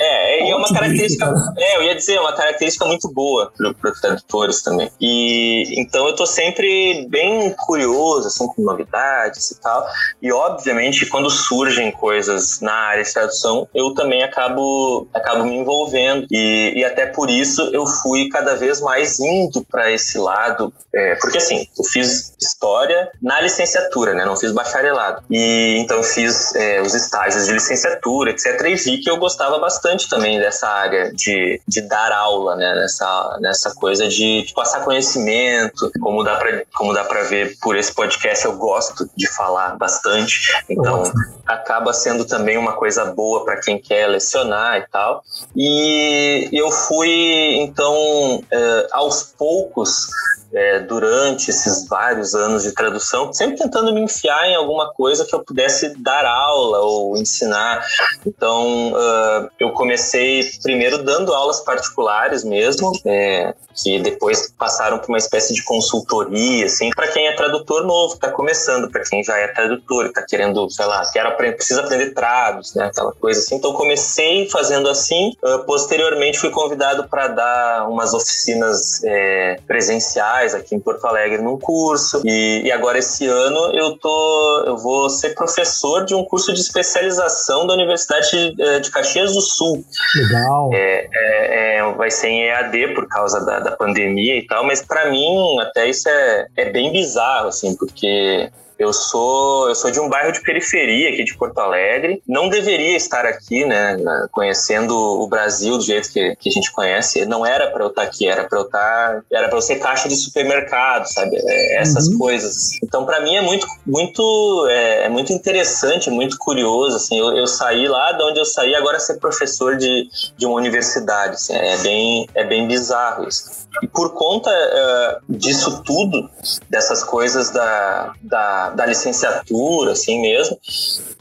é, 0.00 0.50
é 0.50 0.56
uma 0.56 0.68
característica. 0.72 1.32
É, 1.56 1.76
eu 1.76 1.82
ia 1.82 1.94
dizer, 1.94 2.14
é 2.14 2.20
uma 2.20 2.32
característica 2.32 2.84
muito 2.84 3.08
boa 3.12 3.52
para 3.56 3.90
os 3.90 4.00
tradutores 4.00 4.62
também. 4.62 4.90
E 5.00 5.80
então 5.80 6.06
eu 6.06 6.14
tô 6.14 6.26
sempre 6.26 7.06
bem 7.08 7.54
curioso, 7.56 8.28
assim, 8.28 8.46
com 8.46 8.62
novidades 8.62 9.50
e 9.50 9.60
tal. 9.60 9.86
E 10.20 10.32
obviamente, 10.32 11.06
quando 11.06 11.30
surgem 11.30 11.90
coisas 11.92 12.60
na 12.60 12.72
área 12.72 13.04
de 13.04 13.12
tradução, 13.12 13.68
eu 13.74 13.94
também 13.94 14.22
acabo, 14.22 15.08
acabo 15.12 15.44
me 15.44 15.56
envolvendo. 15.56 16.26
E, 16.30 16.74
e 16.76 16.84
até 16.84 17.06
por 17.06 17.30
isso 17.30 17.62
eu 17.72 17.86
fui 17.86 18.28
cada 18.28 18.54
vez 18.54 18.80
mais 18.80 19.18
indo 19.20 19.64
para 19.64 19.90
esse 19.90 20.18
lado. 20.18 20.72
É, 20.94 21.16
porque 21.16 21.38
assim, 21.38 21.66
eu 21.78 21.84
fiz 21.84 22.34
história 22.40 23.10
na 23.24 23.40
licenciatura, 23.40 24.14
né? 24.14 24.24
Não 24.24 24.36
fiz 24.36 24.52
bacharelado. 24.52 25.22
E 25.30 25.78
então 25.78 26.02
fiz 26.02 26.54
é, 26.54 26.80
os 26.80 26.94
estágios 26.94 27.46
de 27.46 27.52
licenciatura, 27.52 28.30
etc. 28.30 28.60
E 28.66 28.74
vi 28.76 28.98
que 28.98 29.10
eu 29.10 29.16
gostava 29.16 29.58
bastante 29.58 29.94
bastante 29.94 30.08
também 30.08 30.38
dessa 30.38 30.68
área 30.68 31.12
de, 31.12 31.60
de 31.66 31.80
dar 31.82 32.12
aula, 32.12 32.56
né? 32.56 32.74
Nessa, 32.74 33.38
nessa 33.40 33.74
coisa 33.74 34.08
de, 34.08 34.42
de 34.42 34.52
passar 34.52 34.84
conhecimento, 34.84 35.90
como 36.00 36.22
dá 36.22 36.36
para 36.36 36.64
como 36.74 36.92
dá 36.92 37.04
para 37.04 37.22
ver 37.24 37.56
por 37.60 37.76
esse 37.76 37.92
podcast, 37.94 38.44
eu 38.44 38.56
gosto 38.56 39.08
de 39.16 39.26
falar 39.26 39.76
bastante. 39.76 40.52
Então, 40.68 41.12
acaba 41.46 41.92
sendo 41.92 42.24
também 42.24 42.56
uma 42.56 42.72
coisa 42.72 43.04
boa 43.06 43.44
para 43.44 43.60
quem 43.60 43.78
quer 43.78 44.06
lecionar 44.06 44.78
e 44.78 44.86
tal. 44.90 45.22
E 45.56 46.48
eu 46.52 46.70
fui, 46.70 47.56
então, 47.60 48.42
é, 48.50 48.88
aos 48.92 49.22
poucos, 49.22 50.08
é, 50.54 50.80
durante 50.80 51.50
esses 51.50 51.88
vários 51.88 52.34
anos 52.34 52.62
de 52.62 52.72
tradução, 52.72 53.32
sempre 53.32 53.58
tentando 53.58 53.92
me 53.92 54.02
enfiar 54.02 54.48
em 54.48 54.54
alguma 54.54 54.92
coisa 54.92 55.24
que 55.24 55.34
eu 55.34 55.44
pudesse 55.44 55.94
dar 56.00 56.24
aula 56.24 56.80
ou 56.80 57.16
ensinar. 57.16 57.84
Então, 58.24 58.92
uh, 58.92 59.50
eu 59.58 59.70
comecei 59.72 60.42
primeiro 60.62 61.02
dando 61.02 61.34
aulas 61.34 61.60
particulares 61.60 62.44
mesmo, 62.44 62.92
é, 63.04 63.54
que 63.74 63.98
depois 63.98 64.52
passaram 64.56 64.98
por 64.98 65.08
uma 65.08 65.18
espécie 65.18 65.52
de 65.52 65.64
consultoria, 65.64 66.66
assim, 66.66 66.90
para 66.90 67.08
quem 67.08 67.26
é 67.26 67.34
tradutor 67.34 67.84
novo, 67.84 68.14
está 68.14 68.30
começando, 68.30 68.90
para 68.90 69.02
quem 69.02 69.24
já 69.24 69.36
é 69.36 69.48
tradutor, 69.48 70.06
está 70.06 70.22
querendo, 70.22 70.70
sei 70.70 70.86
lá, 70.86 71.04
quer 71.12 71.26
aprender, 71.26 71.56
precisa 71.56 71.80
aprender 71.80 72.10
trados, 72.10 72.74
né, 72.74 72.86
aquela 72.86 73.12
coisa 73.12 73.40
assim. 73.40 73.56
Então, 73.56 73.72
comecei 73.72 74.48
fazendo 74.48 74.88
assim, 74.88 75.32
uh, 75.42 75.64
posteriormente 75.64 76.38
fui 76.38 76.50
convidado 76.50 77.08
para 77.08 77.28
dar 77.28 77.88
umas 77.88 78.14
oficinas 78.14 79.02
é, 79.04 79.58
presenciais 79.66 80.43
Aqui 80.52 80.74
em 80.74 80.80
Porto 80.80 81.06
Alegre 81.06 81.40
num 81.40 81.56
curso 81.58 82.20
e, 82.24 82.62
e, 82.64 82.72
agora 82.72 82.98
esse 82.98 83.26
ano 83.26 83.72
eu 83.72 83.96
tô 83.96 84.64
eu 84.66 84.76
vou 84.76 85.08
ser 85.08 85.34
professor 85.34 86.04
de 86.04 86.14
um 86.14 86.24
curso 86.24 86.52
de 86.52 86.60
especialização 86.60 87.66
da 87.66 87.74
Universidade 87.74 88.54
de, 88.54 88.80
de 88.80 88.90
Caxias 88.90 89.32
do 89.32 89.40
Sul. 89.40 89.84
Legal. 90.16 90.70
É, 90.72 91.08
é, 91.12 91.76
é, 91.76 91.92
vai 91.92 92.10
ser 92.10 92.28
em 92.28 92.48
EAD 92.48 92.94
por 92.94 93.06
causa 93.06 93.44
da, 93.44 93.60
da 93.60 93.70
pandemia 93.70 94.36
e 94.36 94.46
tal, 94.46 94.64
mas 94.64 94.82
para 94.82 95.10
mim 95.10 95.58
até 95.60 95.88
isso 95.88 96.08
é, 96.08 96.46
é 96.56 96.70
bem 96.70 96.92
bizarro 96.92 97.48
assim, 97.48 97.76
porque 97.76 98.50
eu 98.78 98.92
sou, 98.92 99.68
eu 99.68 99.74
sou 99.74 99.90
de 99.90 100.00
um 100.00 100.08
bairro 100.08 100.32
de 100.32 100.42
periferia 100.42 101.10
aqui 101.10 101.24
de 101.24 101.36
Porto 101.36 101.58
Alegre. 101.58 102.22
Não 102.26 102.48
deveria 102.48 102.96
estar 102.96 103.24
aqui, 103.24 103.64
né, 103.64 103.96
conhecendo 104.32 104.96
o 104.96 105.26
Brasil 105.26 105.76
do 105.78 105.84
jeito 105.84 106.12
que, 106.12 106.36
que 106.36 106.48
a 106.48 106.52
gente 106.52 106.72
conhece. 106.72 107.24
Não 107.26 107.46
era 107.46 107.70
para 107.70 107.84
eu 107.84 107.88
estar 107.88 108.02
aqui, 108.02 108.26
era 108.26 108.44
para 108.44 108.58
eu 108.58 108.64
estar, 108.64 109.22
era 109.32 109.48
para 109.48 109.58
eu 109.58 109.62
ser 109.62 109.76
caixa 109.76 110.08
de 110.08 110.16
supermercado, 110.16 111.06
sabe? 111.06 111.36
É, 111.36 111.80
essas 111.80 112.08
uhum. 112.08 112.18
coisas. 112.18 112.82
Então, 112.82 113.04
para 113.04 113.20
mim 113.20 113.36
é 113.36 113.40
muito, 113.40 113.66
muito, 113.86 114.66
é, 114.68 115.04
é, 115.04 115.08
muito 115.08 115.32
interessante, 115.32 116.10
muito 116.10 116.36
curioso. 116.38 116.96
Assim, 116.96 117.18
eu, 117.18 117.36
eu, 117.36 117.46
saí 117.46 117.86
lá 117.86 118.12
de 118.12 118.22
onde 118.22 118.40
eu 118.40 118.44
saí 118.44 118.74
agora 118.74 118.98
ser 118.98 119.18
professor 119.18 119.76
de, 119.76 120.08
de 120.36 120.46
uma 120.46 120.56
universidade. 120.56 121.34
Assim, 121.34 121.54
é 121.54 121.76
bem, 121.78 122.28
é 122.34 122.44
bem 122.44 122.66
bizarro 122.66 123.28
isso. 123.28 123.63
E 123.82 123.86
por 123.88 124.14
conta 124.14 124.50
uh, 124.50 125.32
disso 125.32 125.82
tudo, 125.82 126.30
dessas 126.68 127.02
coisas 127.02 127.50
da, 127.50 128.12
da, 128.22 128.70
da 128.70 128.86
licenciatura, 128.86 129.92
assim 129.92 130.20
mesmo, 130.20 130.58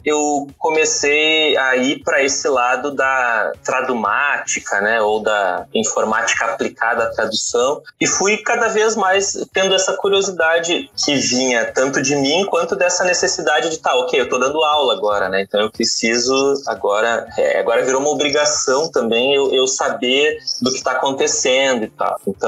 eu 0.05 0.47
comecei 0.57 1.55
a 1.57 1.75
ir 1.77 2.03
para 2.03 2.23
esse 2.23 2.47
lado 2.47 2.91
da 2.91 3.53
tradumática, 3.63 4.81
né, 4.81 5.01
ou 5.01 5.21
da 5.21 5.65
informática 5.73 6.45
aplicada 6.45 7.03
à 7.05 7.11
tradução, 7.11 7.81
e 7.99 8.05
fui 8.05 8.37
cada 8.37 8.67
vez 8.67 8.95
mais 8.95 9.33
tendo 9.53 9.73
essa 9.73 9.93
curiosidade 9.93 10.91
que 11.05 11.15
vinha 11.15 11.71
tanto 11.71 12.01
de 12.01 12.15
mim 12.15 12.45
quanto 12.49 12.75
dessa 12.75 13.03
necessidade 13.05 13.69
de, 13.69 13.79
tá, 13.79 13.95
ok, 13.95 14.19
eu 14.19 14.25
estou 14.25 14.39
dando 14.39 14.63
aula 14.63 14.93
agora, 14.93 15.29
né, 15.29 15.41
então 15.41 15.61
eu 15.61 15.71
preciso 15.71 16.53
agora, 16.67 17.25
é, 17.37 17.59
agora 17.59 17.83
virou 17.83 18.01
uma 18.01 18.09
obrigação 18.09 18.91
também 18.91 19.33
eu, 19.33 19.53
eu 19.53 19.67
saber 19.67 20.37
do 20.61 20.69
que 20.69 20.77
está 20.77 20.91
acontecendo 20.91 21.83
e 21.83 21.89
tal. 21.89 22.19
Então, 22.27 22.42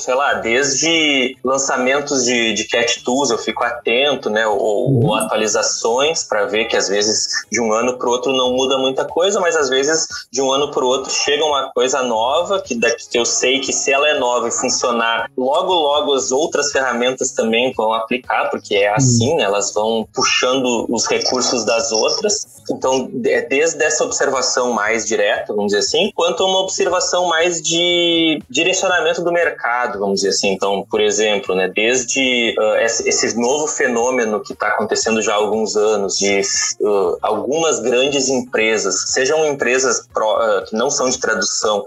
sei 0.00 0.14
lá, 0.14 0.34
desde 0.34 1.36
lançamentos 1.44 2.24
de, 2.24 2.54
de 2.54 2.64
cat 2.64 3.02
tools 3.04 3.30
eu 3.30 3.38
fico 3.38 3.64
atento, 3.64 4.30
né, 4.30 4.46
ou, 4.46 4.58
ou 4.60 4.90
uhum. 4.90 5.14
atualizações 5.14 6.22
para 6.22 6.46
ver 6.46 6.66
que 6.66 6.76
às 6.76 6.88
vezes 6.88 7.44
de 7.50 7.60
um 7.60 7.72
ano 7.72 7.98
para 7.98 8.08
o 8.08 8.10
outro 8.10 8.32
não 8.32 8.52
muda 8.52 8.78
muita 8.78 9.04
coisa, 9.04 9.40
mas 9.40 9.56
às 9.56 9.68
vezes 9.68 10.06
de 10.30 10.40
um 10.40 10.50
ano 10.50 10.70
para 10.70 10.84
o 10.84 10.86
outro 10.86 11.12
chega 11.12 11.44
uma 11.44 11.70
coisa 11.72 12.02
nova 12.02 12.60
que, 12.60 12.74
daqui, 12.74 13.06
eu 13.14 13.24
sei 13.24 13.60
que 13.60 13.72
se 13.72 13.92
ela 13.92 14.08
é 14.08 14.18
nova 14.18 14.48
e 14.48 14.52
funcionar, 14.52 15.30
logo 15.36 15.72
logo 15.72 16.14
as 16.14 16.30
outras 16.30 16.72
ferramentas 16.72 17.32
também 17.32 17.72
vão 17.76 17.92
aplicar, 17.92 18.50
porque 18.50 18.74
é 18.76 18.94
assim, 18.94 19.34
né? 19.36 19.44
elas 19.44 19.72
vão 19.72 20.06
puxando 20.12 20.86
os 20.88 21.06
recursos 21.06 21.64
das 21.64 21.92
outras. 21.92 22.60
Então, 22.70 23.10
é 23.24 23.42
desde 23.42 23.82
essa 23.82 24.04
observação 24.04 24.72
mais 24.72 25.06
direta, 25.06 25.52
vamos 25.52 25.72
dizer 25.72 25.78
assim, 25.78 26.12
quanto 26.14 26.42
a 26.42 26.46
uma 26.46 26.60
observação 26.60 27.26
mais 27.26 27.60
de 27.60 28.40
direcionamento 28.48 29.22
do 29.22 29.32
mercado, 29.32 29.39
vamos 29.98 30.16
dizer 30.20 30.30
assim. 30.30 30.52
Então, 30.52 30.86
por 30.88 31.00
exemplo, 31.00 31.54
né, 31.54 31.70
desde 31.74 32.54
uh, 32.58 32.76
esse, 32.76 33.36
novo 33.36 33.66
fenômeno 33.66 34.40
que 34.40 34.52
está 34.52 34.68
acontecendo 34.68 35.22
já 35.22 35.32
há 35.32 35.36
alguns 35.36 35.76
anos 35.76 36.18
de 36.18 36.40
uh, 36.80 37.16
algumas 37.22 37.80
grandes 37.80 38.28
empresas, 38.28 39.10
sejam 39.12 39.46
empresas 39.46 40.06
pro, 40.12 40.34
uh, 40.34 40.64
que 40.66 40.76
não 40.76 40.90
são 40.90 41.08
de 41.08 41.18
tradução, 41.18 41.84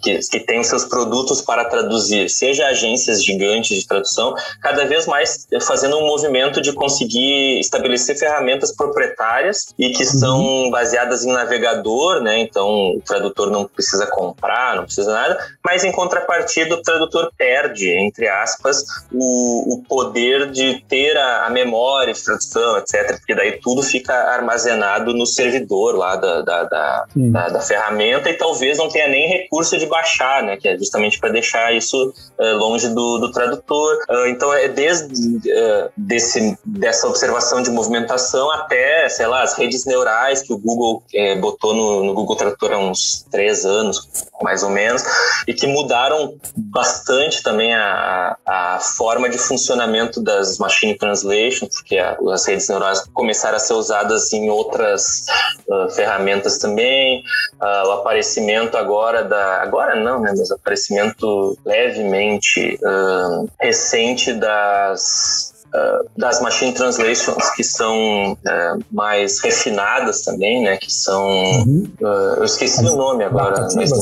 que, 0.00 0.18
que 0.18 0.40
têm 0.40 0.62
seus 0.62 0.84
produtos 0.84 1.42
para 1.42 1.64
traduzir, 1.64 2.28
seja 2.28 2.66
agências 2.66 3.22
gigantes 3.22 3.76
de 3.76 3.86
tradução, 3.86 4.34
cada 4.60 4.84
vez 4.84 5.06
mais 5.06 5.46
fazendo 5.60 5.98
um 5.98 6.06
movimento 6.06 6.60
de 6.60 6.72
conseguir 6.72 7.58
estabelecer 7.60 8.16
ferramentas 8.18 8.72
proprietárias 8.72 9.74
e 9.78 9.90
que 9.90 10.04
uhum. 10.04 10.10
são 10.10 10.70
baseadas 10.70 11.24
em 11.24 11.32
navegador, 11.32 12.20
né? 12.20 12.38
Então 12.38 12.96
o 12.96 13.02
tradutor 13.04 13.50
não 13.50 13.66
precisa 13.66 14.06
comprar, 14.06 14.76
não 14.76 14.84
precisa 14.84 15.12
nada, 15.12 15.38
mas 15.64 15.84
em 15.84 15.92
contrapartida 15.92 16.79
o 16.80 16.82
tradutor 16.82 17.30
perde, 17.36 17.90
entre 17.90 18.28
aspas, 18.28 18.84
o, 19.12 19.74
o 19.74 19.82
poder 19.88 20.50
de 20.50 20.82
ter 20.88 21.16
a, 21.16 21.46
a 21.46 21.50
memória 21.50 22.12
de 22.12 22.22
tradução, 22.22 22.78
etc. 22.78 23.16
Porque 23.18 23.34
daí 23.34 23.60
tudo 23.60 23.82
fica 23.82 24.14
armazenado 24.14 25.12
no 25.14 25.26
servidor 25.26 25.96
lá 25.96 26.16
da, 26.16 26.42
da, 26.42 26.64
da, 26.64 27.06
da, 27.14 27.48
da 27.48 27.60
ferramenta 27.60 28.30
e 28.30 28.34
talvez 28.34 28.78
não 28.78 28.88
tenha 28.88 29.08
nem 29.08 29.28
recurso 29.28 29.78
de 29.78 29.86
baixar, 29.86 30.42
né? 30.42 30.56
Que 30.56 30.68
é 30.68 30.78
justamente 30.78 31.18
para 31.18 31.30
deixar 31.30 31.72
isso 31.74 32.12
uh, 32.38 32.56
longe 32.56 32.88
do, 32.88 33.18
do 33.18 33.30
tradutor. 33.30 33.98
Uh, 34.08 34.26
então 34.26 34.52
é 34.52 34.68
desde 34.68 35.36
uh, 35.36 35.90
desse, 35.96 36.58
dessa 36.64 37.06
observação 37.06 37.62
de 37.62 37.70
movimentação 37.70 38.50
até, 38.50 39.08
sei 39.08 39.26
lá, 39.26 39.42
as 39.42 39.54
redes 39.54 39.84
neurais 39.84 40.42
que 40.42 40.52
o 40.52 40.58
Google 40.58 41.02
botou 41.40 41.74
no, 41.74 42.04
no 42.04 42.14
Google 42.14 42.36
Tradutor 42.36 42.72
há 42.72 42.78
uns 42.78 43.26
três 43.30 43.64
anos, 43.64 44.08
mais 44.42 44.62
ou 44.62 44.70
menos, 44.70 45.02
e 45.46 45.54
que 45.54 45.66
mudaram 45.66 46.34
bastante 46.70 47.42
também 47.42 47.74
a, 47.74 48.36
a 48.46 48.78
forma 48.78 49.28
de 49.28 49.38
funcionamento 49.38 50.22
das 50.22 50.58
machine 50.58 50.96
translations, 50.96 51.74
porque 51.74 51.98
as 51.98 52.46
redes 52.46 52.68
neurais 52.68 53.02
começaram 53.12 53.56
a 53.56 53.60
ser 53.60 53.74
usadas 53.74 54.32
em 54.32 54.48
outras 54.48 55.26
uh, 55.68 55.90
ferramentas 55.90 56.58
também. 56.58 57.22
Uh, 57.60 57.88
o 57.88 57.92
aparecimento 57.92 58.76
agora 58.76 59.24
da. 59.24 59.62
Agora 59.62 59.96
não, 59.96 60.20
né? 60.20 60.32
Mas 60.36 60.50
aparecimento 60.50 61.58
levemente 61.64 62.78
uh, 62.82 63.50
recente 63.60 64.32
das. 64.32 65.59
Uh, 65.72 66.08
das 66.16 66.40
machine 66.40 66.72
translations 66.72 67.50
que 67.54 67.62
são 67.62 68.32
uh, 68.32 68.84
mais 68.90 69.40
refinadas 69.40 70.22
também, 70.22 70.62
né? 70.62 70.76
Que 70.76 70.92
são. 70.92 71.28
Uhum. 71.28 71.92
Uh, 72.00 72.38
eu 72.38 72.44
esqueci 72.44 72.84
o 72.84 72.96
nome 72.96 73.22
agora. 73.22 73.68
Mas, 73.76 73.92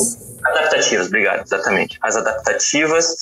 Adaptativas, 0.44 1.06
obrigado, 1.08 1.42
exatamente. 1.42 1.98
As 2.00 2.16
adaptativas, 2.16 3.16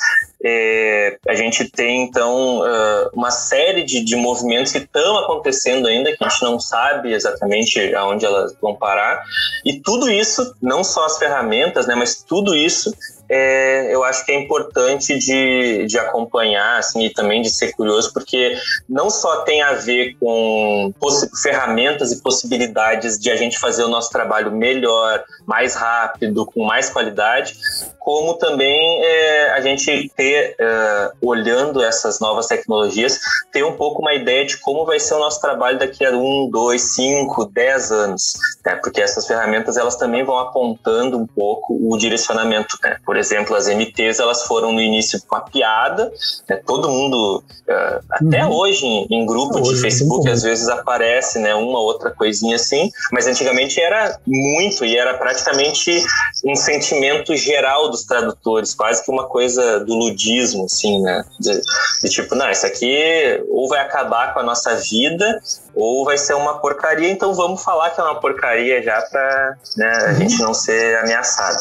é, 0.45 1.19
a 1.27 1.35
gente 1.35 1.69
tem 1.71 2.05
então 2.05 2.61
uh, 2.61 3.11
uma 3.13 3.31
série 3.31 3.83
de, 3.85 4.05
de 4.05 4.15
movimentos 4.17 4.71
que 4.71 4.79
estão 4.79 5.19
acontecendo 5.19 5.89
ainda, 5.89 6.15
que 6.15 6.23
a 6.23 6.29
gente 6.29 6.43
não 6.43 6.61
sabe 6.61 7.13
exatamente 7.13 7.95
aonde 7.95 8.25
elas 8.25 8.55
vão 8.61 8.75
parar. 8.75 9.23
E 9.65 9.81
tudo 9.81 10.11
isso, 10.11 10.55
não 10.61 10.85
só 10.85 11.07
as 11.07 11.19
ferramentas, 11.19 11.87
né, 11.87 11.95
mas 11.95 12.23
tudo 12.23 12.55
isso 12.55 12.95
é, 13.29 13.95
eu 13.95 14.05
acho 14.05 14.25
que 14.25 14.33
é 14.33 14.41
importante 14.41 15.19
de, 15.19 15.87
de 15.87 15.99
acompanhar 15.99 16.79
assim, 16.79 17.05
e 17.05 17.11
também 17.11 17.43
de 17.43 17.51
ser 17.51 17.73
curioso, 17.73 18.13
porque 18.13 18.57
não 18.89 19.11
só 19.11 19.43
tem 19.43 19.63
a 19.63 19.73
ver 19.73 20.17
com 20.21 20.93
ferramentas 21.43 22.13
e 22.13 22.23
possibilidades 22.23 23.19
de 23.19 23.31
a 23.31 23.37
gente 23.37 23.59
fazer 23.59 23.83
o 23.83 23.89
nosso 23.89 24.11
trabalho 24.11 24.53
melhor, 24.53 25.25
mais 25.47 25.75
rápido, 25.75 26.45
com 26.45 26.65
mais 26.65 26.91
qualidade, 26.91 27.55
como 27.99 28.35
também 28.35 29.01
é, 29.03 29.53
a 29.53 29.61
gente 29.61 30.11
ter, 30.17 30.55
é, 30.59 31.11
olhando 31.23 31.83
essas 31.83 32.21
novas 32.21 32.47
tecnologias, 32.47 33.19
ter 33.53 33.65
um 33.65 33.73
pouco 33.73 34.03
uma 34.03 34.15
ideia 34.15 34.45
de 34.45 34.59
como 34.59 34.85
vai 34.85 34.99
ser 34.99 35.15
o 35.15 35.19
nosso 35.19 35.41
trabalho 35.41 35.79
daqui 35.79 36.05
a 36.05 36.11
um, 36.11 36.49
dois, 36.51 36.95
cinco, 36.95 37.45
dez 37.47 37.91
anos, 37.91 38.35
né? 38.65 38.77
porque 38.77 39.01
essas 39.01 39.27
ferramentas 39.27 39.77
elas 39.77 39.97
também 39.97 40.25
vão 40.25 40.39
apontando 40.39 41.17
um 41.17 41.27
pouco 41.27 41.77
o 41.81 41.97
direcionamento. 41.97 42.77
Né? 42.83 42.97
Por 43.05 43.17
exemplo, 43.17 43.55
as 43.55 43.69
MTs 43.69 44.19
elas 44.19 44.45
foram 44.45 44.73
no 44.73 44.81
início 44.81 45.21
com 45.27 45.37
a 45.37 45.41
piada, 45.41 46.13
né? 46.49 46.57
todo 46.67 46.89
mundo, 46.89 47.39
uh, 47.39 48.05
até 48.11 48.45
uhum. 48.45 48.53
hoje 48.53 48.85
em, 48.85 49.07
em 49.11 49.27
grupo 49.27 49.61
de 49.61 49.77
Facebook 49.81 50.29
às 50.29 50.43
vezes 50.43 50.69
aparece 50.69 51.39
né, 51.39 51.55
uma 51.55 51.81
outra 51.81 52.11
coisinha 52.11 52.57
assim, 52.57 52.91
mas 53.13 53.27
antigamente 53.27 53.81
era 53.81 54.19
muito 54.27 54.85
e 54.85 54.97
era 54.97 55.15
praticamente 55.15 55.36
um 56.45 56.55
sentimento 56.55 57.35
geral 57.35 57.91
do 57.91 57.97
dos 57.97 58.05
tradutores, 58.05 58.75
quase 58.75 59.03
que 59.03 59.11
uma 59.11 59.27
coisa 59.27 59.81
do 59.81 59.95
ludismo, 59.95 60.67
assim, 60.67 61.01
né? 61.01 61.25
De, 61.41 61.61
de, 62.03 62.11
tipo, 62.11 62.35
não, 62.35 62.51
isso 62.51 62.67
aqui 62.67 63.43
ou 63.49 63.69
vai 63.69 63.81
acabar 63.81 64.35
com 64.35 64.41
a 64.41 64.43
nossa 64.43 64.77
vida 64.77 65.41
ou 65.75 66.05
vai 66.05 66.19
ser 66.19 66.35
uma 66.35 66.59
porcaria, 66.59 67.11
então 67.11 67.35
vamos 67.35 67.63
falar 67.63 67.91
que 67.91 68.01
é 68.01 68.05
uma 68.05 68.21
porcaria 68.21 68.83
já 68.83 69.01
para 69.11 69.57
né, 69.77 69.87
a 69.87 70.09
uhum. 70.11 70.15
gente 70.17 70.39
não 70.43 70.55
ser 70.55 70.99
ameaçado. 70.99 71.59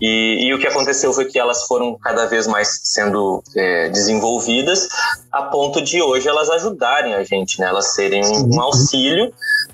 E, 0.00 0.46
e, 0.46 0.54
o 0.54 0.58
que 0.58 0.66
aconteceu 0.66 1.12
foi 1.12 1.26
que 1.26 1.38
elas 1.38 1.64
foram 1.64 1.94
cada 1.98 2.24
vez 2.24 2.46
mais 2.46 2.80
sendo 2.84 3.44
é, 3.54 3.90
desenvolvidas 3.90 4.88
a 5.30 5.42
ponto 5.42 5.82
de 5.82 6.00
hoje 6.00 6.26
elas 6.26 6.48
ajudarem 6.48 7.12
a 7.14 7.22
gente, 7.22 7.60
né? 7.60 7.66
Elas 7.66 7.94
serem 7.94 8.22
um 8.24 8.58
auxílio 8.62 9.30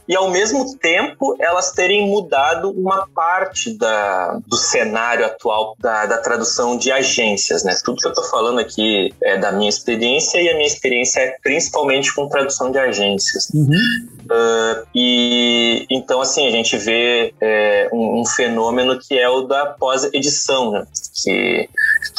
e 0.09 0.17
ao 0.17 0.31
mesmo 0.31 0.77
tempo 0.79 1.37
elas 1.39 1.73
terem 1.73 2.09
mudado 2.09 2.71
uma 2.71 3.07
parte 3.15 3.73
da, 3.77 4.39
do 4.47 4.57
cenário 4.57 5.25
atual 5.25 5.77
da, 5.79 6.07
da 6.07 6.19
tradução 6.19 6.77
de 6.77 6.91
agências, 6.93 7.65
né? 7.65 7.77
Tudo 7.85 8.01
que 8.01 8.07
eu 8.07 8.13
estou 8.13 8.25
falando 8.25 8.59
aqui 8.59 9.13
é 9.23 9.37
da 9.37 9.53
minha 9.53 9.69
experiência 9.69 10.41
e 10.41 10.49
a 10.49 10.55
minha 10.55 10.67
experiência 10.67 11.21
é 11.21 11.37
principalmente 11.43 12.15
com 12.15 12.29
tradução 12.29 12.71
de 12.71 12.79
agências. 12.79 13.49
Uhum. 13.55 13.71
Uh, 14.27 14.87
e 14.93 15.87
então 15.89 16.21
assim 16.21 16.49
a 16.49 16.51
gente 16.51 16.77
vê 16.77 17.33
é, 17.41 17.89
um, 17.93 18.21
um, 18.21 18.27
fenômeno 18.27 18.99
que 18.99 19.17
é 19.17 19.29
o 19.29 19.43
da 19.43 19.67
pós-edição, 19.67 20.73
né? 20.73 20.87
que, 21.23 21.69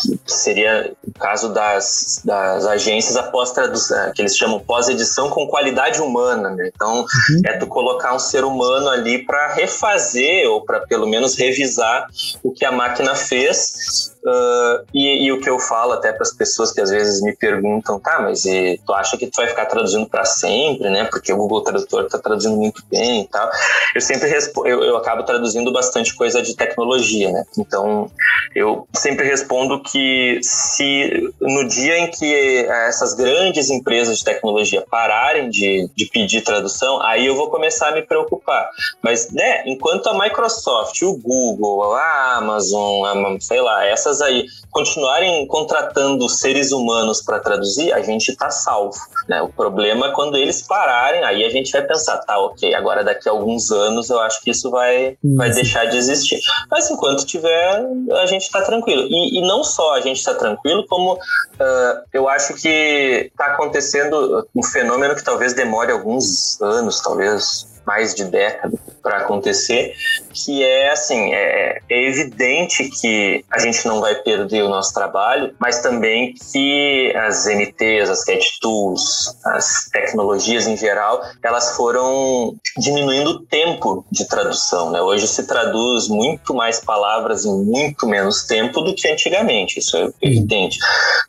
que, 0.02 0.20
seria 0.26 0.94
o 1.06 1.20
caso 1.20 1.50
das, 1.50 2.22
das 2.24 2.66
agências 2.66 3.18
após 3.18 3.52
tradução, 3.52 4.12
que 4.14 4.22
eles 4.22 4.38
chamam 4.38 4.60
pós-edição 4.60 5.30
com 5.30 5.48
qualidade 5.48 6.02
humana. 6.02 6.50
Né? 6.52 6.72
Então 6.74 7.00
uhum. 7.00 7.42
é 7.46 7.58
tu 7.58 7.68
colocar 7.78 8.16
um 8.16 8.18
ser 8.18 8.44
humano 8.44 8.90
ali 8.90 9.20
para 9.20 9.54
refazer 9.54 10.50
ou 10.50 10.66
para 10.66 10.80
pelo 10.80 11.06
menos 11.06 11.36
revisar 11.36 12.08
o 12.42 12.52
que 12.52 12.66
a 12.66 12.72
máquina 12.72 13.14
fez 13.14 14.17
Uh, 14.28 14.84
e, 14.94 15.26
e, 15.26 15.32
o 15.32 15.40
que 15.40 15.50
eu 15.50 15.58
falo 15.58 15.94
até 15.94 16.12
para 16.12 16.24
as 16.24 16.34
pessoas 16.34 16.74
que 16.74 16.82
às 16.82 16.90
vezes 16.90 17.22
me 17.22 17.34
perguntam, 17.34 17.98
tá, 17.98 18.20
mas 18.20 18.44
e, 18.44 18.78
tu 18.86 18.92
acha 18.92 19.16
que 19.16 19.28
tu 19.28 19.38
vai 19.38 19.48
ficar 19.48 19.66
traduzindo 19.68 20.06
para 20.06 20.26
sempre, 20.26 20.90
né? 20.90 21.06
Porque 21.06 21.32
o 21.32 21.38
Google 21.38 21.64
Tradutor 21.64 22.04
está 22.04 22.20
traduzindo 22.20 22.58
muito 22.58 22.84
bem 22.92 23.22
e 23.22 23.28
tal. 23.30 23.50
Eu 23.96 24.02
sempre 24.02 24.30
eu, 24.66 24.84
eu 24.84 24.98
acabo 24.98 25.24
traduzindo 25.24 25.72
bastante 25.72 26.14
coisa 26.14 26.42
de 26.42 26.58
tecnologia, 26.58 27.32
né? 27.32 27.46
Então 27.58 28.12
eu 28.54 28.86
sempre 28.94 29.26
respondo 29.26 29.82
que 29.82 30.40
se 30.42 31.34
no 31.40 31.66
dia 31.66 31.98
em 31.98 32.12
que 32.12 32.66
essas 32.88 33.14
grandes 33.14 33.70
empresas 33.70 34.18
de 34.18 34.26
tecnologia 34.26 34.84
pararem 34.92 35.50
de, 35.50 35.90
de 35.96 36.06
pedir 36.08 36.42
tradução, 36.42 37.02
aí 37.02 37.26
eu 37.26 37.36
vou 37.36 37.50
começar 37.50 37.90
a 37.90 37.92
me 37.94 38.02
preocupar. 38.02 38.70
Mas, 39.02 39.32
né? 39.32 39.64
Enquanto 39.66 40.08
a 40.08 40.20
Microsoft, 40.20 41.02
o 41.04 41.16
Google, 41.18 41.94
a 41.94 42.36
Amazon, 42.36 43.06
a, 43.06 43.40
sei 43.40 43.62
lá, 43.62 43.86
essas 43.86 44.17
aí 44.22 44.46
continuarem 44.72 45.48
contratando 45.48 46.30
seres 46.30 46.72
humanos 46.72 47.22
para 47.22 47.40
traduzir, 47.40 47.92
a 47.94 48.02
gente 48.02 48.30
está 48.30 48.50
salvo. 48.50 48.98
Né? 49.28 49.42
O 49.42 49.50
problema 49.50 50.08
é 50.08 50.12
quando 50.12 50.38
eles 50.38 50.62
pararem, 50.62 51.24
aí 51.24 51.44
a 51.44 51.50
gente 51.50 51.72
vai 51.72 51.82
pensar, 51.82 52.18
tá, 52.20 52.38
ok, 52.38 52.74
agora 52.76 53.04
daqui 53.04 53.28
a 53.28 53.32
alguns 53.32 53.72
anos 53.72 54.10
eu 54.10 54.20
acho 54.20 54.42
que 54.42 54.52
isso 54.52 54.70
vai, 54.70 55.18
vai 55.36 55.52
deixar 55.52 55.86
de 55.86 55.98
existir. 55.98 56.40
Mas 56.70 56.90
enquanto 56.90 57.26
tiver, 57.26 57.86
a 58.22 58.26
gente 58.26 58.44
está 58.44 58.62
tranquilo. 58.62 59.04
E, 59.10 59.40
e, 59.40 59.42
não 59.42 59.64
só 59.64 59.96
a 59.96 60.02
gente 60.02 60.18
está 60.18 60.34
tranquilo, 60.34 60.86
como 60.88 61.14
uh, 61.14 62.02
eu 62.14 62.28
acho 62.30 62.54
que 62.56 63.30
está 63.32 63.48
acontecendo 63.48 64.48
um 64.56 64.64
fenômeno 64.64 65.16
que 65.16 65.24
talvez 65.24 65.54
demore 65.54 65.92
alguns 65.92 66.62
anos, 66.62 67.02
talvez 67.02 67.68
mais 67.86 68.14
de 68.14 68.26
década 68.26 68.78
para 69.08 69.20
acontecer, 69.20 69.96
que 70.34 70.62
é 70.62 70.92
assim, 70.92 71.34
é, 71.34 71.80
é, 71.90 72.08
evidente 72.10 72.90
que 72.90 73.46
a 73.50 73.58
gente 73.58 73.88
não 73.88 74.02
vai 74.02 74.16
perder 74.16 74.64
o 74.64 74.68
nosso 74.68 74.94
trabalho, 74.94 75.56
mas 75.58 75.80
também 75.80 76.34
que 76.34 77.14
as 77.16 77.46
MTs, 77.46 78.10
as 78.10 78.26
CAT 78.26 78.60
tools, 78.60 79.34
as 79.46 79.90
tecnologias 79.94 80.68
em 80.68 80.76
geral, 80.76 81.24
elas 81.42 81.78
foram 81.78 82.54
diminuindo 82.78 83.30
o 83.30 83.40
tempo 83.46 84.06
de 84.12 84.28
tradução, 84.28 84.92
né? 84.92 85.02
Hoje 85.02 85.26
se 85.26 85.48
traduz 85.48 86.10
muito 86.10 86.54
mais 86.54 86.82
palavras 86.82 87.46
em 87.46 87.64
muito 87.64 88.06
menos 88.06 88.44
tempo 88.44 88.82
do 88.82 88.94
que 88.94 89.08
antigamente, 89.08 89.80
isso 89.80 89.96
é 89.96 90.10
evidente. 90.22 90.80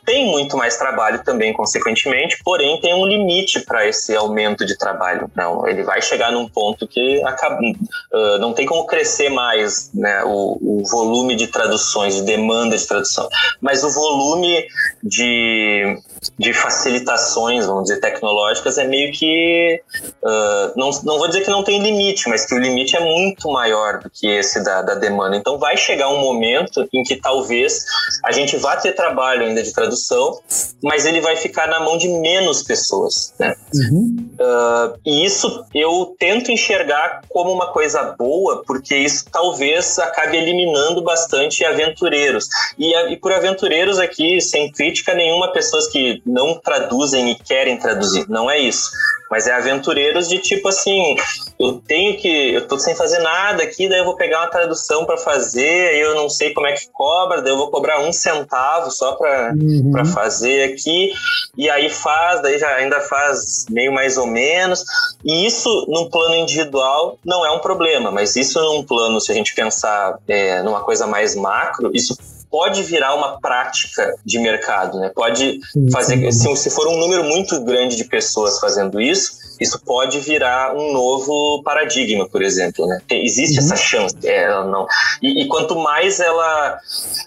Tem 0.05 0.27
muito 0.27 0.57
mais 0.57 0.77
trabalho 0.77 1.23
também, 1.23 1.53
consequentemente, 1.53 2.39
porém 2.45 2.81
tem 2.81 2.93
um 2.93 3.07
limite 3.07 3.61
para 3.61 3.87
esse 3.87 4.17
aumento 4.17 4.67
de 4.67 4.77
trabalho. 4.77 5.31
Não, 5.37 5.65
ele 5.69 5.85
vai 5.85 6.03
chegar 6.03 6.33
num 6.33 6.49
ponto 6.49 6.89
que 6.89 7.23
acaba, 7.25 7.61
uh, 7.73 8.39
não 8.39 8.53
tem 8.53 8.67
como 8.67 8.87
crescer 8.87 9.29
mais 9.29 9.91
né, 9.95 10.23
o, 10.25 10.59
o, 10.61 10.83
volume 10.91 11.37
de 11.37 11.47
traduções, 11.49 12.17
de 12.17 12.23
demanda 12.23 12.77
de 12.77 12.87
tradução, 12.87 13.29
mas 13.61 13.85
o 13.85 13.91
volume 13.91 14.65
de, 15.03 15.99
de 16.39 16.53
facilitações, 16.53 17.67
vamos 17.67 17.85
dizer, 17.85 18.01
tecnológicas 18.01 18.79
é 18.79 18.85
meio 18.85 19.13
que. 19.13 19.81
Uh, 20.23 20.73
não, 20.77 20.91
não 21.03 21.19
vou 21.19 21.27
dizer 21.27 21.43
que 21.43 21.51
não 21.51 21.65
tem 21.65 21.83
limite, 21.83 22.29
mas 22.29 22.47
que 22.47 22.55
o 22.55 22.59
limite 22.59 22.97
é 22.97 23.01
muito 23.01 23.51
maior 23.51 23.99
do 23.99 24.09
que 24.09 24.27
esse 24.27 24.63
da, 24.63 24.83
da 24.83 24.95
demanda. 24.95 25.37
Então 25.37 25.59
vai 25.59 25.77
chegar 25.77 26.09
um 26.09 26.21
momento 26.21 26.89
em 26.93 27.03
que 27.03 27.17
talvez 27.17 27.85
a 28.25 28.31
gente 28.31 28.57
vá 28.57 28.77
ter 28.77 28.93
trabalho 28.93 29.47
ainda 29.47 29.63
de 29.63 29.73
tradução, 29.73 30.39
mas 30.83 31.07
ele 31.07 31.21
vai 31.21 31.37
ficar 31.37 31.67
na 31.67 31.81
mão 31.81 31.99
de 31.99 32.09
menos 32.09 32.63
pessoas. 32.63 33.35
Né? 33.39 33.57
Uhum. 33.75 34.31
Uh, 34.35 34.99
e 35.05 35.25
isso 35.25 35.65
eu 35.75 36.15
tento 36.19 36.53
enxergar 36.53 37.23
como 37.29 37.51
uma 37.51 37.73
coisa 37.73 38.15
boa, 38.17 38.63
porque 38.65 38.97
isso 38.97 39.25
talvez 39.33 39.99
acabe 39.99 40.37
eliminando 40.37 41.03
bastante 41.03 41.65
aventureiros. 41.65 42.47
E, 42.79 42.95
e 43.13 43.17
por 43.17 43.33
aventureiros 43.33 43.99
aqui, 43.99 44.41
sem 44.41 44.71
crítica 44.71 45.15
nenhuma, 45.15 45.53
pessoas 45.53 45.89
que 45.89 46.23
não 46.29 46.59
traduzem 46.61 47.31
e 47.31 47.35
querem 47.35 47.79
traduzir. 47.79 48.29
Não 48.29 48.51
é 48.51 48.59
isso 48.59 48.91
mas 49.31 49.47
é 49.47 49.53
aventureiros 49.53 50.29
de 50.29 50.39
tipo 50.39 50.69
assim, 50.69 51.17
eu 51.59 51.81
tenho 51.87 52.17
que, 52.17 52.55
eu 52.55 52.67
tô 52.67 52.79
sem 52.79 52.95
fazer 52.95 53.19
nada 53.19 53.63
aqui, 53.63 53.89
daí 53.89 53.99
eu 53.99 54.05
vou 54.05 54.17
pegar 54.17 54.41
uma 54.41 54.51
tradução 54.51 55.05
para 55.05 55.17
fazer, 55.17 55.91
aí 55.91 56.01
eu 56.01 56.15
não 56.15 56.29
sei 56.29 56.53
como 56.55 56.67
é 56.67 56.73
que 56.73 56.89
cobra, 56.93 57.43
daí 57.43 57.53
eu 57.53 57.57
vou 57.57 57.71
cobrar 57.71 58.01
um 58.01 58.13
centavo 58.13 58.91
só 58.91 59.13
para 59.13 59.53
uhum. 59.53 59.91
Pra 59.93 60.05
fazer 60.05 60.73
aqui, 60.73 61.13
e 61.57 61.69
aí 61.69 61.91
faz, 61.91 62.41
daí 62.43 62.59
já 62.59 62.69
ainda 62.75 63.01
faz 63.01 63.67
meio 63.71 63.93
mais 63.93 64.17
ou 64.17 64.27
menos, 64.27 64.85
e 65.25 65.47
isso 65.47 65.87
num 65.89 66.09
plano 66.09 66.37
individual 66.37 67.19
não 67.25 67.45
é 67.45 67.51
um 67.51 67.59
problema, 67.59 68.11
mas 68.11 68.37
isso 68.37 68.61
num 68.61 68.83
plano, 68.83 69.21
se 69.21 69.31
a 69.31 69.35
gente 69.35 69.55
pensar 69.55 70.19
é, 70.27 70.63
numa 70.63 70.81
coisa 70.81 71.07
mais 71.07 71.35
macro, 71.35 71.91
isso 71.95 72.17
pode 72.51 72.83
virar 72.83 73.15
uma 73.15 73.41
prática 73.41 74.15
de 74.25 74.39
mercado, 74.39 74.99
né? 74.99 75.11
Pode 75.15 75.61
fazer, 75.93 76.33
se, 76.33 76.57
se 76.57 76.71
for 76.71 76.89
um 76.89 76.99
número 76.99 77.25
muito 77.25 77.63
grande 77.65 77.97
de 77.97 78.05
pessoas 78.05 78.59
fazendo 78.59 79.01
isso, 79.01 79.39
isso 79.61 79.81
pode 79.85 80.21
virar 80.21 80.75
um 80.75 80.93
novo 80.93 81.63
paradigma, 81.63 82.29
por 82.29 82.43
exemplo, 82.43 82.87
né? 82.87 83.01
Existe 83.11 83.59
uhum. 83.59 83.65
essa 83.65 83.77
chance, 83.77 84.17
é, 84.25 84.45
ela 84.45 84.65
não. 84.65 84.87
E, 85.21 85.43
e, 85.43 85.49
quanto 85.49 85.77
mais 85.77 86.21
ela, 86.21 86.79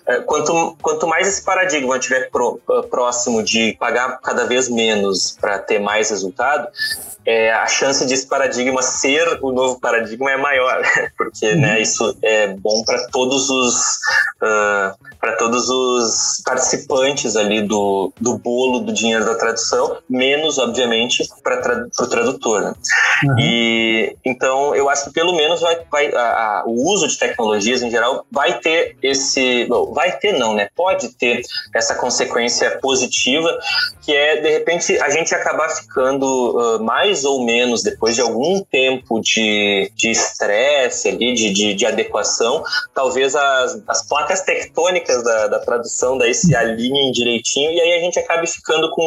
é, 0.07 0.19
quanto, 0.21 0.77
quanto 0.81 1.07
mais 1.07 1.27
esse 1.27 1.43
paradigma 1.43 1.97
estiver 1.97 2.29
pro, 2.29 2.59
próximo 2.89 3.43
de 3.43 3.75
pagar 3.79 4.19
cada 4.21 4.45
vez 4.45 4.69
menos 4.69 5.37
para 5.39 5.59
ter 5.59 5.79
mais 5.79 6.09
resultado, 6.09 6.67
é, 7.25 7.51
a 7.51 7.67
chance 7.67 8.05
desse 8.05 8.25
paradigma 8.25 8.81
ser 8.81 9.39
o 9.41 9.51
novo 9.51 9.79
paradigma 9.79 10.31
é 10.31 10.37
maior, 10.37 10.81
porque 11.17 11.53
né, 11.55 11.75
uhum. 11.75 11.81
isso 11.81 12.17
é 12.21 12.47
bom 12.47 12.83
para 12.83 13.07
todos 13.07 13.49
os 13.49 13.99
uh, 14.41 15.10
para 15.21 15.37
todos 15.37 15.69
os 15.69 16.41
participantes 16.43 17.35
ali 17.35 17.61
do, 17.61 18.11
do 18.19 18.39
bolo 18.39 18.79
do 18.79 18.91
dinheiro 18.91 19.23
da 19.23 19.35
tradução, 19.35 19.97
menos 20.09 20.57
obviamente 20.57 21.23
para 21.43 21.57
tra 21.61 21.87
o 21.99 22.07
tradutor. 22.07 22.61
Né? 22.61 22.73
Uhum. 23.23 23.39
E 23.39 24.17
então 24.25 24.75
eu 24.75 24.89
acho 24.89 25.05
que 25.05 25.13
pelo 25.13 25.33
menos 25.33 25.61
vai, 25.61 25.79
vai 25.91 26.11
a, 26.13 26.19
a, 26.19 26.63
o 26.65 26.91
uso 26.91 27.07
de 27.07 27.17
tecnologias 27.17 27.83
em 27.83 27.91
geral 27.91 28.25
vai 28.31 28.59
ter 28.59 28.97
esse, 29.03 29.65
bom, 29.65 29.93
vai 29.93 30.17
ter 30.17 30.33
não, 30.33 30.55
né? 30.55 30.69
Pode 30.75 31.09
ter 31.09 31.41
essa 31.75 31.93
consequência 31.95 32.79
positiva 32.79 33.59
que 34.01 34.15
é 34.15 34.41
de 34.41 34.49
repente 34.49 34.97
a 34.99 35.09
gente 35.09 35.35
acabar 35.35 35.69
ficando 35.69 36.25
uh, 36.25 36.83
mais 36.83 37.23
ou 37.23 37.45
menos 37.45 37.83
depois 37.83 38.15
de 38.15 38.21
algum 38.21 38.61
tempo 38.63 39.19
de 39.21 39.91
estresse 40.03 41.09
ali, 41.09 41.33
de, 41.33 41.51
de, 41.51 41.73
de, 41.73 41.85
adequação, 41.85 42.63
talvez 42.93 43.35
as, 43.35 43.81
as 43.87 44.07
placas 44.07 44.41
tectônicas 44.41 45.10
da, 45.17 45.47
da 45.47 45.59
tradução 45.59 46.17
daí 46.17 46.33
se 46.33 46.55
alinhem 46.55 47.11
direitinho 47.11 47.71
e 47.71 47.79
aí 47.79 47.93
a 47.93 47.99
gente 47.99 48.19
acabe 48.19 48.47
ficando 48.47 48.89
com 48.91 49.03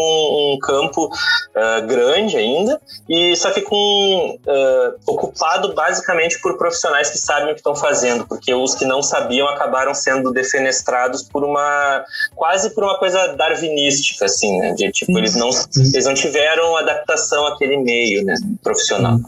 um 0.54 0.58
campo 0.58 1.06
uh, 1.06 1.86
grande 1.86 2.36
ainda 2.36 2.80
e 3.08 3.34
só 3.36 3.50
que 3.50 3.60
com 3.60 4.38
uh, 4.46 4.94
ocupado 5.06 5.74
basicamente 5.74 6.40
por 6.40 6.56
profissionais 6.56 7.10
que 7.10 7.18
sabem 7.18 7.50
o 7.50 7.54
que 7.54 7.60
estão 7.60 7.74
fazendo, 7.74 8.26
porque 8.26 8.54
os 8.54 8.74
que 8.74 8.84
não 8.84 9.02
sabiam 9.02 9.48
acabaram 9.48 9.94
sendo 9.94 10.32
defenestrados 10.32 11.22
por 11.22 11.44
uma 11.44 12.04
quase 12.34 12.70
por 12.74 12.84
uma 12.84 12.98
coisa 12.98 13.28
darwinística 13.34 14.26
assim, 14.26 14.58
né? 14.58 14.72
De, 14.72 14.90
tipo, 14.92 15.16
eles 15.18 15.34
não 15.34 15.48
eles 15.48 16.04
não 16.04 16.14
tiveram 16.14 16.76
adaptação 16.76 17.46
àquele 17.46 17.76
meio 17.76 17.94
meio 17.94 18.24
né, 18.24 18.34
profissional. 18.62 19.18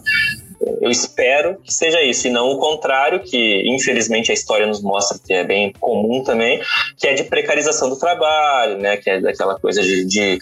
Eu 0.80 0.90
espero 0.90 1.56
que 1.62 1.72
seja 1.72 2.02
isso, 2.02 2.26
e 2.26 2.30
não 2.30 2.48
o 2.50 2.58
contrário, 2.58 3.20
que 3.20 3.62
infelizmente 3.66 4.30
a 4.30 4.34
história 4.34 4.66
nos 4.66 4.82
mostra 4.82 5.18
que 5.24 5.32
é 5.32 5.44
bem 5.44 5.72
comum 5.78 6.22
também, 6.24 6.60
que 6.96 7.06
é 7.06 7.14
de 7.14 7.24
precarização 7.24 7.88
do 7.88 7.96
trabalho, 7.96 8.78
né? 8.78 8.96
Que 8.96 9.10
é 9.10 9.20
daquela 9.20 9.58
coisa 9.58 9.80
de, 9.82 10.04
de, 10.04 10.38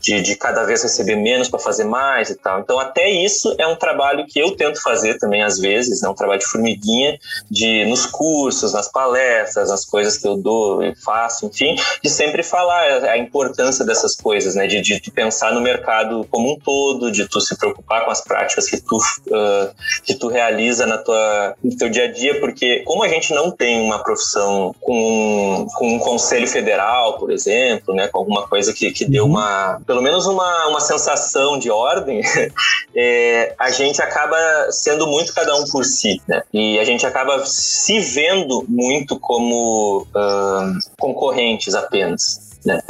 de, 0.00 0.20
de 0.20 0.36
cada 0.36 0.64
vez 0.64 0.82
receber 0.82 1.16
menos 1.16 1.48
para 1.48 1.58
fazer 1.58 1.84
mais 1.84 2.30
e 2.30 2.34
tal. 2.34 2.60
Então, 2.60 2.78
até 2.78 3.08
isso 3.08 3.54
é 3.58 3.66
um 3.66 3.76
trabalho 3.76 4.26
que 4.26 4.38
eu 4.38 4.56
tento 4.56 4.82
fazer 4.82 5.18
também 5.18 5.42
às 5.42 5.58
vezes, 5.58 6.02
né, 6.02 6.08
um 6.08 6.14
trabalho 6.14 6.40
de 6.40 6.46
formiguinha, 6.46 7.18
de 7.50 7.84
nos 7.86 8.06
cursos, 8.06 8.72
nas 8.72 8.90
palestras, 8.90 9.70
nas 9.70 9.84
coisas 9.84 10.18
que 10.18 10.26
eu 10.26 10.36
dou 10.36 10.82
e 10.82 10.94
faço, 10.96 11.46
enfim, 11.46 11.76
de 12.02 12.10
sempre 12.10 12.42
falar 12.42 13.04
a 13.04 13.18
importância 13.18 13.84
dessas 13.84 14.16
coisas, 14.16 14.54
né? 14.54 14.66
De, 14.66 14.80
de, 14.80 15.00
de 15.00 15.10
pensar 15.10 15.52
no 15.52 15.60
mercado 15.60 16.26
como 16.30 16.52
um 16.52 16.58
todo, 16.58 17.10
de 17.12 17.28
tu 17.28 17.40
se 17.40 17.56
preocupar 17.56 18.04
com 18.04 18.10
as 18.10 18.20
práticas 18.20 18.68
que 18.68 18.80
tu 18.80 18.96
uh, 18.96 19.67
que 20.04 20.14
tu 20.14 20.28
realiza 20.28 20.86
na 20.86 20.98
tua, 20.98 21.54
no 21.62 21.76
teu 21.76 21.88
dia 21.88 22.04
a 22.04 22.12
dia, 22.12 22.40
porque 22.40 22.80
como 22.84 23.02
a 23.02 23.08
gente 23.08 23.32
não 23.32 23.50
tem 23.50 23.80
uma 23.80 24.02
profissão 24.02 24.74
com, 24.80 25.66
com 25.74 25.94
um 25.94 25.98
conselho 25.98 26.46
federal, 26.46 27.18
por 27.18 27.30
exemplo, 27.30 27.94
né, 27.94 28.08
com 28.08 28.18
alguma 28.18 28.46
coisa 28.46 28.72
que, 28.72 28.90
que 28.90 29.04
deu 29.04 29.24
uhum. 29.24 29.30
uma, 29.30 29.80
pelo 29.86 30.02
menos 30.02 30.26
uma, 30.26 30.66
uma 30.68 30.80
sensação 30.80 31.58
de 31.58 31.70
ordem, 31.70 32.20
é, 32.94 33.54
a 33.58 33.70
gente 33.70 34.00
acaba 34.00 34.36
sendo 34.70 35.06
muito 35.06 35.34
cada 35.34 35.54
um 35.56 35.64
por 35.64 35.84
si, 35.84 36.20
né? 36.26 36.42
E 36.52 36.78
a 36.78 36.84
gente 36.84 37.06
acaba 37.06 37.44
se 37.44 38.00
vendo 38.00 38.64
muito 38.68 39.18
como 39.18 40.06
uh, 40.14 40.78
concorrentes 40.98 41.74
apenas. 41.74 42.58
Né? 42.64 42.80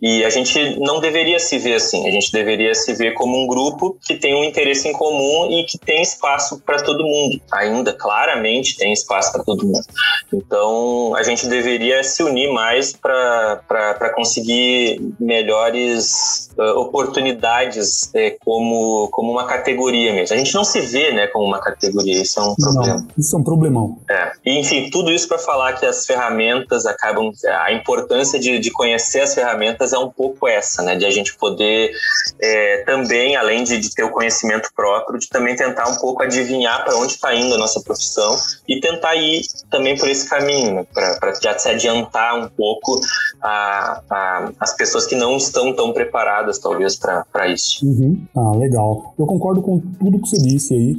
E 0.00 0.24
a 0.24 0.30
gente 0.30 0.78
não 0.78 1.00
deveria 1.00 1.40
se 1.40 1.58
ver 1.58 1.74
assim, 1.74 2.06
a 2.06 2.10
gente 2.10 2.30
deveria 2.30 2.72
se 2.74 2.94
ver 2.94 3.14
como 3.14 3.36
um 3.36 3.46
grupo 3.48 3.96
que 4.06 4.14
tem 4.14 4.34
um 4.34 4.44
interesse 4.44 4.86
em 4.86 4.92
comum 4.92 5.50
e 5.50 5.64
que 5.64 5.76
tem 5.76 6.00
espaço 6.02 6.60
para 6.64 6.80
todo 6.82 7.04
mundo. 7.04 7.40
Ainda 7.50 7.92
claramente 7.92 8.76
tem 8.76 8.92
espaço 8.92 9.32
para 9.32 9.42
todo 9.42 9.66
mundo. 9.66 9.84
Então 10.32 11.14
a 11.16 11.22
gente 11.24 11.48
deveria 11.48 12.04
se 12.04 12.22
unir 12.22 12.52
mais 12.52 12.92
para 12.92 14.12
conseguir 14.14 15.00
melhores 15.18 16.50
uh, 16.56 16.78
oportunidades 16.78 18.14
é, 18.14 18.36
como, 18.44 19.08
como 19.10 19.32
uma 19.32 19.46
categoria 19.46 20.12
mesmo. 20.12 20.34
A 20.34 20.38
gente 20.38 20.54
não 20.54 20.64
se 20.64 20.80
vê 20.80 21.12
né, 21.12 21.26
como 21.26 21.44
uma 21.44 21.60
categoria, 21.60 22.22
isso 22.22 22.38
é 22.38 22.42
um 22.42 22.54
problema. 22.54 22.98
Não, 22.98 23.08
isso 23.18 23.34
é 23.34 23.38
um 23.38 23.44
problemão. 23.44 23.98
É. 24.08 24.32
E, 24.46 24.58
enfim, 24.60 24.90
tudo 24.90 25.10
isso 25.10 25.26
para 25.26 25.38
falar 25.38 25.72
que 25.74 25.84
as 25.84 26.06
ferramentas 26.06 26.86
acabam. 26.86 27.32
A 27.62 27.72
importância 27.72 28.38
de, 28.38 28.58
de 28.58 28.70
conhecer 28.70 29.20
as 29.20 29.34
ferramentas 29.34 29.87
é 29.92 29.98
um 29.98 30.10
pouco 30.10 30.46
essa, 30.48 30.82
né? 30.82 30.96
De 30.96 31.04
a 31.04 31.10
gente 31.10 31.36
poder 31.36 31.92
é, 32.40 32.78
também, 32.84 33.36
além 33.36 33.64
de, 33.64 33.78
de, 33.78 33.94
ter 33.94 34.04
o 34.04 34.10
conhecimento 34.10 34.70
próprio, 34.74 35.18
de 35.18 35.28
também 35.28 35.56
tentar 35.56 35.88
um 35.88 35.96
pouco 35.96 36.22
adivinhar 36.22 36.84
para 36.84 36.96
onde 36.96 37.12
está 37.12 37.34
indo 37.34 37.54
a 37.54 37.58
nossa 37.58 37.80
profissão 37.80 38.36
e 38.68 38.80
tentar 38.80 39.14
ir 39.16 39.42
também 39.70 39.96
por 39.96 40.08
esse 40.08 40.28
caminho, 40.28 40.74
né? 40.74 40.86
para 40.92 41.34
já 41.42 41.58
se 41.58 41.68
adiantar 41.68 42.38
um 42.38 42.48
pouco 42.48 43.00
a, 43.42 44.02
a, 44.10 44.52
as 44.60 44.76
pessoas 44.76 45.06
que 45.06 45.14
não 45.14 45.36
estão 45.36 45.74
tão 45.74 45.92
preparadas, 45.92 46.58
talvez, 46.58 46.96
para 46.96 47.48
isso. 47.48 47.84
Uhum. 47.84 48.22
Ah, 48.36 48.56
legal. 48.56 49.14
Eu 49.18 49.26
concordo 49.26 49.62
com 49.62 49.78
tudo 49.78 50.20
que 50.20 50.28
você 50.28 50.38
disse 50.38 50.74
aí. 50.74 50.94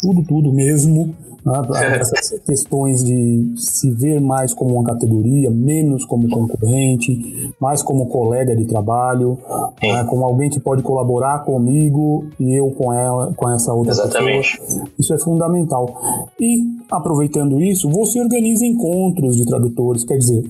Tudo, 0.00 0.24
tudo 0.26 0.52
mesmo. 0.52 1.14
Né? 1.44 1.60
Essas 2.00 2.40
questões 2.40 3.04
de 3.04 3.54
se 3.56 3.90
ver 3.90 4.20
mais 4.20 4.52
como 4.52 4.74
uma 4.74 4.84
categoria, 4.84 5.50
menos 5.50 6.04
como 6.04 6.28
concorrente, 6.28 7.52
mais 7.60 7.82
como 7.82 8.06
colega 8.06 8.54
de 8.54 8.64
trabalho, 8.64 9.38
né? 9.82 10.04
como 10.04 10.24
alguém 10.24 10.50
que 10.50 10.60
pode 10.60 10.82
colaborar 10.82 11.44
comigo 11.44 12.26
e 12.38 12.54
eu 12.54 12.70
com 12.70 12.92
ela, 12.92 13.32
com 13.34 13.50
essa 13.50 13.72
outra 13.72 13.92
Exatamente. 13.92 14.58
pessoa. 14.60 14.84
Isso 14.98 15.14
é 15.14 15.18
fundamental. 15.18 16.30
E 16.38 16.62
aproveitando 16.90 17.60
isso, 17.60 17.88
você 17.88 18.20
organiza 18.20 18.66
encontros 18.66 19.36
de 19.36 19.46
tradutores, 19.46 20.04
quer 20.04 20.18
dizer, 20.18 20.44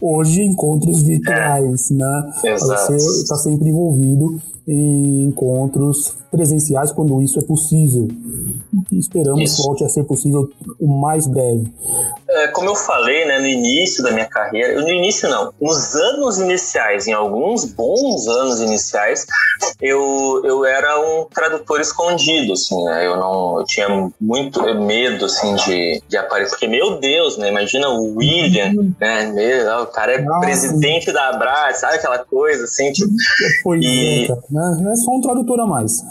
hoje 0.00 0.42
encontros 0.42 1.02
virtuais, 1.02 1.90
é. 1.90 1.94
né? 1.94 2.32
Exato. 2.44 2.92
Você 2.92 3.22
está 3.22 3.36
sempre 3.36 3.68
envolvido 3.68 4.40
em 4.66 5.24
encontros 5.24 6.14
presenciais 6.30 6.92
quando 6.92 7.20
isso 7.20 7.38
é 7.38 7.42
possível. 7.42 8.08
E 8.90 8.98
esperamos 8.98 9.42
isso. 9.42 9.56
que 9.56 9.62
volte 9.66 9.84
a 9.84 9.88
ser 9.88 10.04
possível 10.04 10.50
o 10.78 10.86
mais 10.86 11.26
breve. 11.26 11.72
É, 12.28 12.48
como 12.48 12.68
eu 12.68 12.76
falei 12.76 13.24
né, 13.26 13.38
no 13.38 13.46
início 13.46 14.02
da 14.02 14.12
minha 14.12 14.26
carreira, 14.26 14.80
no 14.80 14.88
início 14.88 15.28
não, 15.28 15.52
nos 15.60 15.94
anos 15.94 16.38
iniciais, 16.38 17.06
em 17.06 17.12
alguns 17.12 17.64
bons 17.64 18.28
anos 18.28 18.60
iniciais, 18.60 19.26
eu, 19.80 20.42
eu 20.44 20.64
era 20.64 21.00
um 21.00 21.26
tradutor 21.32 21.80
escondido, 21.80 22.52
assim, 22.52 22.82
né? 22.84 23.06
Eu 23.06 23.16
não, 23.16 23.58
eu 23.58 23.64
tinha 23.64 24.10
muito 24.20 24.62
medo, 24.74 25.24
assim, 25.24 25.54
de, 25.56 26.02
de 26.08 26.16
aparecer, 26.16 26.50
porque, 26.50 26.68
meu 26.68 26.98
Deus, 26.98 27.36
né? 27.36 27.48
Imagina 27.48 27.88
o 27.88 28.16
William, 28.16 28.72
uhum. 28.76 28.94
né? 29.00 29.26
Meu, 29.32 29.82
o 29.82 29.86
cara 29.86 30.12
é 30.12 30.24
presidente 30.40 31.12
da 31.12 31.30
Abra, 31.30 31.72
sabe 31.74 31.96
aquela 31.96 32.18
coisa, 32.18 32.64
assim, 32.64 32.92
tipo... 32.92 33.10
Pois 33.64 33.82
e... 33.82 34.26
é, 34.26 34.36
né? 34.50 34.92
É 34.92 34.96
só 34.96 35.12
um 35.12 35.20
tradutor 35.20 35.60
a 35.60 35.66
mais. 35.66 36.02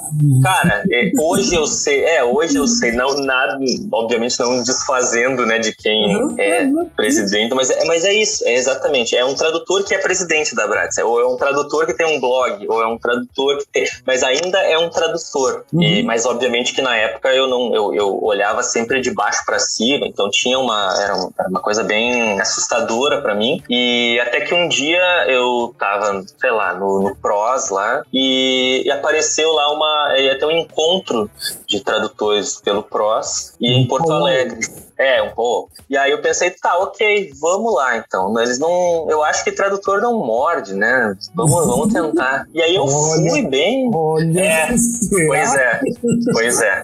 Cara, 0.44 0.84
é, 0.92 1.12
hoje 1.20 1.56
eu 1.56 1.66
sei, 1.68 2.04
é, 2.04 2.24
hoje 2.24 2.58
eu 2.58 2.68
sei, 2.68 2.92
não 2.92 3.16
nada, 3.24 3.58
obviamente 3.92 4.40
não 4.40 4.62
desfazendo, 4.64 5.46
né, 5.46 5.60
de 5.60 5.76
quem 5.76 6.16
uhum. 6.16 6.36
é 6.38 6.70
presidente, 6.96 7.54
mas 7.54 7.70
é, 7.70 7.86
mas 7.86 8.04
é 8.06 8.14
isso, 8.14 8.44
é 8.46 8.56
exatamente, 8.56 9.16
é 9.16 9.24
um 9.26 9.34
tradutor 9.34 9.84
que 9.84 9.94
é 9.94 9.98
presidente 9.98 10.56
da 10.56 10.68
Bratz, 10.68 10.98
ou 11.00 11.20
é 11.20 11.28
um 11.28 11.38
tradutor 11.38 11.86
que 11.86 11.94
tem 11.94 12.06
um 12.06 12.20
blog, 12.20 12.66
ou 12.68 12.82
é 12.82 12.88
um 12.88 12.98
tradutor 12.98 13.58
que 13.58 13.68
tem, 13.72 13.86
mas 14.06 14.24
ainda 14.24 14.60
é 14.60 14.78
um 14.78 14.90
tradutor. 14.90 15.66
Uhum. 15.74 15.82
E, 15.82 16.04
mas 16.04 16.26
obviamente 16.26 16.74
que 16.74 16.82
na 16.82 16.96
época 16.96 17.34
eu 17.34 17.48
não, 17.48 17.74
eu, 17.74 17.94
eu 17.94 18.24
olhava 18.24 18.64
sempre 18.64 19.02
de 19.02 19.12
baixo 19.12 19.44
para 19.46 19.60
cima, 19.60 20.08
então 20.08 20.30
tinha 20.30 20.58
uma, 20.58 20.94
era 21.02 21.16
uma, 21.16 21.32
era 21.40 21.50
uma 21.50 21.62
coisa 21.62 21.84
bem 21.84 22.40
assustadora 22.40 23.22
para 23.22 23.36
mim. 23.36 23.62
E 23.70 24.20
até 24.22 24.42
que 24.42 24.54
um 24.54 24.68
dia 24.68 25.02
eu 25.28 25.74
tava, 25.78 26.24
sei 26.38 26.52
lá, 26.52 26.74
no, 26.74 27.02
no 27.02 27.16
PROS 27.16 27.70
lá 27.70 28.04
e, 28.14 28.84
e 28.86 28.92
apareceu 28.92 29.52
lá 29.52 29.72
uma 29.72 29.99
ia 30.18 30.38
ter 30.38 30.46
um 30.46 30.52
encontro 30.52 31.30
de 31.68 31.84
tradutores 31.84 32.60
pelo 32.62 32.84
PROS 32.84 33.54
e 33.60 33.72
em 33.72 33.88
Porto 33.88 34.12
Alegre. 34.12 34.60
É, 34.98 35.22
um 35.24 35.32
pouco. 35.32 35.72
E 35.90 35.98
aí 35.98 36.12
eu 36.12 36.22
pensei, 36.22 36.52
tá, 36.52 36.78
ok, 36.78 37.32
vamos 37.40 37.74
lá 37.74 37.98
então. 37.98 38.38
Eles 38.40 38.60
não. 38.60 39.08
Eu 39.10 39.24
acho 39.24 39.44
que 39.46 39.52
tradutor 39.52 40.02
não 40.02 40.20
morde, 40.20 40.74
né? 40.74 41.16
Vamos, 41.34 41.66
vamos 41.66 41.94
tentar. 41.94 42.46
E 42.54 42.62
aí 42.62 42.76
eu 42.76 42.84
olha, 42.88 43.30
fui 43.30 43.42
bem. 43.48 43.90
Olha, 43.94 44.42
é, 44.42 44.68
pois 45.28 45.56
é, 45.56 45.80
pois 46.34 46.62
é 46.62 46.84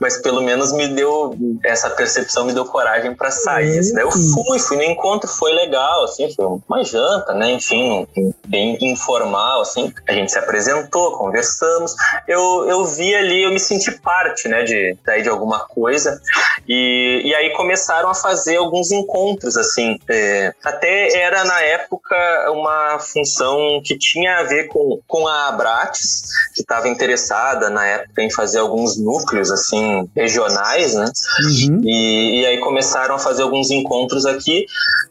mas 0.00 0.16
pelo 0.16 0.40
menos 0.40 0.72
me 0.72 0.88
deu 0.88 1.36
essa 1.62 1.90
percepção 1.90 2.44
me 2.44 2.54
deu 2.54 2.64
coragem 2.64 3.14
para 3.14 3.30
sair. 3.30 3.78
Assim, 3.78 3.92
né? 3.92 4.02
Eu 4.02 4.10
fui, 4.10 4.58
fui 4.58 4.76
no 4.76 4.82
encontro, 4.82 5.28
foi 5.28 5.52
legal, 5.52 6.04
assim, 6.04 6.32
foi 6.34 6.46
uma 6.46 6.82
janta, 6.82 7.34
né? 7.34 7.52
Enfim, 7.52 8.06
bem 8.46 8.78
informal, 8.80 9.60
assim. 9.60 9.92
A 10.08 10.12
gente 10.12 10.32
se 10.32 10.38
apresentou, 10.38 11.18
conversamos. 11.18 11.94
Eu, 12.26 12.66
eu 12.68 12.84
vi 12.86 13.14
ali, 13.14 13.42
eu 13.42 13.50
me 13.50 13.60
senti 13.60 13.90
parte, 14.00 14.48
né, 14.48 14.62
de 14.62 14.96
daí 15.04 15.22
de 15.22 15.28
alguma 15.28 15.60
coisa. 15.60 16.20
E, 16.66 17.22
e 17.24 17.34
aí 17.34 17.50
começaram 17.50 18.08
a 18.08 18.14
fazer 18.14 18.56
alguns 18.56 18.90
encontros, 18.90 19.56
assim. 19.56 19.98
É, 20.08 20.54
até 20.64 21.18
era 21.18 21.44
na 21.44 21.60
época 21.60 22.16
uma 22.50 22.98
função 22.98 23.80
que 23.84 23.98
tinha 23.98 24.38
a 24.38 24.42
ver 24.44 24.68
com, 24.68 24.98
com 25.06 25.28
a 25.28 25.48
Abrates, 25.48 26.30
que 26.54 26.62
estava 26.62 26.88
interessada 26.88 27.68
na 27.68 27.86
época 27.86 28.22
em 28.22 28.30
fazer 28.30 28.58
alguns 28.58 28.96
núcleos, 28.96 29.50
assim, 29.50 29.89
regionais, 30.14 30.94
né? 30.94 31.04
Uhum. 31.04 31.80
E, 31.84 32.40
e, 32.40 32.46
aí 32.46 32.58
começaram 32.58 33.14
a 33.14 33.18
fazer 33.18 33.42
alguns 33.42 33.70
encontros 33.70 34.26
aqui, 34.26 34.66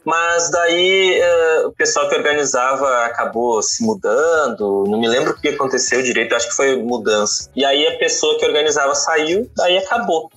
mas 0.05 0.49
daí 0.51 1.19
uh, 1.21 1.67
o 1.67 1.71
pessoal 1.71 2.07
que 2.09 2.15
organizava 2.15 3.05
acabou 3.05 3.61
se 3.61 3.83
mudando, 3.83 4.85
não 4.87 4.99
me 4.99 5.07
lembro 5.07 5.31
o 5.31 5.35
que 5.39 5.49
aconteceu 5.49 6.01
direito, 6.01 6.35
acho 6.35 6.49
que 6.49 6.55
foi 6.55 6.81
mudança. 6.81 7.49
E 7.55 7.63
aí 7.65 7.87
a 7.87 7.97
pessoa 7.97 8.37
que 8.37 8.45
organizava 8.45 8.95
saiu, 8.95 9.49
daí 9.55 9.77
acabou. 9.77 10.29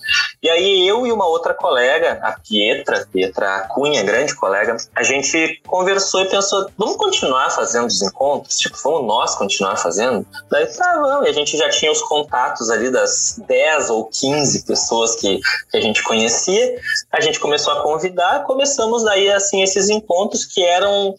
E 0.42 0.50
aí 0.50 0.88
eu 0.88 1.06
e 1.06 1.12
uma 1.12 1.26
outra 1.26 1.54
colega, 1.54 2.18
a 2.22 2.32
Pietra, 2.32 3.06
Pietra 3.12 3.66
Cunha, 3.70 4.02
grande 4.02 4.34
colega, 4.34 4.76
a 4.94 5.02
gente 5.02 5.60
conversou 5.66 6.22
e 6.22 6.28
pensou, 6.28 6.68
vamos 6.76 6.96
continuar 6.96 7.50
fazendo 7.50 7.86
os 7.86 8.02
encontros? 8.02 8.58
Tipo, 8.58 8.76
vamos 8.82 9.06
nós 9.06 9.34
continuar 9.36 9.76
fazendo? 9.76 10.26
Daí 10.50 10.66
tá, 10.66 10.98
vamos. 11.00 11.26
E 11.26 11.30
a 11.30 11.32
gente 11.32 11.56
já 11.56 11.68
tinha 11.70 11.92
os 11.92 12.02
contatos 12.02 12.70
ali 12.70 12.90
das 12.90 13.40
10 13.46 13.90
ou 13.90 14.06
15 14.06 14.31
15 14.32 14.64
pessoas 14.64 15.16
que, 15.16 15.40
que 15.70 15.76
a 15.76 15.80
gente 15.80 16.02
conhecia. 16.02 16.80
A 17.10 17.20
gente 17.20 17.38
começou 17.38 17.72
a 17.74 17.82
convidar, 17.82 18.44
começamos 18.44 19.04
daí 19.04 19.30
assim 19.30 19.62
esses 19.62 19.90
encontros 19.90 20.46
que 20.46 20.64
eram 20.64 21.14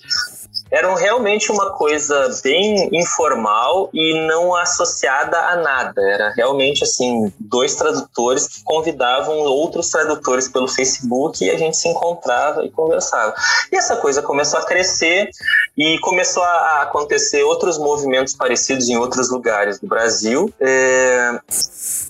eram 0.73 0.95
realmente 0.95 1.51
uma 1.51 1.69
coisa 1.69 2.35
bem 2.43 2.89
informal 2.91 3.91
e 3.93 4.25
não 4.25 4.55
associada 4.55 5.37
a 5.37 5.57
nada. 5.57 6.01
Era 6.01 6.31
realmente 6.31 6.83
assim, 6.83 7.31
dois 7.39 7.75
tradutores 7.75 8.47
que 8.47 8.63
convidavam 8.63 9.37
outros 9.41 9.89
tradutores 9.89 10.47
pelo 10.47 10.67
Facebook 10.67 11.45
e 11.45 11.51
a 11.51 11.57
gente 11.59 11.77
se 11.77 11.87
encontrava 11.87 12.65
e 12.65 12.71
conversava. 12.71 13.35
E 13.71 13.75
essa 13.75 13.97
coisa 13.97 14.23
começou 14.23 14.59
a 14.59 14.65
crescer 14.65 15.29
e 15.77 15.99
começou 15.99 16.41
a 16.41 16.81
acontecer 16.81 17.43
outros 17.43 17.77
movimentos 17.77 18.33
parecidos 18.33 18.89
em 18.89 18.97
outros 18.97 19.29
lugares 19.29 19.79
do 19.79 19.87
Brasil. 19.87 20.51
É... 20.59 21.39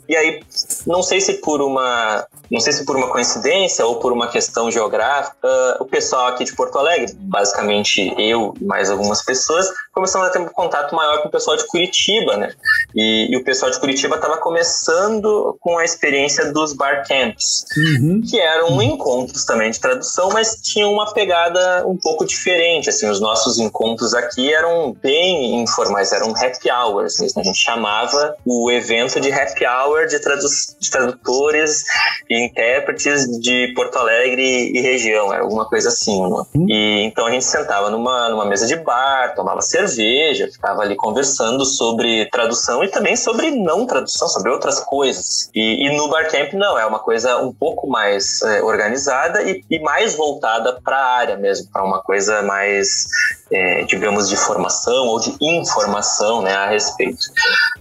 E 0.08 0.16
aí, 0.16 0.42
não 0.86 1.02
sei 1.02 1.22
se 1.22 1.36
por 1.36 1.62
uma, 1.62 2.26
não 2.52 2.60
sei 2.60 2.74
se 2.74 2.86
por 2.86 2.96
uma 2.96 3.10
coincidência 3.10 3.86
ou 3.86 4.00
por 4.00 4.12
uma 4.12 4.28
questão 4.28 4.70
geográfica, 4.70 5.36
uh, 5.44 5.84
o 5.84 5.86
pessoal 5.86 6.28
aqui 6.28 6.44
de 6.44 6.54
Porto 6.54 6.78
Alegre, 6.78 7.14
basicamente 7.16 8.14
eu 8.18 8.53
mais 8.62 8.90
algumas 8.90 9.24
pessoas 9.24 9.72
começamos 9.94 10.28
a 10.28 10.32
ter 10.32 10.40
um 10.40 10.48
contato 10.48 10.96
maior 10.96 11.22
com 11.22 11.28
o 11.28 11.32
pessoal 11.32 11.56
de 11.56 11.68
Curitiba, 11.68 12.36
né? 12.36 12.52
E, 12.96 13.28
e 13.32 13.38
o 13.38 13.44
pessoal 13.44 13.72
de 13.72 13.80
Curitiba 13.80 14.16
estava 14.16 14.38
começando 14.38 15.56
com 15.60 15.78
a 15.78 15.86
experiência 15.86 16.52
dos 16.52 16.74
bar 16.74 17.08
camps, 17.08 17.66
uhum. 17.78 18.22
que 18.28 18.40
eram 18.40 18.82
encontros 18.82 19.46
também 19.46 19.70
de 19.70 19.80
tradução, 19.80 20.30
mas 20.32 20.60
tinham 20.62 20.92
uma 20.92 21.14
pegada 21.14 21.88
um 21.88 21.96
pouco 21.96 22.26
diferente. 22.26 22.90
Assim, 22.90 23.08
os 23.08 23.20
nossos 23.20 23.60
encontros 23.60 24.14
aqui 24.16 24.52
eram 24.54 24.96
bem 25.02 25.62
informais, 25.62 26.12
eram 26.12 26.32
happy 26.32 26.72
hours 26.72 27.20
mesmo. 27.20 27.42
A 27.42 27.44
gente 27.44 27.60
chamava 27.60 28.36
o 28.46 28.72
evento 28.72 29.20
de 29.22 29.32
happy 29.32 29.66
hour 29.66 30.08
de, 30.08 30.20
tradu 30.20 30.48
de 30.80 30.90
tradutores 30.90 31.84
e 32.30 32.46
intérpretes 32.46 33.26
de 33.40 33.72
Porto 33.76 33.98
Alegre 33.98 34.72
e 34.74 34.82
região, 34.82 35.32
era 35.32 35.44
alguma 35.44 35.66
coisa 35.66 35.90
assim. 35.90 36.20
Né? 36.20 36.44
E 36.68 37.04
então 37.04 37.28
a 37.28 37.32
gente 37.32 37.46
sentava 37.46 37.90
numa, 37.92 38.30
numa 38.30 38.43
mesa 38.46 38.66
de 38.66 38.76
bar, 38.76 39.34
tomava 39.36 39.62
cerveja, 39.62 40.50
ficava 40.52 40.82
ali 40.82 40.96
conversando 40.96 41.66
sobre 41.66 42.30
tradução 42.30 42.84
e 42.84 42.90
também 42.90 43.16
sobre 43.16 43.52
não 43.52 43.86
tradução, 43.86 44.28
sobre 44.28 44.52
outras 44.52 44.80
coisas. 44.80 45.50
E, 45.54 45.86
e 45.86 45.98
no 45.98 46.10
Barcamp 46.10 46.54
não, 46.54 46.78
é 46.78 46.86
uma 46.86 47.00
coisa 47.00 47.38
um 47.38 47.54
pouco 47.54 47.88
mais 47.88 48.42
é, 48.42 48.62
organizada 48.62 49.42
e, 49.44 49.64
e 49.70 49.80
mais 49.80 50.16
voltada 50.16 50.80
para 50.84 50.98
a 50.98 51.18
área 51.18 51.38
mesmo, 51.38 51.70
para 51.72 51.84
uma 51.84 52.02
coisa 52.02 52.42
mais 52.42 53.08
é, 53.54 53.84
digamos, 53.84 54.28
de 54.28 54.36
formação 54.36 55.08
ou 55.08 55.20
de 55.20 55.36
informação 55.40 56.42
né, 56.42 56.54
a 56.54 56.66
respeito. 56.66 57.20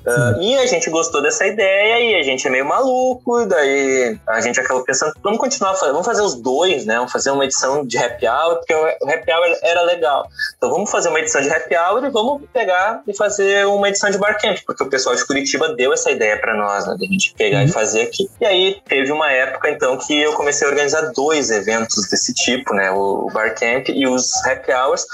Uh, 0.06 0.42
e 0.42 0.56
a 0.58 0.66
gente 0.66 0.90
gostou 0.90 1.22
dessa 1.22 1.46
ideia 1.46 2.00
e 2.00 2.20
a 2.20 2.22
gente 2.22 2.46
é 2.46 2.50
meio 2.50 2.66
maluco, 2.66 3.40
e 3.40 3.46
daí 3.46 4.18
a 4.28 4.40
gente 4.40 4.60
acabou 4.60 4.84
pensando, 4.84 5.14
vamos 5.22 5.38
continuar, 5.38 5.72
vamos 5.72 6.04
fazer 6.04 6.20
os 6.20 6.34
dois, 6.34 6.84
né? 6.84 6.96
Vamos 6.96 7.12
fazer 7.12 7.30
uma 7.30 7.44
edição 7.44 7.86
de 7.86 7.96
happy 7.96 8.26
hour, 8.26 8.56
porque 8.56 8.74
o 8.74 9.10
happy 9.10 9.32
hour 9.32 9.56
era 9.62 9.82
legal. 9.82 10.26
Então 10.57 10.70
vamos 10.70 10.90
fazer 10.90 11.09
uma 11.09 11.18
edição 11.18 11.40
de 11.40 11.50
happy 11.50 11.74
hour 11.76 12.05
e 12.05 12.11
vamos 12.11 12.42
pegar 12.53 13.03
e 13.07 13.16
fazer 13.16 13.66
uma 13.66 13.88
edição 13.88 14.11
de 14.11 14.18
barcamp, 14.18 14.59
porque 14.66 14.82
o 14.82 14.88
pessoal 14.88 15.14
de 15.14 15.26
Curitiba 15.26 15.74
deu 15.74 15.92
essa 15.92 16.11
ideia 16.11 16.38
para 16.38 16.55
nós, 16.55 16.86
né? 16.86 16.94
De 16.98 17.07
a 17.07 17.09
gente 17.09 17.34
pegar 17.34 17.59
uhum. 17.59 17.64
e 17.64 17.68
fazer 17.68 18.03
aqui. 18.03 18.28
E 18.40 18.44
aí 18.44 18.82
teve 18.86 19.11
uma 19.12 19.30
época, 19.30 19.70
então, 19.70 19.96
que 19.96 20.20
eu 20.20 20.32
comecei 20.34 20.66
a 20.66 20.70
organizar 20.70 21.12
dois 21.14 21.50
eventos 21.50 22.09
desse 22.09 22.32
tipo, 22.34 22.74
né? 22.74 22.90
O, 22.90 23.26
o 23.26 23.30
barcamp 23.32 23.88
e 23.88 24.07
os 24.07 24.44
happy 24.46 24.72
hours, 24.72 25.07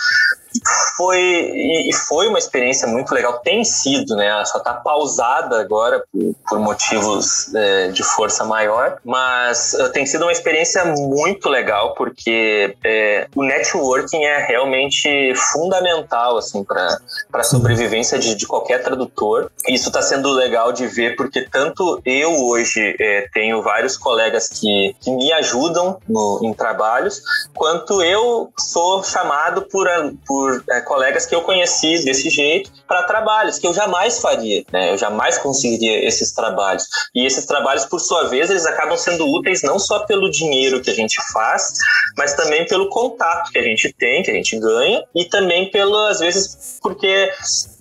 foi 0.97 1.19
e 1.21 1.91
foi 2.09 2.29
uma 2.29 2.39
experiência 2.39 2.87
muito 2.87 3.13
legal. 3.15 3.39
Tem 3.41 3.65
sido 3.65 4.17
né? 4.17 4.45
Só 4.45 4.59
tá 4.59 4.75
pausada 4.75 5.61
agora 5.61 6.03
por, 6.13 6.35
por 6.49 6.59
motivos 6.59 7.55
é, 7.55 7.89
de 7.89 8.03
força 8.03 8.45
maior. 8.45 8.99
Mas 9.05 9.75
uh, 9.75 9.91
tem 9.91 10.07
sido 10.07 10.23
uma 10.23 10.33
experiência 10.33 10.85
muito 10.85 11.49
legal 11.49 11.95
porque 11.95 12.77
é, 12.85 13.27
o 13.35 13.43
networking 13.43 14.25
é 14.25 14.47
realmente 14.47 15.35
fundamental 15.35 16.39
assim 16.39 16.65
para 16.65 16.99
para 17.31 17.45
sobrevivência 17.45 18.19
de, 18.19 18.35
de, 18.35 18.47
qualquer 18.47 18.83
tradutor. 18.83 19.51
Isso 19.69 19.89
está 19.89 20.03
sendo 20.03 20.31
legal 20.33 20.73
de 20.73 20.87
ver 20.87 21.17
porque 21.17 21.43
tanto 21.43 22.01
eu 22.05 22.47
hoje 22.47 22.97
é, 22.99 23.29
tenho 23.33 23.63
vários 23.63 23.97
colegas 23.97 24.49
que, 24.49 24.95
que 25.01 25.11
me 25.11 25.33
ajudam 25.33 25.99
no, 26.09 26.41
em 26.43 26.53
trabalhos 26.55 27.23
quanto 27.55 28.03
eu 28.03 28.51
sou 28.59 29.03
chamado 29.03 29.63
por, 29.63 29.87
por 30.27 30.38
por 30.39 30.63
é, 30.71 30.81
colegas 30.83 31.27
que 31.27 31.35
eu 31.35 31.43
conheci 31.43 32.05
desse 32.05 32.31
jeito 32.31 32.71
para 32.87 33.03
trabalhos 33.03 33.59
que 33.59 33.67
eu 33.67 33.75
jamais 33.75 34.21
faria, 34.21 34.65
né? 34.73 34.93
Eu 34.93 34.97
jamais 34.97 35.37
conseguiria 35.37 36.07
esses 36.07 36.31
trabalhos. 36.33 36.85
E 37.13 37.27
esses 37.27 37.45
trabalhos, 37.45 37.85
por 37.87 37.99
sua 37.99 38.29
vez, 38.29 38.49
eles 38.49 38.65
acabam 38.65 38.97
sendo 38.97 39.27
úteis 39.27 39.65
não 39.65 39.81
só 39.81 40.07
pelo 40.07 40.31
dinheiro 40.31 40.81
que 40.81 40.91
a 40.91 40.95
gente 40.95 41.17
faz, 41.33 41.73
mas 42.17 42.35
também 42.35 42.65
pelo 42.67 42.89
contato 42.89 43.51
que 43.51 43.59
a 43.59 43.63
gente 43.63 43.93
tem, 43.99 44.23
que 44.23 44.31
a 44.31 44.35
gente 44.35 44.57
ganha, 44.61 45.03
e 45.13 45.25
também 45.25 45.73
pelo, 45.73 45.97
às 46.07 46.21
vezes, 46.21 46.79
porque 46.81 47.33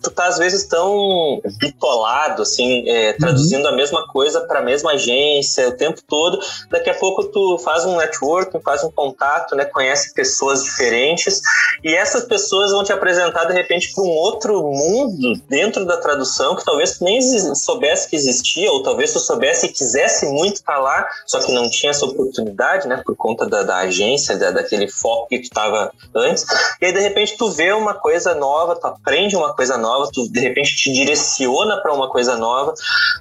tu 0.01 0.11
tá 0.11 0.27
às 0.27 0.37
vezes 0.37 0.65
tão 0.67 1.41
bitolado, 1.59 2.41
assim, 2.41 2.87
é, 2.89 3.13
traduzindo 3.13 3.65
uhum. 3.65 3.73
a 3.73 3.75
mesma 3.75 4.07
coisa 4.07 4.41
para 4.41 4.59
a 4.59 4.61
mesma 4.61 4.91
agência 4.91 5.67
o 5.67 5.71
tempo 5.71 6.01
todo. 6.07 6.39
Daqui 6.69 6.89
a 6.89 6.93
pouco 6.93 7.23
tu 7.25 7.57
faz 7.59 7.85
um 7.85 7.97
networking, 7.97 8.59
faz 8.61 8.83
um 8.83 8.91
contato, 8.91 9.55
né, 9.55 9.65
conhece 9.65 10.13
pessoas 10.13 10.63
diferentes 10.63 11.41
e 11.83 11.93
essas 11.93 12.25
pessoas 12.25 12.71
vão 12.71 12.83
te 12.83 12.93
apresentar 12.93 13.45
de 13.45 13.53
repente 13.53 13.93
para 13.93 14.03
um 14.03 14.09
outro 14.09 14.61
mundo 14.63 15.41
dentro 15.47 15.85
da 15.85 15.97
tradução 15.97 16.55
que 16.55 16.63
talvez 16.63 16.97
tu 16.97 17.03
nem 17.03 17.19
soubesse 17.55 18.09
que 18.09 18.15
existia 18.15 18.71
ou 18.71 18.83
talvez 18.83 19.13
tu 19.13 19.19
soubesse 19.19 19.65
e 19.65 19.69
quisesse 19.69 20.25
muito 20.27 20.55
estar 20.55 20.77
lá, 20.77 21.07
só 21.25 21.39
que 21.39 21.51
não 21.51 21.69
tinha 21.69 21.91
essa 21.91 22.05
oportunidade, 22.05 22.87
né, 22.87 23.01
por 23.05 23.15
conta 23.15 23.45
da, 23.45 23.63
da 23.63 23.77
agência, 23.77 24.37
da, 24.37 24.51
daquele 24.51 24.87
foco 24.87 25.27
que 25.27 25.39
tu 25.39 25.43
estava 25.43 25.91
antes. 26.15 26.45
E 26.81 26.85
aí 26.85 26.93
de 26.93 26.99
repente 26.99 27.37
tu 27.37 27.49
vê 27.49 27.71
uma 27.71 27.93
coisa 27.93 28.35
nova, 28.35 28.75
tu 28.75 28.85
aprende 28.85 29.35
uma 29.35 29.55
coisa 29.55 29.77
nova 29.77 29.86
nova, 29.87 30.09
tu 30.13 30.29
de 30.29 30.39
repente 30.39 30.75
te 30.75 30.91
direciona 30.91 31.81
para 31.81 31.93
uma 31.93 32.09
coisa 32.09 32.35
nova. 32.35 32.73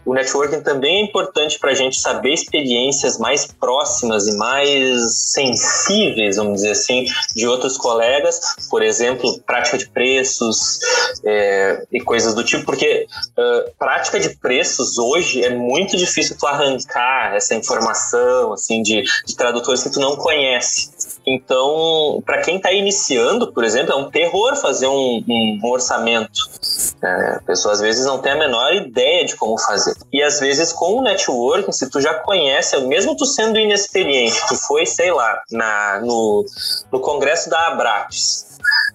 O 0.05 0.13
networking 0.13 0.61
também 0.61 1.01
é 1.01 1.05
importante 1.05 1.59
para 1.59 1.71
a 1.71 1.75
gente 1.75 1.99
saber 2.01 2.33
experiências 2.33 3.19
mais 3.19 3.47
próximas 3.47 4.27
e 4.27 4.37
mais 4.37 5.33
sensíveis, 5.33 6.37
vamos 6.37 6.55
dizer 6.57 6.73
assim, 6.73 7.07
de 7.35 7.47
outros 7.47 7.77
colegas, 7.77 8.41
por 8.69 8.83
exemplo, 8.83 9.39
prática 9.47 9.79
de 9.79 9.89
preços 9.89 10.81
é, 11.25 11.85
e 11.93 12.01
coisas 12.01 12.35
do 12.35 12.43
tipo, 12.43 12.65
porque 12.65 13.07
uh, 13.39 13.71
prática 13.79 14.19
de 14.19 14.31
preços 14.37 14.99
hoje 14.99 15.45
é 15.45 15.51
muito 15.51 15.97
difícil 15.97 16.37
tu 16.39 16.47
arrancar 16.47 17.35
essa 17.35 17.55
informação 17.55 18.53
assim 18.53 18.83
de, 18.83 19.03
de 19.25 19.37
tradutores 19.37 19.83
que 19.83 19.91
tu 19.91 20.01
não 20.01 20.17
conhece. 20.17 20.96
Então, 21.29 22.23
para 22.25 22.41
quem 22.41 22.57
está 22.57 22.71
iniciando, 22.73 23.53
por 23.53 23.65
exemplo, 23.65 23.93
é 23.93 23.97
um 23.97 24.09
terror 24.09 24.55
fazer 24.55 24.87
um, 24.87 25.25
um 25.29 25.61
orçamento. 25.65 26.41
É, 27.03 27.37
a 27.37 27.43
pessoa 27.45 27.75
às 27.75 27.81
vezes 27.81 28.07
não 28.07 28.19
tem 28.19 28.33
a 28.33 28.37
menor 28.37 28.73
ideia 28.73 29.25
de 29.25 29.35
como 29.35 29.59
fazer. 29.59 29.97
E 30.13 30.23
às 30.23 30.39
vezes 30.39 30.73
com 30.73 30.99
o 30.99 31.03
networking, 31.03 31.73
se 31.73 31.91
tu 31.91 32.01
já 32.01 32.15
conhece, 32.15 32.77
mesmo 32.83 33.17
tu 33.17 33.27
sendo 33.27 33.59
inexperiente, 33.59 34.41
tu 34.47 34.55
foi, 34.55 34.87
sei 34.87 35.11
lá, 35.11 35.43
na, 35.51 36.01
no, 36.01 36.45
no 36.93 37.01
congresso 37.01 37.51
da 37.51 37.67
Abrates, 37.69 38.46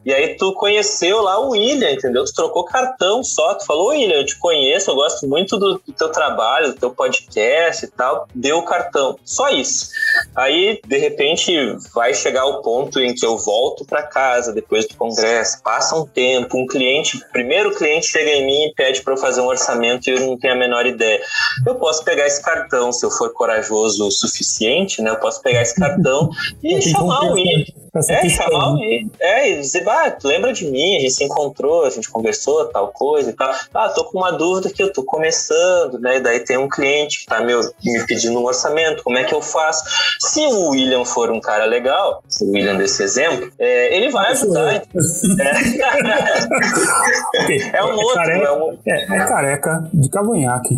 e 0.05 0.13
aí 0.13 0.36
tu 0.36 0.53
conheceu 0.53 1.21
lá 1.21 1.39
o 1.39 1.49
William, 1.49 1.91
entendeu? 1.91 2.25
Tu 2.25 2.34
trocou 2.34 2.65
cartão 2.65 3.23
só, 3.23 3.53
tu 3.53 3.65
falou, 3.65 3.89
William, 3.89 4.17
eu 4.17 4.25
te 4.25 4.38
conheço, 4.39 4.89
eu 4.89 4.95
gosto 4.95 5.27
muito 5.27 5.57
do, 5.57 5.82
do 5.86 5.93
teu 5.93 6.09
trabalho, 6.09 6.73
do 6.73 6.79
teu 6.79 6.89
podcast 6.91 7.86
e 7.86 7.88
tal. 7.88 8.27
Deu 8.34 8.57
o 8.57 8.63
cartão. 8.63 9.17
Só 9.23 9.49
isso. 9.49 9.89
Aí, 10.36 10.82
de 10.86 10.97
repente, 10.97 11.53
vai 11.93 12.13
chegar 12.13 12.45
o 12.45 12.61
ponto 12.61 12.99
em 12.99 13.13
que 13.13 13.25
eu 13.25 13.38
volto 13.38 13.86
para 13.86 14.03
casa 14.03 14.51
depois 14.51 14.88
do 14.88 14.95
congresso, 14.95 15.61
passa 15.61 15.95
um 15.95 16.05
tempo, 16.05 16.57
um 16.57 16.65
cliente, 16.65 17.23
primeiro 17.32 17.75
cliente 17.75 18.07
chega 18.07 18.32
em 18.32 18.45
mim 18.45 18.65
e 18.65 18.73
pede 18.73 19.01
para 19.01 19.13
eu 19.13 19.17
fazer 19.17 19.41
um 19.41 19.47
orçamento 19.47 20.09
e 20.09 20.13
eu 20.13 20.19
não 20.21 20.38
tenho 20.38 20.53
a 20.53 20.57
menor 20.57 20.86
ideia. 20.86 21.21
Eu 21.65 21.75
posso 21.75 22.03
pegar 22.03 22.25
esse 22.25 22.41
cartão, 22.41 22.91
se 22.91 23.05
eu 23.05 23.11
for 23.11 23.32
corajoso 23.34 24.07
o 24.07 24.11
suficiente, 24.11 25.01
né? 25.01 25.11
Eu 25.11 25.17
posso 25.17 25.41
pegar 25.41 25.61
esse 25.61 25.75
cartão 25.75 26.29
e 26.63 26.82
chamar 26.82 27.21
o 27.25 27.34
William. 27.34 27.65
É, 28.09 28.29
chamar 28.29 28.69
o 28.69 28.73
William. 28.75 29.09
É, 29.19 29.49
dizer, 29.72 29.89
ah, 29.89 30.11
tu 30.11 30.28
lembra 30.28 30.53
de 30.53 30.69
mim, 30.69 30.97
a 30.97 30.99
gente 30.99 31.13
se 31.13 31.24
encontrou, 31.24 31.86
a 31.86 31.89
gente 31.89 32.09
conversou, 32.09 32.65
tal 32.65 32.89
coisa 32.89 33.30
e 33.30 33.34
tal. 33.34 33.53
Ah, 33.74 33.89
tô 33.89 34.03
com 34.05 34.19
uma 34.19 34.32
dúvida 34.32 34.69
que 34.69 34.82
eu 34.82 34.91
tô 34.91 35.03
começando, 35.03 35.99
né? 35.99 36.17
E 36.17 36.19
daí 36.19 36.39
tem 36.39 36.57
um 36.57 36.69
cliente 36.69 37.19
que 37.19 37.26
tá 37.26 37.41
me, 37.41 37.53
me 37.55 38.05
pedindo 38.05 38.39
um 38.39 38.43
orçamento, 38.43 39.03
como 39.03 39.17
é 39.17 39.24
que 39.24 39.34
eu 39.34 39.41
faço? 39.41 39.84
Se 40.19 40.45
o 40.45 40.69
William 40.69 41.05
for 41.05 41.32
um 41.32 41.39
cara 41.39 41.65
legal, 41.65 42.24
o 42.41 42.51
William 42.51 42.78
desse 42.78 43.03
exemplo, 43.03 43.51
é, 43.59 43.95
ele 43.95 44.09
vai 44.09 44.32
ajudar. 44.32 44.76
É. 44.76 44.82
é 47.78 47.84
um 47.84 47.93
outro, 47.93 48.15
careca, 48.15 48.45
é, 48.45 48.51
um... 48.51 48.78
é, 48.86 49.03
é 49.03 49.26
careca 49.26 49.89
de 49.93 50.09
cavanhaque. 50.09 50.76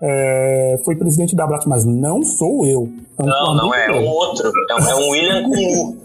É, 0.00 0.76
foi 0.84 0.94
presidente 0.94 1.34
da 1.34 1.44
Brat, 1.46 1.66
mas 1.66 1.84
não 1.84 2.22
sou 2.22 2.64
eu. 2.66 2.88
É 3.18 3.24
não, 3.24 3.54
não 3.54 3.74
é, 3.74 3.86
é 3.86 3.92
um 3.92 4.06
outro. 4.06 4.52
É 4.70 4.74
um, 4.74 4.78
é 4.78 4.94
um 4.94 5.08
William 5.10 5.42
com. 5.42 5.96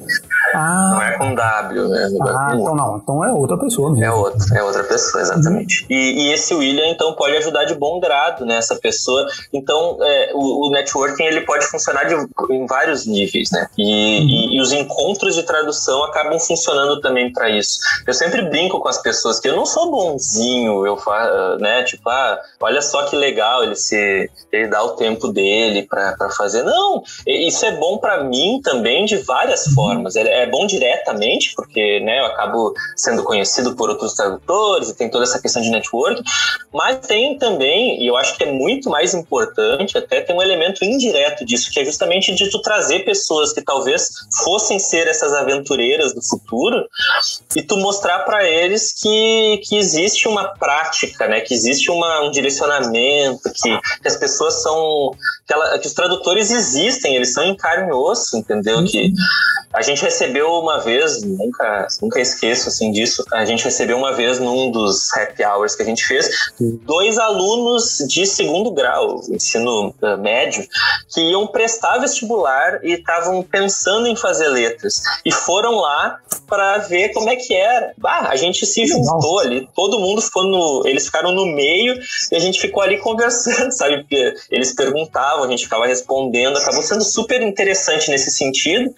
Ah. 0.53 0.91
Não 0.93 1.01
é 1.01 1.17
com 1.17 1.35
W, 1.35 1.87
né? 1.87 2.09
Ah, 2.21 2.51
então 2.53 2.75
não. 2.75 2.97
Então 2.97 3.25
é 3.25 3.31
outra 3.31 3.57
pessoa 3.57 3.91
mesmo. 3.91 4.05
É 4.05 4.11
outra, 4.11 4.57
é 4.57 4.63
outra 4.63 4.83
pessoa, 4.83 5.21
exatamente. 5.21 5.81
Uhum. 5.81 5.87
E, 5.89 6.27
e, 6.27 6.33
esse 6.33 6.53
William, 6.53 6.87
então, 6.87 7.13
pode 7.13 7.35
ajudar 7.37 7.65
de 7.65 7.75
bom 7.75 7.99
grado 7.99 8.45
nessa 8.45 8.75
né, 8.75 8.79
pessoa. 8.81 9.25
Então, 9.51 9.97
é, 10.01 10.31
o, 10.33 10.67
o, 10.67 10.71
networking 10.71 11.23
ele 11.23 11.41
pode 11.41 11.65
funcionar 11.67 12.05
de, 12.05 12.15
em 12.51 12.65
vários 12.65 13.05
níveis, 13.05 13.51
né? 13.51 13.67
E, 13.77 13.83
uhum. 13.83 14.27
e, 14.27 14.57
e 14.57 14.61
os 14.61 14.71
encontros 14.71 15.35
de 15.35 15.43
tradução 15.43 16.03
acabam 16.03 16.39
funcionando 16.39 16.99
também 17.01 17.31
para 17.31 17.49
isso. 17.49 17.79
Eu 18.05 18.13
sempre 18.13 18.41
brinco 18.43 18.79
com 18.79 18.87
as 18.87 18.97
pessoas 18.97 19.39
que 19.39 19.47
eu 19.47 19.55
não 19.55 19.65
sou 19.65 19.91
bonzinho, 19.91 20.85
eu 20.85 20.97
faço, 20.97 21.57
né? 21.59 21.83
Tipo, 21.83 22.09
ah, 22.09 22.39
olha 22.61 22.81
só 22.81 23.03
que 23.03 23.15
legal 23.15 23.63
ele 23.63 23.75
se 23.75 24.29
ele 24.51 24.67
dá 24.67 24.83
o 24.83 24.91
tempo 24.91 25.29
dele 25.29 25.83
para 25.83 26.29
fazer. 26.37 26.63
Não, 26.63 27.03
isso 27.25 27.65
é 27.65 27.71
bom 27.71 27.97
para 27.97 28.23
mim 28.23 28.61
também 28.63 29.05
de 29.05 29.17
várias 29.17 29.67
uhum. 29.67 29.73
formas. 29.73 30.15
É, 30.15 30.42
é 30.43 30.47
bom 30.47 30.65
diretamente, 30.65 31.53
porque 31.55 31.99
né, 32.01 32.19
eu 32.19 32.25
acabo 32.25 32.73
sendo 32.95 33.23
conhecido 33.23 33.75
por 33.75 33.89
outros 33.89 34.13
tradutores 34.13 34.89
e 34.89 34.95
tem 34.95 35.09
toda 35.09 35.23
essa 35.23 35.41
questão 35.41 35.61
de 35.61 35.69
network, 35.69 36.21
mas 36.73 37.05
tem 37.05 37.37
também, 37.37 38.01
e 38.01 38.07
eu 38.07 38.15
acho 38.15 38.37
que 38.37 38.43
é 38.43 38.51
muito 38.51 38.89
mais 38.89 39.13
importante, 39.13 39.97
até 39.97 40.21
tem 40.21 40.35
um 40.35 40.41
elemento 40.41 40.83
indireto 40.83 41.45
disso, 41.45 41.71
que 41.71 41.79
é 41.79 41.85
justamente 41.85 42.33
de 42.33 42.49
tu 42.49 42.61
trazer 42.61 43.05
pessoas 43.05 43.53
que 43.53 43.61
talvez 43.61 44.09
fossem 44.43 44.79
ser 44.79 45.07
essas 45.07 45.33
aventureiras 45.33 46.13
do 46.13 46.21
futuro 46.21 46.87
e 47.55 47.61
tu 47.61 47.77
mostrar 47.77 48.19
para 48.19 48.47
eles 48.47 48.91
que, 48.91 49.61
que 49.63 49.77
existe 49.77 50.27
uma 50.27 50.49
prática, 50.55 51.27
né, 51.27 51.41
que 51.41 51.53
existe 51.53 51.91
uma, 51.91 52.21
um 52.21 52.31
direcionamento, 52.31 53.51
que, 53.53 53.79
que 54.01 54.07
as 54.07 54.15
pessoas 54.15 54.61
são. 54.61 55.11
Que, 55.45 55.53
ela, 55.53 55.77
que, 55.79 55.87
os 55.87 55.93
tradutores 55.93 56.51
existem, 56.51 57.15
eles 57.15 57.33
são 57.33 57.43
em 57.43 57.55
carne 57.55 57.89
e 57.89 57.93
osso, 57.93 58.37
entendeu? 58.37 58.77
Uhum. 58.77 58.85
Que 58.85 59.13
a 59.73 59.81
gente 59.81 60.05
recebeu 60.33 60.51
uma 60.53 60.79
vez, 60.79 61.21
nunca, 61.23 61.87
nunca 62.01 62.19
esqueço 62.19 62.67
assim 62.67 62.91
disso, 62.91 63.23
a 63.31 63.45
gente 63.45 63.63
recebeu 63.63 63.97
uma 63.97 64.13
vez 64.13 64.39
num 64.39 64.71
dos 64.71 65.13
happy 65.13 65.43
hours 65.43 65.75
que 65.75 65.83
a 65.83 65.85
gente 65.85 66.03
fez, 66.03 66.27
dois 66.59 67.19
alunos 67.19 68.03
de 68.07 68.25
segundo 68.25 68.71
grau, 68.71 69.21
ensino 69.29 69.93
uh, 70.01 70.17
médio, 70.17 70.65
que 71.09 71.21
iam 71.21 71.45
prestar 71.45 71.99
vestibular 71.99 72.83
e 72.83 72.93
estavam 72.93 73.43
pensando 73.43 74.07
em 74.07 74.15
fazer 74.15 74.47
letras. 74.47 75.03
E 75.23 75.31
foram 75.31 75.75
lá 75.75 76.19
para 76.47 76.79
ver 76.79 77.09
como 77.13 77.29
é 77.29 77.35
que 77.35 77.53
era. 77.53 77.93
Bah, 77.97 78.27
a 78.29 78.35
gente 78.35 78.65
se 78.65 78.85
juntou 78.85 79.39
ali, 79.39 79.67
todo 79.75 79.99
mundo 79.99 80.21
ficou 80.21 80.43
no. 80.43 80.83
Eles 80.85 81.05
ficaram 81.05 81.31
no 81.31 81.45
meio 81.45 81.99
e 82.31 82.35
a 82.35 82.39
gente 82.39 82.59
ficou 82.59 82.81
ali 82.81 82.97
conversando, 82.97 83.71
sabe? 83.73 84.05
Eles 84.49 84.73
perguntavam, 84.73 85.43
a 85.43 85.47
gente 85.47 85.63
ficava 85.63 85.85
respondendo, 85.85 86.57
acabou 86.57 86.81
sendo 86.81 87.03
super 87.03 87.41
interessante 87.41 88.09
nesse 88.09 88.31
sentido. 88.31 88.93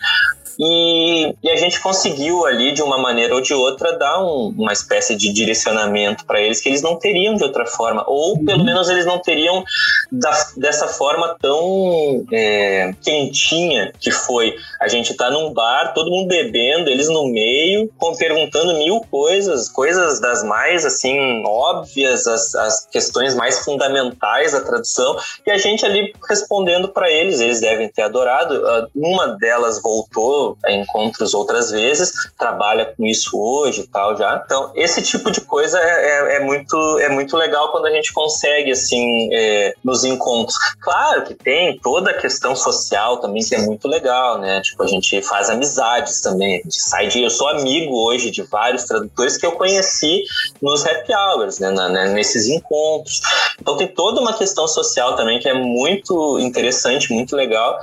E, 0.59 1.35
e, 1.43 1.49
a 1.49 1.55
gente 1.55 1.79
conseguiu 1.79 2.45
ali, 2.45 2.71
de 2.71 2.81
uma 2.81 2.97
maneira 2.97 3.35
ou 3.35 3.41
de 3.41 3.53
outra, 3.53 3.97
dar 3.97 4.23
um, 4.23 4.53
uma 4.57 4.71
espécie 4.71 5.15
de 5.15 5.31
direcionamento 5.31 6.25
para 6.25 6.41
eles 6.41 6.61
que 6.61 6.69
eles 6.69 6.81
não 6.81 6.97
teriam 6.97 7.35
de 7.35 7.43
outra 7.43 7.65
forma, 7.65 8.03
ou 8.07 8.43
pelo 8.43 8.59
uhum. 8.59 8.65
menos 8.65 8.89
eles 8.89 9.05
não 9.05 9.19
teriam 9.19 9.63
da, 10.11 10.31
dessa 10.57 10.87
forma 10.87 11.35
tão 11.41 12.25
é, 12.31 12.93
quentinha 13.03 13.91
que 13.99 14.11
foi. 14.11 14.55
A 14.81 14.87
gente 14.87 15.13
tá 15.13 15.29
num 15.29 15.53
bar, 15.53 15.93
todo 15.93 16.11
mundo 16.11 16.27
bebendo, 16.27 16.89
eles 16.89 17.09
no 17.09 17.27
meio, 17.27 17.89
perguntando 18.17 18.77
mil 18.77 19.01
coisas, 19.11 19.69
coisas 19.69 20.19
das 20.19 20.43
mais 20.43 20.85
assim 20.85 21.43
óbvias, 21.45 22.27
as, 22.27 22.55
as 22.55 22.87
questões 22.87 23.35
mais 23.35 23.59
fundamentais 23.59 24.53
da 24.53 24.61
tradução, 24.61 25.17
e 25.45 25.51
a 25.51 25.57
gente 25.57 25.85
ali 25.85 26.13
respondendo 26.27 26.89
para 26.89 27.11
eles. 27.11 27.39
Eles 27.39 27.59
devem 27.59 27.89
ter 27.89 28.03
adorado. 28.03 28.61
Uma 28.95 29.27
delas 29.27 29.81
voltou 29.81 30.44
encontros 30.67 31.33
outras 31.33 31.71
vezes, 31.71 32.11
trabalha 32.37 32.85
com 32.85 33.05
isso 33.05 33.39
hoje 33.39 33.81
e 33.81 33.87
tal 33.87 34.17
já. 34.17 34.41
Então, 34.45 34.71
esse 34.75 35.01
tipo 35.01 35.31
de 35.31 35.41
coisa 35.41 35.79
é, 35.79 35.83
é, 35.83 36.35
é 36.35 36.39
muito, 36.39 36.99
é 36.99 37.09
muito 37.09 37.35
legal 37.37 37.71
quando 37.71 37.87
a 37.87 37.91
gente 37.91 38.13
consegue, 38.13 38.71
assim, 38.71 39.29
é, 39.33 39.73
nos 39.83 40.03
encontros. 40.03 40.57
Claro 40.81 41.23
que 41.23 41.33
tem 41.33 41.79
toda 41.79 42.11
a 42.11 42.13
questão 42.13 42.55
social 42.55 43.17
também 43.17 43.43
que 43.43 43.55
é 43.55 43.59
muito 43.59 43.87
legal, 43.87 44.37
né? 44.39 44.61
Tipo, 44.61 44.83
a 44.83 44.87
gente 44.87 45.21
faz 45.21 45.49
amizades 45.49 46.21
também, 46.21 46.55
a 46.55 46.63
gente 46.63 46.81
sai 46.81 47.07
de... 47.07 47.23
Eu 47.23 47.29
sou 47.29 47.47
amigo 47.47 47.95
hoje 47.95 48.31
de 48.31 48.43
vários 48.43 48.83
tradutores 48.83 49.37
que 49.37 49.45
eu 49.45 49.53
conheci 49.53 50.23
nos 50.61 50.85
happy 50.85 51.13
hours, 51.13 51.59
né? 51.59 51.69
Na, 51.69 51.89
né? 51.89 52.07
Nesses 52.09 52.47
encontros. 52.47 53.21
Então, 53.59 53.77
tem 53.77 53.87
toda 53.87 54.21
uma 54.21 54.33
questão 54.33 54.67
social 54.67 55.15
também 55.15 55.39
que 55.39 55.49
é 55.49 55.53
muito 55.53 56.39
interessante, 56.39 57.13
muito 57.13 57.35
legal. 57.35 57.79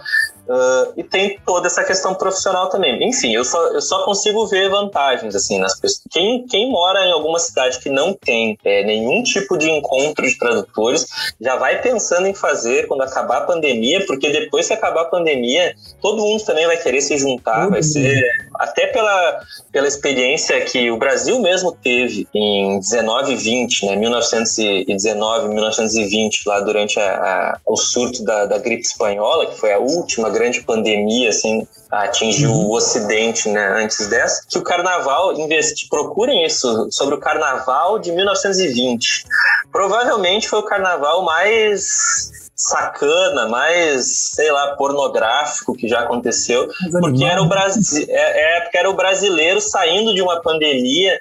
Uh, 0.49 0.93
e 0.97 1.05
tem 1.05 1.38
toda 1.47 1.68
essa 1.68 1.84
questão 1.84 2.14
profissional 2.14 2.68
também. 2.68 3.09
Enfim, 3.09 3.32
eu 3.32 3.45
só, 3.45 3.68
eu 3.68 3.80
só 3.80 4.05
consigo 4.05 4.45
ver 4.47 4.68
vantagens 4.68 5.34
assim 5.36 5.59
nas 5.59 5.78
pessoas. 5.78 6.03
Quem, 6.11 6.45
quem 6.47 6.70
mora 6.70 7.07
em 7.07 7.12
alguma 7.12 7.38
cidade 7.38 7.78
que 7.78 7.88
não 7.88 8.12
tem 8.12 8.59
é, 8.64 8.84
nenhum 8.84 9.22
tipo 9.22 9.57
de 9.57 9.70
encontro 9.70 10.26
de 10.26 10.36
tradutores 10.36 11.07
já 11.40 11.57
vai 11.57 11.80
pensando 11.80 12.26
em 12.26 12.34
fazer 12.34 12.88
quando 12.88 13.03
acabar 13.03 13.38
a 13.38 13.40
pandemia, 13.43 14.05
porque 14.07 14.30
depois 14.30 14.66
que 14.66 14.72
acabar 14.72 15.03
a 15.03 15.07
pandemia, 15.07 15.74
todo 16.01 16.22
mundo 16.22 16.45
também 16.45 16.66
vai 16.66 16.76
querer 16.76 17.01
se 17.01 17.16
juntar, 17.16 17.64
uhum. 17.64 17.70
vai 17.70 17.82
ser 17.82 18.20
até 18.57 18.88
pela, 18.88 19.40
pela 19.70 19.86
experiência 19.86 20.61
que 20.62 20.90
o 20.90 20.97
Brasil 20.97 21.40
mesmo 21.40 21.72
teve 21.72 22.26
em 22.34 22.80
19 22.80 23.32
e 23.32 23.36
20, 23.36 23.86
né, 23.86 23.97
1919, 23.97 25.49
1920, 25.49 26.49
lá 26.49 26.61
durante 26.61 26.99
a, 26.99 27.14
a, 27.14 27.59
o 27.66 27.76
surto 27.76 28.24
da, 28.24 28.47
da 28.47 28.59
gripe 28.59 28.82
espanhola, 28.82 29.47
que 29.47 29.59
foi 29.59 29.72
a 29.72 29.78
última 29.78 30.31
grande 30.32 30.62
pandemia, 30.62 31.28
assim, 31.28 31.66
atingiu 31.90 32.50
uhum. 32.50 32.66
o 32.66 32.76
Ocidente, 32.76 33.48
né, 33.48 33.82
antes 33.82 34.06
dessa, 34.08 34.42
que 34.48 34.58
o 34.58 34.62
Carnaval, 34.62 35.34
investi, 35.34 35.88
procurem 35.88 36.44
isso 36.44 36.88
sobre 36.90 37.14
o 37.14 37.20
Carnaval 37.20 37.98
de 37.98 38.10
1920. 38.12 39.24
Provavelmente 39.70 40.48
foi 40.48 40.60
o 40.60 40.64
Carnaval 40.64 41.24
mais 41.24 42.32
sacana, 42.54 43.48
mais, 43.48 44.06
sei 44.34 44.50
lá, 44.52 44.76
pornográfico 44.76 45.74
que 45.74 45.88
já 45.88 46.00
aconteceu, 46.00 46.68
porque 47.00 47.24
era 47.24 47.42
o 47.42 47.48
Brasil, 47.48 48.06
é, 48.08 48.58
é, 48.58 48.60
porque 48.60 48.78
era 48.78 48.88
o 48.88 48.94
brasileiro 48.94 49.60
saindo 49.60 50.14
de 50.14 50.22
uma 50.22 50.40
pandemia 50.40 51.18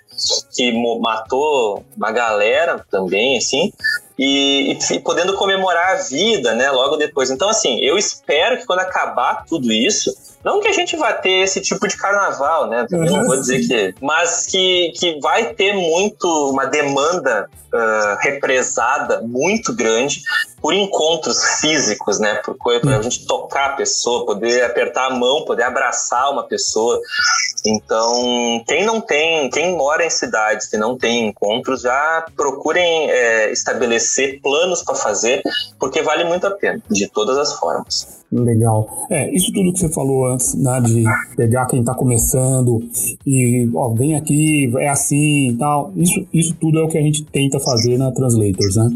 que 0.51 0.71
matou 0.99 1.83
uma 1.95 2.11
galera 2.11 2.85
também, 2.89 3.37
assim, 3.37 3.71
e, 4.17 4.77
e, 4.91 4.99
podendo 4.99 5.35
comemorar 5.35 5.93
a 5.93 6.01
vida, 6.03 6.53
né, 6.53 6.69
logo 6.69 6.95
depois. 6.97 7.31
Então, 7.31 7.49
assim, 7.49 7.79
eu 7.79 7.97
espero 7.97 8.57
que 8.57 8.65
quando 8.65 8.79
acabar 8.79 9.45
tudo 9.47 9.71
isso, 9.71 10.13
não 10.43 10.59
que 10.59 10.67
a 10.67 10.73
gente 10.73 10.95
vá 10.95 11.13
ter 11.13 11.43
esse 11.43 11.61
tipo 11.61 11.87
de 11.87 11.97
carnaval, 11.97 12.67
né? 12.67 12.85
Não 12.89 13.25
vou 13.25 13.39
dizer 13.39 13.67
que. 13.67 13.95
Mas 14.01 14.47
que, 14.47 14.91
que 14.95 15.19
vai 15.19 15.53
ter 15.53 15.73
muito 15.73 16.27
uma 16.49 16.65
demanda 16.65 17.47
uh, 17.73 18.17
represada 18.19 19.21
muito 19.21 19.73
grande 19.73 20.21
por 20.61 20.73
encontros 20.73 21.59
físicos, 21.59 22.19
né? 22.19 22.35
Por 22.35 22.55
coisa 22.55 22.97
a 22.97 23.01
gente 23.01 23.25
tocar 23.25 23.71
a 23.71 23.73
pessoa, 23.73 24.25
poder 24.25 24.63
apertar 24.63 25.07
a 25.07 25.15
mão, 25.15 25.43
poder 25.43 25.63
abraçar 25.63 26.31
uma 26.31 26.43
pessoa. 26.43 26.99
Então, 27.65 28.63
quem 28.67 28.85
não 28.85 29.01
tem, 29.01 29.49
quem 29.49 29.75
mora 29.75 30.05
em 30.05 30.09
cidades 30.09 30.67
que 30.67 30.77
não 30.77 30.97
tem 30.97 31.27
encontros, 31.27 31.81
já 31.81 32.25
procurem 32.35 33.09
é, 33.09 33.51
estabelecer 33.51 34.39
planos 34.41 34.83
para 34.83 34.95
fazer, 34.95 35.41
porque 35.79 36.01
vale 36.01 36.23
muito 36.23 36.45
a 36.47 36.51
pena, 36.51 36.81
de 36.89 37.07
todas 37.07 37.37
as 37.37 37.53
formas. 37.53 38.21
Legal. 38.31 38.87
É, 39.09 39.29
isso 39.35 39.51
tudo 39.51 39.73
que 39.73 39.79
você 39.79 39.89
falou 39.89 40.25
antes, 40.25 40.55
né, 40.55 40.79
de 40.79 41.03
pegar 41.35 41.65
quem 41.65 41.81
está 41.81 41.93
começando 41.93 42.79
e, 43.27 43.69
ó, 43.75 43.89
vem 43.89 44.15
aqui, 44.15 44.71
é 44.77 44.87
assim 44.87 45.49
e 45.49 45.57
tal, 45.57 45.91
isso, 45.97 46.25
isso 46.33 46.55
tudo 46.59 46.79
é 46.79 46.83
o 46.83 46.87
que 46.87 46.97
a 46.97 47.01
gente 47.01 47.25
tenta 47.25 47.59
fazer 47.63 47.97
na 47.97 48.11
Translators, 48.11 48.75
né? 48.75 48.89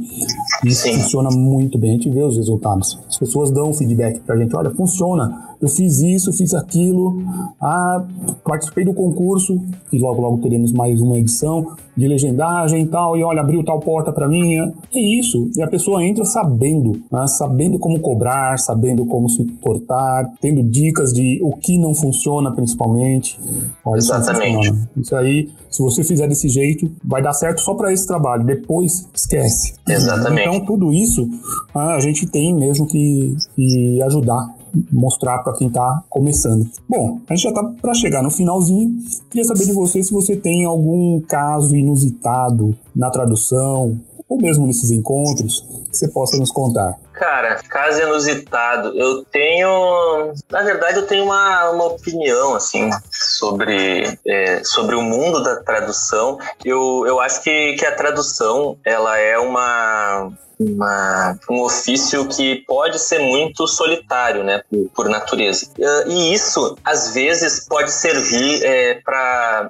Isso 0.66 0.84
Sim. 0.84 1.00
funciona 1.00 1.30
muito 1.30 1.78
bem, 1.78 1.92
a 1.92 1.94
gente 1.94 2.10
vê 2.10 2.24
os 2.24 2.38
resultados. 2.38 3.00
As 3.08 3.18
pessoas 3.18 3.52
dão 3.52 3.74
feedback 3.74 4.20
pra 4.22 4.38
gente, 4.38 4.56
olha, 4.56 4.72
funciona, 4.72 5.55
eu 5.66 5.70
fiz 5.70 6.00
isso, 6.00 6.32
fiz 6.32 6.54
aquilo, 6.54 7.24
ah, 7.60 8.06
participei 8.44 8.86
do 8.86 8.94
concurso, 8.94 9.60
e 9.92 9.98
logo 9.98 10.22
logo 10.22 10.38
teremos 10.38 10.72
mais 10.72 11.02
uma 11.02 11.18
edição 11.18 11.76
de 11.98 12.08
legendagem 12.08 12.84
e 12.84 12.88
tal, 12.88 13.18
e 13.18 13.24
olha, 13.24 13.42
abriu 13.42 13.64
tal 13.64 13.80
porta 13.80 14.12
para 14.12 14.28
mim. 14.28 14.58
É 14.58 15.20
isso. 15.20 15.50
E 15.56 15.64
a 15.64 15.68
pessoa 15.68 16.04
entra 16.04 16.24
sabendo, 16.24 17.02
né? 17.12 17.26
sabendo 17.26 17.80
como 17.80 18.00
cobrar, 18.00 18.60
sabendo 18.60 19.08
como 19.08 19.28
se 19.28 19.44
portar, 19.44 20.32
tendo 20.40 20.62
dicas 20.62 21.12
de 21.12 21.40
o 21.42 21.54
que 21.54 21.80
não 21.80 21.96
funciona 21.96 22.52
principalmente. 22.52 23.40
Olha, 23.84 23.98
Exatamente. 23.98 24.68
Isso, 24.68 24.88
isso 24.98 25.16
aí, 25.16 25.50
se 25.72 25.82
você 25.82 26.04
fizer 26.04 26.28
desse 26.28 26.48
jeito, 26.48 26.92
vai 27.04 27.24
dar 27.24 27.34
certo 27.34 27.62
só 27.62 27.74
para 27.74 27.92
esse 27.92 28.06
trabalho. 28.06 28.46
Depois, 28.46 29.10
esquece. 29.16 29.74
Exatamente. 29.88 30.48
Então, 30.48 30.66
tudo 30.66 30.94
isso 30.94 31.28
ah, 31.74 31.96
a 31.96 32.00
gente 32.00 32.28
tem 32.28 32.54
mesmo 32.54 32.86
que, 32.86 33.36
que 33.56 34.02
ajudar 34.04 34.55
mostrar 34.92 35.40
para 35.40 35.54
quem 35.54 35.68
está 35.68 36.04
começando. 36.10 36.70
Bom, 36.88 37.20
a 37.30 37.34
gente 37.34 37.44
já 37.44 37.50
está 37.50 37.64
para 37.64 37.94
chegar 37.94 38.22
no 38.22 38.32
finalzinho. 38.32 38.98
Queria 39.30 39.46
saber 39.46 39.66
de 39.66 39.74
você 39.74 40.02
se 40.04 40.14
você 40.14 40.36
tem 40.36 40.66
algum 40.66 41.20
caso 41.22 41.76
inusitado 41.76 42.76
na 42.96 43.10
tradução 43.10 44.00
ou 44.28 44.42
mesmo 44.42 44.66
nesses 44.66 44.92
encontros 44.92 45.62
que 45.90 45.98
você 45.98 46.08
possa 46.08 46.38
nos 46.38 46.52
contar. 46.52 46.98
Cara, 47.14 47.62
caso 47.70 48.02
inusitado, 48.02 48.90
eu 49.00 49.24
tenho. 49.26 50.34
Na 50.52 50.64
verdade, 50.64 50.98
eu 50.98 51.08
tenho 51.08 51.24
uma, 51.24 51.70
uma 51.72 51.86
opinião, 51.86 52.56
assim, 52.56 52.90
sobre, 53.10 54.18
é, 54.28 54.62
sobre 54.64 54.96
o 54.96 55.02
mundo 55.02 55.42
da 55.42 55.58
tradução. 55.58 56.38
Eu, 56.64 57.06
eu 57.08 57.20
acho 57.22 57.42
que, 57.42 57.74
que 57.76 57.86
a 57.86 57.96
tradução, 57.96 58.78
ela 58.84 59.18
é 59.18 59.38
uma 59.38 60.34
uma, 60.60 61.38
um 61.50 61.62
ofício 61.62 62.28
que 62.28 62.64
pode 62.68 63.00
ser 63.00 63.20
muito 63.20 63.68
solitário, 63.68 64.44
né, 64.44 64.62
por, 64.70 64.90
por 64.96 65.10
natureza. 65.10 65.68
E 66.08 66.34
isso, 66.34 66.78
às 66.84 67.14
vezes, 67.14 67.66
pode 67.68 67.92
servir 67.92 68.64
é, 68.64 68.96
para 69.04 69.70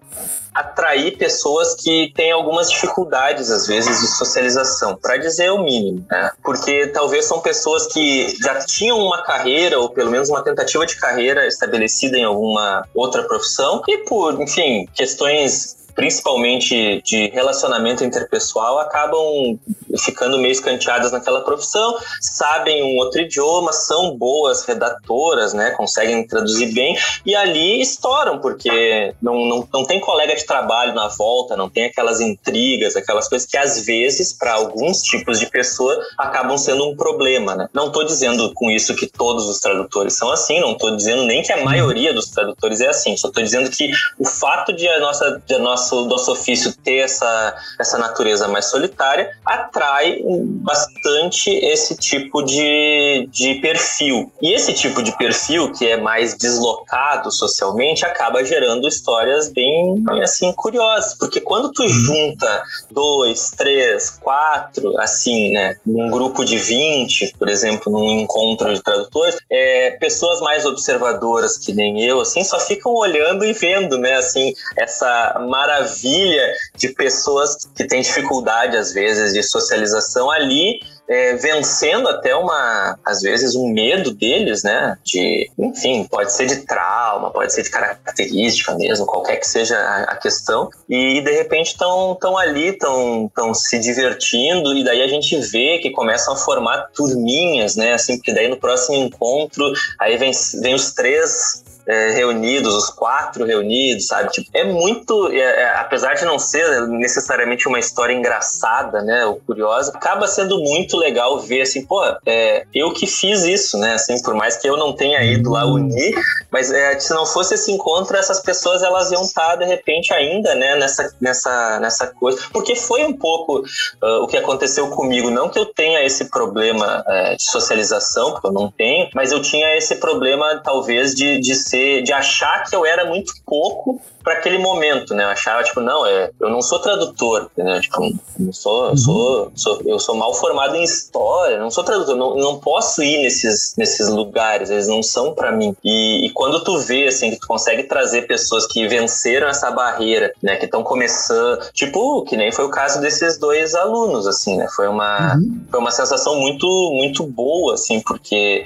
atrair 0.55 1.17
pessoas 1.17 1.75
que 1.75 2.13
têm 2.15 2.31
algumas 2.31 2.69
dificuldades, 2.69 3.51
às 3.51 3.67
vezes, 3.67 3.99
de 3.99 4.07
socialização, 4.07 4.95
para 4.95 5.17
dizer 5.17 5.51
o 5.51 5.61
mínimo, 5.61 6.05
né? 6.09 6.31
Porque 6.41 6.88
talvez 6.88 7.25
são 7.25 7.41
pessoas 7.41 7.88
que 7.88 8.33
já 8.41 8.59
tinham 8.59 8.97
uma 8.99 9.21
carreira, 9.21 9.77
ou 9.77 9.89
pelo 9.89 10.09
menos 10.09 10.29
uma 10.29 10.41
tentativa 10.41 10.86
de 10.86 10.95
carreira 10.95 11.45
estabelecida 11.45 12.17
em 12.17 12.23
alguma 12.23 12.88
outra 12.95 13.23
profissão, 13.23 13.81
e 13.86 13.97
por, 14.05 14.41
enfim, 14.41 14.88
questões 14.95 15.75
principalmente 15.95 17.01
de 17.03 17.27
relacionamento 17.29 18.03
interpessoal, 18.03 18.79
acabam 18.79 19.57
ficando 19.97 20.37
meio 20.37 20.51
escanteadas 20.51 21.11
naquela 21.11 21.41
profissão, 21.41 21.97
sabem 22.19 22.83
um 22.83 22.97
outro 22.97 23.21
idioma, 23.21 23.71
são 23.71 24.15
boas 24.17 24.65
redatoras, 24.65 25.53
né, 25.53 25.71
conseguem 25.71 26.27
traduzir 26.27 26.73
bem, 26.73 26.97
e 27.25 27.35
ali 27.35 27.81
estouram, 27.81 28.39
porque 28.39 29.13
não, 29.21 29.45
não, 29.45 29.67
não 29.73 29.85
tem 29.85 29.99
colega 29.99 30.35
de 30.35 30.45
trabalho 30.45 30.93
na 30.93 31.07
volta, 31.07 31.55
não 31.55 31.69
tem 31.69 31.85
aquelas 31.85 32.19
intrigas, 32.19 32.95
aquelas 32.95 33.29
coisas 33.29 33.47
que 33.47 33.57
às 33.57 33.85
vezes, 33.85 34.33
para 34.33 34.53
alguns 34.53 35.01
tipos 35.01 35.39
de 35.39 35.45
pessoa, 35.45 35.97
acabam 36.17 36.57
sendo 36.57 36.85
um 36.89 36.95
problema. 36.95 37.55
Né? 37.55 37.69
Não 37.73 37.87
estou 37.87 38.03
dizendo 38.03 38.53
com 38.53 38.69
isso 38.69 38.95
que 38.95 39.07
todos 39.07 39.47
os 39.47 39.59
tradutores 39.59 40.13
são 40.13 40.29
assim, 40.31 40.59
não 40.59 40.73
estou 40.73 40.95
dizendo 40.95 41.23
nem 41.23 41.41
que 41.41 41.53
a 41.53 41.63
maioria 41.63 42.13
dos 42.13 42.29
tradutores 42.29 42.81
é 42.81 42.87
assim, 42.87 43.15
só 43.15 43.29
estou 43.29 43.43
dizendo 43.43 43.69
que 43.69 43.91
o 44.19 44.25
fato 44.25 44.73
de 44.73 44.87
a 44.87 44.99
nossa, 44.99 45.41
de 45.45 45.53
a 45.53 45.59
nossa 45.59 45.84
nosso, 45.86 46.05
nosso 46.05 46.31
ofício 46.31 46.73
ter 46.83 46.97
essa, 46.97 47.55
essa 47.79 47.97
natureza 47.97 48.47
mais 48.47 48.65
solitária, 48.65 49.31
atrai 49.45 50.21
bastante 50.25 51.51
esse 51.51 51.95
tipo 51.95 52.41
de, 52.41 53.27
de 53.31 53.55
perfil. 53.55 54.31
E 54.41 54.53
esse 54.53 54.73
tipo 54.73 55.03
de 55.03 55.15
perfil, 55.17 55.71
que 55.71 55.88
é 55.88 55.97
mais 55.97 56.36
deslocado 56.36 57.31
socialmente, 57.31 58.05
acaba 58.05 58.43
gerando 58.43 58.88
histórias 58.88 59.51
bem, 59.51 60.03
assim, 60.21 60.51
curiosas. 60.53 61.13
Porque 61.17 61.39
quando 61.39 61.71
tu 61.71 61.88
junta 61.88 62.63
dois, 62.91 63.51
três, 63.51 64.09
quatro, 64.21 64.99
assim, 64.99 65.51
né, 65.51 65.75
num 65.86 66.09
grupo 66.09 66.43
de 66.43 66.57
20, 66.57 67.36
por 67.38 67.49
exemplo, 67.49 67.91
num 67.91 68.19
encontro 68.19 68.73
de 68.73 68.81
tradutores, 68.81 69.38
é, 69.49 69.91
pessoas 69.91 70.39
mais 70.41 70.65
observadoras 70.65 71.57
que 71.57 71.73
nem 71.73 72.01
eu, 72.01 72.21
assim, 72.21 72.43
só 72.43 72.59
ficam 72.59 72.93
olhando 72.93 73.45
e 73.45 73.53
vendo, 73.53 73.97
né, 73.97 74.15
assim, 74.15 74.53
essa 74.77 75.45
maravilha 75.47 75.74
maravilha 75.76 76.53
de 76.76 76.89
pessoas 76.89 77.57
que 77.76 77.86
têm 77.86 78.01
dificuldade, 78.01 78.78
às 78.78 78.93
vezes, 78.93 79.34
de 79.34 79.43
socialização 79.43 80.32
ali 80.32 80.80
é, 81.07 81.36
vencendo 81.36 82.07
até 82.07 82.36
uma, 82.36 82.97
às 83.05 83.21
vezes, 83.21 83.55
um 83.55 83.67
medo 83.69 84.11
deles, 84.11 84.63
né? 84.63 84.97
De, 85.03 85.51
enfim, 85.57 86.03
pode 86.09 86.32
ser 86.32 86.47
de 86.47 86.57
trauma, 86.65 87.32
pode 87.32 87.53
ser 87.53 87.61
de 87.63 87.69
característica 87.69 88.73
mesmo, 88.76 89.05
qualquer 89.05 89.38
que 89.38 89.47
seja 89.47 89.78
a, 89.78 90.15
questão. 90.15 90.69
E 90.89 91.21
de 91.21 91.32
repente 91.32 91.67
estão 91.67 92.17
tão 92.19 92.38
ali, 92.38 92.69
estão 92.69 93.30
tão 93.36 93.53
se 93.53 93.78
divertindo, 93.80 94.76
e 94.76 94.84
daí 94.84 95.01
a 95.01 95.07
gente 95.07 95.38
vê 95.38 95.78
que 95.78 95.91
começam 95.91 96.34
a 96.34 96.38
formar 96.38 96.89
turminhas, 96.95 97.76
né? 97.76 97.93
Assim, 97.93 98.17
porque 98.17 98.34
daí 98.34 98.47
no 98.47 98.57
próximo 98.57 98.95
encontro, 98.95 99.71
aí 99.99 100.17
vem, 100.17 100.32
vem 100.61 100.73
os 100.73 100.91
três 100.91 101.63
é, 101.88 102.11
reunidos, 102.11 102.73
os 102.73 102.89
quatro 102.89 103.45
reunidos, 103.45 104.07
sabe? 104.07 104.31
Tipo, 104.31 104.49
é 104.53 104.63
muito, 104.63 105.29
é, 105.31 105.38
é, 105.38 105.75
apesar 105.77 106.15
de 106.15 106.25
não 106.25 106.39
ser 106.39 106.88
necessariamente 106.88 107.67
uma 107.67 107.79
história 107.79 108.13
engraçada, 108.13 109.01
né, 109.01 109.25
ou 109.25 109.36
curiosa, 109.36 109.91
acaba 109.93 110.27
sendo 110.27 110.59
muito 110.59 110.97
legal 110.97 111.39
ver 111.39 111.61
assim, 111.61 111.86
pô, 111.86 112.03
é, 112.25 112.65
eu 112.73 112.91
que 112.91 113.05
fiz 113.05 113.43
isso, 113.43 113.77
né? 113.77 113.93
Assim, 113.93 114.21
por 114.21 114.33
mais 114.33 114.57
que 114.57 114.67
eu 114.67 114.77
não 114.77 114.93
tenha 114.93 115.23
ido 115.23 115.51
lá 115.51 115.65
unir, 115.65 116.15
mas 116.51 116.71
é, 116.71 116.99
se 116.99 117.13
não 117.13 117.25
fosse 117.25 117.53
esse 117.53 117.71
encontro, 117.71 118.17
essas 118.17 118.39
pessoas 118.39 118.81
elas 118.81 119.11
iam 119.11 119.21
estar 119.21 119.49
tá, 119.49 119.55
de 119.57 119.65
repente 119.65 120.13
ainda, 120.13 120.55
né, 120.55 120.75
nessa, 120.75 121.13
nessa, 121.21 121.79
nessa 121.79 122.07
coisa, 122.07 122.39
porque 122.51 122.75
foi 122.75 123.03
um 123.03 123.13
pouco 123.13 123.59
uh, 123.59 124.23
o 124.23 124.27
que 124.27 124.38
aconteceu 124.38 124.88
comigo. 124.89 125.29
Não 125.29 125.49
que 125.49 125.59
eu 125.59 125.65
tenha 125.65 126.03
esse 126.03 126.29
problema 126.29 127.03
uh, 127.07 127.36
de 127.36 127.43
socialização, 127.43 128.31
porque 128.31 128.47
eu 128.47 128.51
não 128.51 128.71
tenho, 128.71 129.09
mas 129.13 129.31
eu 129.31 129.41
tinha 129.41 129.75
esse 129.75 129.95
problema 129.95 130.61
talvez 130.63 131.13
de, 131.13 131.39
de 131.39 131.55
ser 131.55 131.74
ser, 131.76 132.01
de 132.03 132.13
achar 132.13 132.63
que 132.63 132.76
eu 132.76 132.86
era 132.86 133.05
muito 133.05 133.34
pouco 133.45 134.01
para 134.26 134.34
aquele 134.34 134.57
momento, 134.57 135.13
né? 135.13 135.23
Eu 135.23 135.30
achava, 135.30 135.63
tipo, 135.63 135.80
não, 135.80 136.03
é, 136.03 136.32
eu 136.41 136.49
não 136.49 136.59
sou 136.59 136.80
tradutor, 136.80 137.47
entendeu? 137.53 137.80
Tipo, 137.80 138.11
não 138.39 138.51
sou, 138.51 138.89
eu 138.89 138.97
sou, 138.97 139.51
sou, 139.55 139.82
eu 139.86 139.99
sou 139.99 140.15
mal 140.15 140.34
formado 140.34 140.76
em 140.76 140.84
história, 140.84 141.59
não 141.59 141.69
sou 141.69 141.84
tradutor, 141.84 142.15
não, 142.15 142.36
não 142.36 142.57
posso 142.57 143.03
ir 143.03 143.19
nesses, 143.19 143.76
nesses 143.78 144.09
lugares, 144.09 144.71
eles 144.71 144.88
não 144.88 145.03
são 145.03 145.36
para 145.36 145.51
mim. 145.51 145.76
E, 145.84 146.26
e, 146.26 146.30
quando 146.32 146.63
tu 146.63 146.80
vê, 146.80 147.07
assim, 147.07 147.30
que 147.30 147.39
tu 147.39 147.47
consegue 147.47 147.84
trazer 147.84 148.23
pessoas 148.23 148.65
que 148.65 148.88
venceram 148.88 149.47
essa 149.47 149.69
barreira, 149.69 150.34
né? 150.41 150.55
Que 150.55 150.65
estão 150.65 150.82
começando, 150.82 151.59
tipo, 151.71 152.23
que 152.23 152.36
nem 152.36 152.51
foi 152.51 152.65
o 152.65 152.69
caso 152.69 152.99
desses 152.99 153.38
dois 153.38 153.76
alunos, 153.76 154.26
assim, 154.26 154.57
né? 154.57 154.67
Foi 154.76 154.88
uma, 154.88 155.36
uhum. 155.36 155.61
foi 155.69 155.80
uma 155.80 155.91
sensação 155.91 156.39
muito, 156.39 156.65
muito 156.95 157.23
boa, 157.23 157.76
assim, 157.76 158.01
porque 158.01 158.65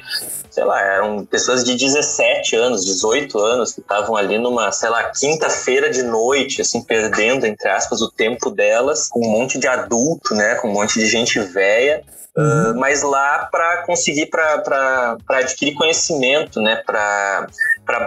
sei 0.50 0.64
lá, 0.64 0.82
eram 0.82 1.26
pessoas 1.26 1.64
de 1.64 1.76
17 1.76 2.56
anos, 2.56 2.84
18 2.86 3.38
anos, 3.40 3.72
que 3.72 3.82
estavam 3.82 4.16
ali 4.16 4.38
numa, 4.38 4.72
sei 4.72 4.90
lá, 4.90 5.12
quinta-feira 5.50 5.90
de 5.90 6.04
noite, 6.04 6.62
assim, 6.62 6.82
perdendo, 6.82 7.46
entre 7.46 7.68
aspas, 7.68 8.02
o 8.02 8.12
tempo 8.12 8.52
delas, 8.52 9.08
com 9.08 9.20
um 9.20 9.32
monte 9.32 9.58
de 9.58 9.68
adulto, 9.68 10.36
né, 10.36 10.56
com 10.56 10.70
um 10.70 10.74
monte 10.74 11.00
de 11.00 11.08
gente 11.08 11.40
velha, 11.40 12.04
Uhum. 12.38 12.72
Uh, 12.72 12.80
mas 12.80 13.02
lá 13.02 13.50
para 13.52 13.84
conseguir 13.88 14.28
para 14.28 15.18
adquirir 15.30 15.74
conhecimento, 15.74 16.62
né, 16.62 16.76
para 16.86 17.48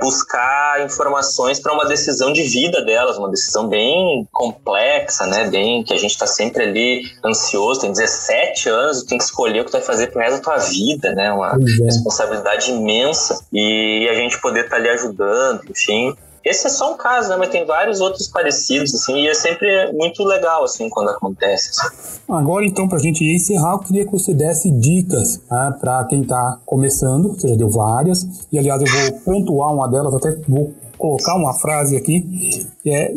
buscar 0.00 0.80
informações 0.84 1.58
para 1.58 1.72
uma 1.72 1.84
decisão 1.86 2.32
de 2.32 2.42
vida 2.44 2.82
delas, 2.84 3.18
uma 3.18 3.28
decisão 3.28 3.68
bem 3.68 4.26
complexa, 4.30 5.26
né, 5.26 5.50
bem 5.50 5.82
que 5.82 5.92
a 5.92 5.96
gente 5.96 6.12
está 6.12 6.26
sempre 6.26 6.62
ali 6.62 7.02
ansioso, 7.22 7.80
tem 7.80 7.90
17 7.90 8.68
anos, 8.68 9.02
tem 9.02 9.18
que 9.18 9.24
escolher 9.24 9.60
o 9.60 9.64
que 9.64 9.72
tu 9.72 9.74
vai 9.74 9.82
fazer 9.82 10.06
pro 10.06 10.20
resto 10.20 10.36
da 10.36 10.42
tua 10.42 10.56
vida, 10.58 11.12
né, 11.12 11.32
uma 11.32 11.56
uhum. 11.56 11.84
responsabilidade 11.84 12.70
imensa 12.70 13.44
e 13.52 14.08
a 14.08 14.14
gente 14.14 14.40
poder 14.40 14.64
estar 14.64 14.76
tá 14.76 14.76
ali 14.76 14.88
ajudando, 14.88 15.62
enfim. 15.68 16.14
Esse 16.44 16.66
é 16.66 16.70
só 16.70 16.92
um 16.92 16.96
caso, 16.96 17.28
né? 17.28 17.36
Mas 17.36 17.50
tem 17.50 17.64
vários 17.64 18.00
outros 18.00 18.28
parecidos, 18.28 18.94
assim, 18.94 19.14
e 19.16 19.28
é 19.28 19.34
sempre 19.34 19.92
muito 19.92 20.24
legal, 20.24 20.64
assim, 20.64 20.88
quando 20.88 21.10
acontece. 21.10 21.70
Assim. 21.70 22.20
Agora, 22.28 22.64
então, 22.66 22.88
para 22.88 22.98
a 22.98 23.00
gente 23.00 23.24
encerrar, 23.24 23.72
eu 23.72 23.78
queria 23.78 24.04
que 24.04 24.12
você 24.12 24.34
desse 24.34 24.70
dicas 24.70 25.40
né, 25.50 25.76
para 25.80 26.04
quem 26.04 26.22
está 26.22 26.58
começando, 26.66 27.28
você 27.28 27.48
já 27.48 27.54
deu 27.56 27.70
várias, 27.70 28.26
e 28.50 28.58
aliás, 28.58 28.82
eu 28.82 28.88
vou 28.88 29.20
pontuar 29.20 29.72
uma 29.72 29.88
delas, 29.88 30.14
até 30.14 30.36
vou 30.48 30.74
colocar 30.98 31.34
uma 31.36 31.54
frase 31.54 31.96
aqui, 31.96 32.66
que 32.82 32.90
é, 32.90 33.14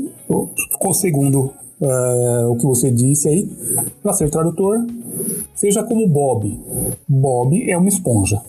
ficou 0.72 0.94
segundo 0.94 1.54
é, 1.82 2.46
o 2.48 2.56
que 2.56 2.66
você 2.66 2.90
disse 2.90 3.28
aí, 3.28 3.50
para 4.02 4.14
ser 4.14 4.30
tradutor, 4.30 4.86
seja 5.54 5.84
como 5.84 6.08
Bob. 6.08 6.60
Bob 7.08 7.70
é 7.70 7.78
uma 7.78 7.90
esponja. 7.90 8.42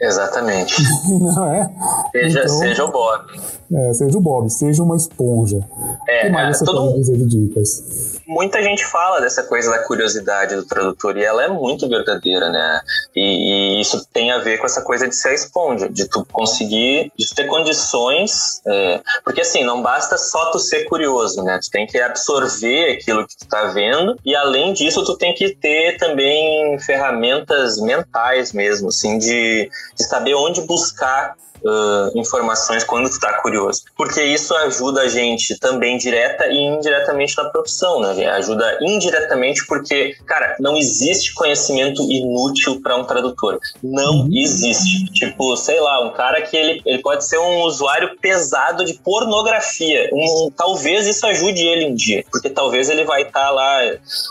Exatamente. 0.00 0.82
Não 1.08 1.46
é? 1.46 1.70
Seja, 2.12 2.40
então, 2.40 2.58
seja 2.58 2.84
o 2.84 2.90
Bob. 2.92 3.24
É, 3.72 3.94
seja 3.94 4.18
o 4.18 4.20
Bob, 4.20 4.50
seja 4.50 4.82
uma 4.82 4.96
esponja. 4.96 5.64
É, 6.08 6.20
o 6.20 6.22
que 6.26 6.30
mais 6.30 6.58
você 6.58 6.64
todo... 6.64 6.88
pode 6.88 6.98
dizer 6.98 7.16
de 7.18 7.26
dicas? 7.26 8.20
Muita 8.26 8.62
gente 8.62 8.84
fala 8.84 9.20
dessa 9.20 9.42
coisa 9.42 9.70
da 9.70 9.80
curiosidade 9.84 10.54
do 10.54 10.64
tradutor 10.64 11.16
e 11.16 11.24
ela 11.24 11.44
é 11.44 11.48
muito 11.48 11.88
verdadeira, 11.88 12.48
né? 12.48 12.80
E, 13.14 13.78
e 13.78 13.80
isso 13.80 14.06
tem 14.12 14.30
a 14.30 14.38
ver 14.38 14.58
com 14.58 14.66
essa 14.66 14.82
coisa 14.82 15.08
de 15.08 15.14
ser 15.16 15.28
a 15.28 15.34
esponja, 15.34 15.88
de 15.88 16.08
tu 16.08 16.24
conseguir, 16.32 17.12
de 17.16 17.26
tu 17.26 17.34
ter 17.34 17.46
condições, 17.46 18.60
é, 18.66 19.00
porque 19.24 19.40
assim, 19.40 19.64
não 19.64 19.82
basta 19.82 20.16
só 20.18 20.50
tu 20.50 20.58
ser 20.58 20.84
curioso, 20.84 21.42
né? 21.42 21.58
Tu 21.62 21.70
tem 21.70 21.86
que 21.86 21.98
absorver 22.00 22.92
aquilo 22.92 23.26
que 23.26 23.36
tu 23.36 23.46
tá 23.46 23.64
vendo 23.66 24.18
e 24.24 24.34
além 24.34 24.72
disso 24.72 25.04
tu 25.04 25.16
tem 25.16 25.34
que 25.34 25.54
ter 25.54 25.96
também 25.98 26.78
ferramentas 26.78 27.80
mentais 27.80 28.52
mesmo, 28.52 28.88
assim, 28.88 29.18
de, 29.18 29.70
de 29.96 30.04
saber 30.04 30.34
onde 30.34 30.60
buscar 30.62 31.34
uh, 31.64 32.18
informações 32.18 32.84
quando 32.84 33.08
tu 33.10 33.18
tá 33.18 33.34
curioso. 33.40 33.82
Porque 33.96 34.22
isso 34.22 34.54
ajuda 34.56 35.02
a 35.02 35.08
gente 35.08 35.58
também 35.58 35.96
direta 35.96 36.46
e 36.46 36.56
indiretamente 36.56 37.36
na 37.36 37.44
profissão, 37.50 38.00
né? 38.00 38.26
Ajuda 38.30 38.78
indiretamente 38.80 39.66
porque, 39.66 40.16
cara, 40.26 40.56
não 40.60 40.76
existe 40.76 41.34
conhecimento 41.34 42.02
inútil 42.10 42.80
para 42.82 42.96
um 42.96 43.04
tradutor. 43.04 43.58
Não 43.82 44.20
uhum. 44.20 44.30
existe. 44.32 45.04
Tipo, 45.12 45.56
sei 45.56 45.80
lá, 45.80 46.04
um 46.04 46.12
cara 46.12 46.42
que 46.42 46.56
ele, 46.56 46.82
ele 46.84 46.98
pode 46.98 47.24
ser 47.26 47.38
um 47.38 47.62
usuário 47.62 48.16
pesado 48.20 48.84
de 48.84 48.94
pornografia. 48.94 50.08
Um, 50.12 50.50
talvez 50.56 51.06
isso 51.06 51.26
ajude 51.26 51.66
ele 51.66 51.86
um 51.86 51.94
dia. 51.94 52.24
Porque 52.30 52.50
talvez 52.50 52.88
ele 52.88 53.04
vai 53.04 53.22
estar 53.22 53.46
tá 53.46 53.50
lá, 53.50 53.82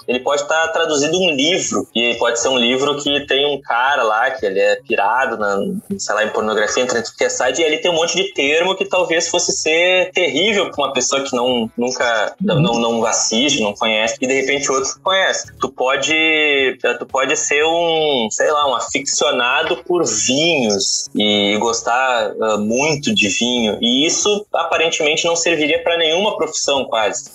ele 0.07 0.19
pode 0.19 0.41
estar 0.41 0.67
tá 0.67 0.73
traduzindo 0.73 1.17
um 1.17 1.31
livro, 1.31 1.87
e 1.95 2.15
pode 2.15 2.39
ser 2.39 2.49
um 2.49 2.57
livro 2.57 2.97
que 3.01 3.25
tem 3.25 3.45
um 3.45 3.61
cara 3.61 4.03
lá 4.03 4.31
que 4.31 4.45
ele 4.45 4.59
é 4.59 4.75
pirado 4.87 5.37
na, 5.37 5.57
sei 5.97 6.15
lá, 6.15 6.23
em 6.23 6.29
pornografia, 6.29 6.83
entre 6.83 7.01
que 7.21 7.25
é 7.25 7.29
site, 7.29 7.61
e 7.61 7.65
ali 7.65 7.77
tem 7.77 7.91
um 7.91 7.95
monte 7.95 8.15
de 8.15 8.33
termo 8.33 8.75
que 8.75 8.85
talvez 8.85 9.27
fosse 9.27 9.51
ser 9.51 10.11
terrível 10.11 10.71
para 10.71 10.85
uma 10.85 10.93
pessoa 10.93 11.21
que 11.21 11.35
não 11.35 11.69
nunca 11.77 12.35
não, 12.41 12.79
não 12.79 13.05
assiste, 13.05 13.61
não 13.61 13.73
conhece, 13.73 14.17
e 14.19 14.27
de 14.27 14.33
repente 14.33 14.71
outro 14.71 14.91
conhece. 15.03 15.51
Tu 15.59 15.69
pode 15.69 15.91
pode, 16.01 16.77
tu 16.99 17.05
pode 17.05 17.37
ser 17.37 17.63
um, 17.65 18.27
sei 18.31 18.51
lá, 18.51 18.69
um 18.69 18.75
aficionado 18.75 19.77
por 19.83 20.05
vinhos 20.05 21.09
e 21.15 21.57
gostar 21.59 22.31
uh, 22.31 22.57
muito 22.57 23.13
de 23.13 23.29
vinho. 23.29 23.77
E 23.81 24.05
isso 24.05 24.45
aparentemente 24.53 25.25
não 25.25 25.35
serviria 25.35 25.81
para 25.83 25.97
nenhuma 25.97 26.35
profissão 26.35 26.85
quase. 26.85 27.29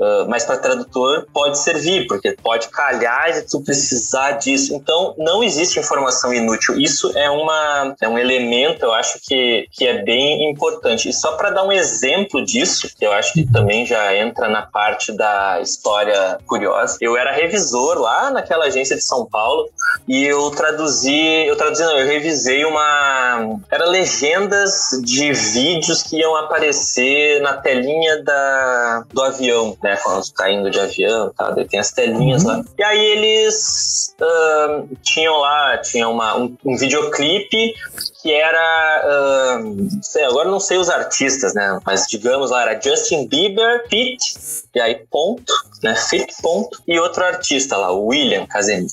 Uh, 0.00 0.26
mas 0.28 0.44
para 0.44 0.56
tradutor 0.56 1.26
pode 1.30 1.58
servir, 1.58 2.06
porque 2.06 2.32
pode 2.32 2.68
calhar 2.68 3.32
de 3.32 3.42
tu 3.42 3.60
precisar 3.60 4.32
disso. 4.32 4.74
Então, 4.74 5.14
não 5.18 5.44
existe 5.44 5.78
informação 5.78 6.32
inútil. 6.32 6.80
Isso 6.80 7.12
é, 7.16 7.28
uma, 7.28 7.94
é 8.00 8.08
um 8.08 8.18
elemento, 8.18 8.82
eu 8.82 8.94
acho 8.94 9.18
que, 9.20 9.68
que 9.70 9.86
é 9.86 10.02
bem 10.02 10.50
importante. 10.50 11.10
E 11.10 11.12
só 11.12 11.32
para 11.32 11.50
dar 11.50 11.64
um 11.64 11.72
exemplo 11.72 12.42
disso, 12.42 12.88
que 12.98 13.04
eu 13.04 13.12
acho 13.12 13.34
que 13.34 13.44
também 13.44 13.84
já 13.84 14.16
entra 14.16 14.48
na 14.48 14.62
parte 14.62 15.12
da 15.12 15.60
história 15.60 16.38
curiosa, 16.46 16.96
eu 17.00 17.16
era 17.16 17.32
revisor 17.32 17.98
lá 17.98 18.30
naquela 18.30 18.66
agência 18.66 18.96
de 18.96 19.02
São 19.02 19.26
Paulo 19.26 19.68
e 20.08 20.24
eu 20.24 20.50
traduzi, 20.50 21.46
eu 21.46 21.56
traduzi 21.56 21.82
não, 21.82 21.98
eu 21.98 22.06
revisei 22.06 22.64
uma, 22.64 23.60
era 23.70 23.86
legendas 23.86 24.90
de 25.02 25.32
vídeos 25.32 26.02
que 26.02 26.18
iam 26.18 26.36
aparecer 26.36 27.40
na 27.42 27.54
telinha 27.54 28.22
da, 28.22 29.04
do 29.12 29.22
avião, 29.22 29.76
né, 29.82 29.89
quando 29.96 30.22
tá 30.32 30.50
indo 30.50 30.70
de 30.70 30.78
avião, 30.80 31.32
tá, 31.36 31.54
tem 31.68 31.80
as 31.80 31.92
telinhas 31.92 32.44
uhum. 32.44 32.48
lá. 32.48 32.64
E 32.78 32.82
aí 32.82 33.04
eles 33.04 34.14
uh, 34.20 34.88
tinham 35.02 35.38
lá, 35.38 35.78
tinha 35.78 36.08
uma, 36.08 36.36
um, 36.36 36.56
um 36.64 36.76
videoclipe 36.76 37.74
que 38.22 38.32
era, 38.32 39.58
uh, 39.60 39.88
sei, 40.02 40.24
agora 40.24 40.48
não 40.48 40.60
sei 40.60 40.78
os 40.78 40.90
artistas, 40.90 41.54
né, 41.54 41.80
mas 41.84 42.06
digamos 42.06 42.50
lá, 42.50 42.62
era 42.62 42.80
Justin 42.80 43.26
Bieber, 43.26 43.88
Pete, 43.88 44.34
e 44.74 44.80
aí 44.80 45.06
ponto, 45.10 45.52
né, 45.82 45.94
Fit 45.96 46.34
ponto, 46.42 46.82
e 46.86 46.98
outro 46.98 47.24
artista 47.24 47.76
lá, 47.76 47.90
William 47.90 48.46
Casemiro. 48.46 48.90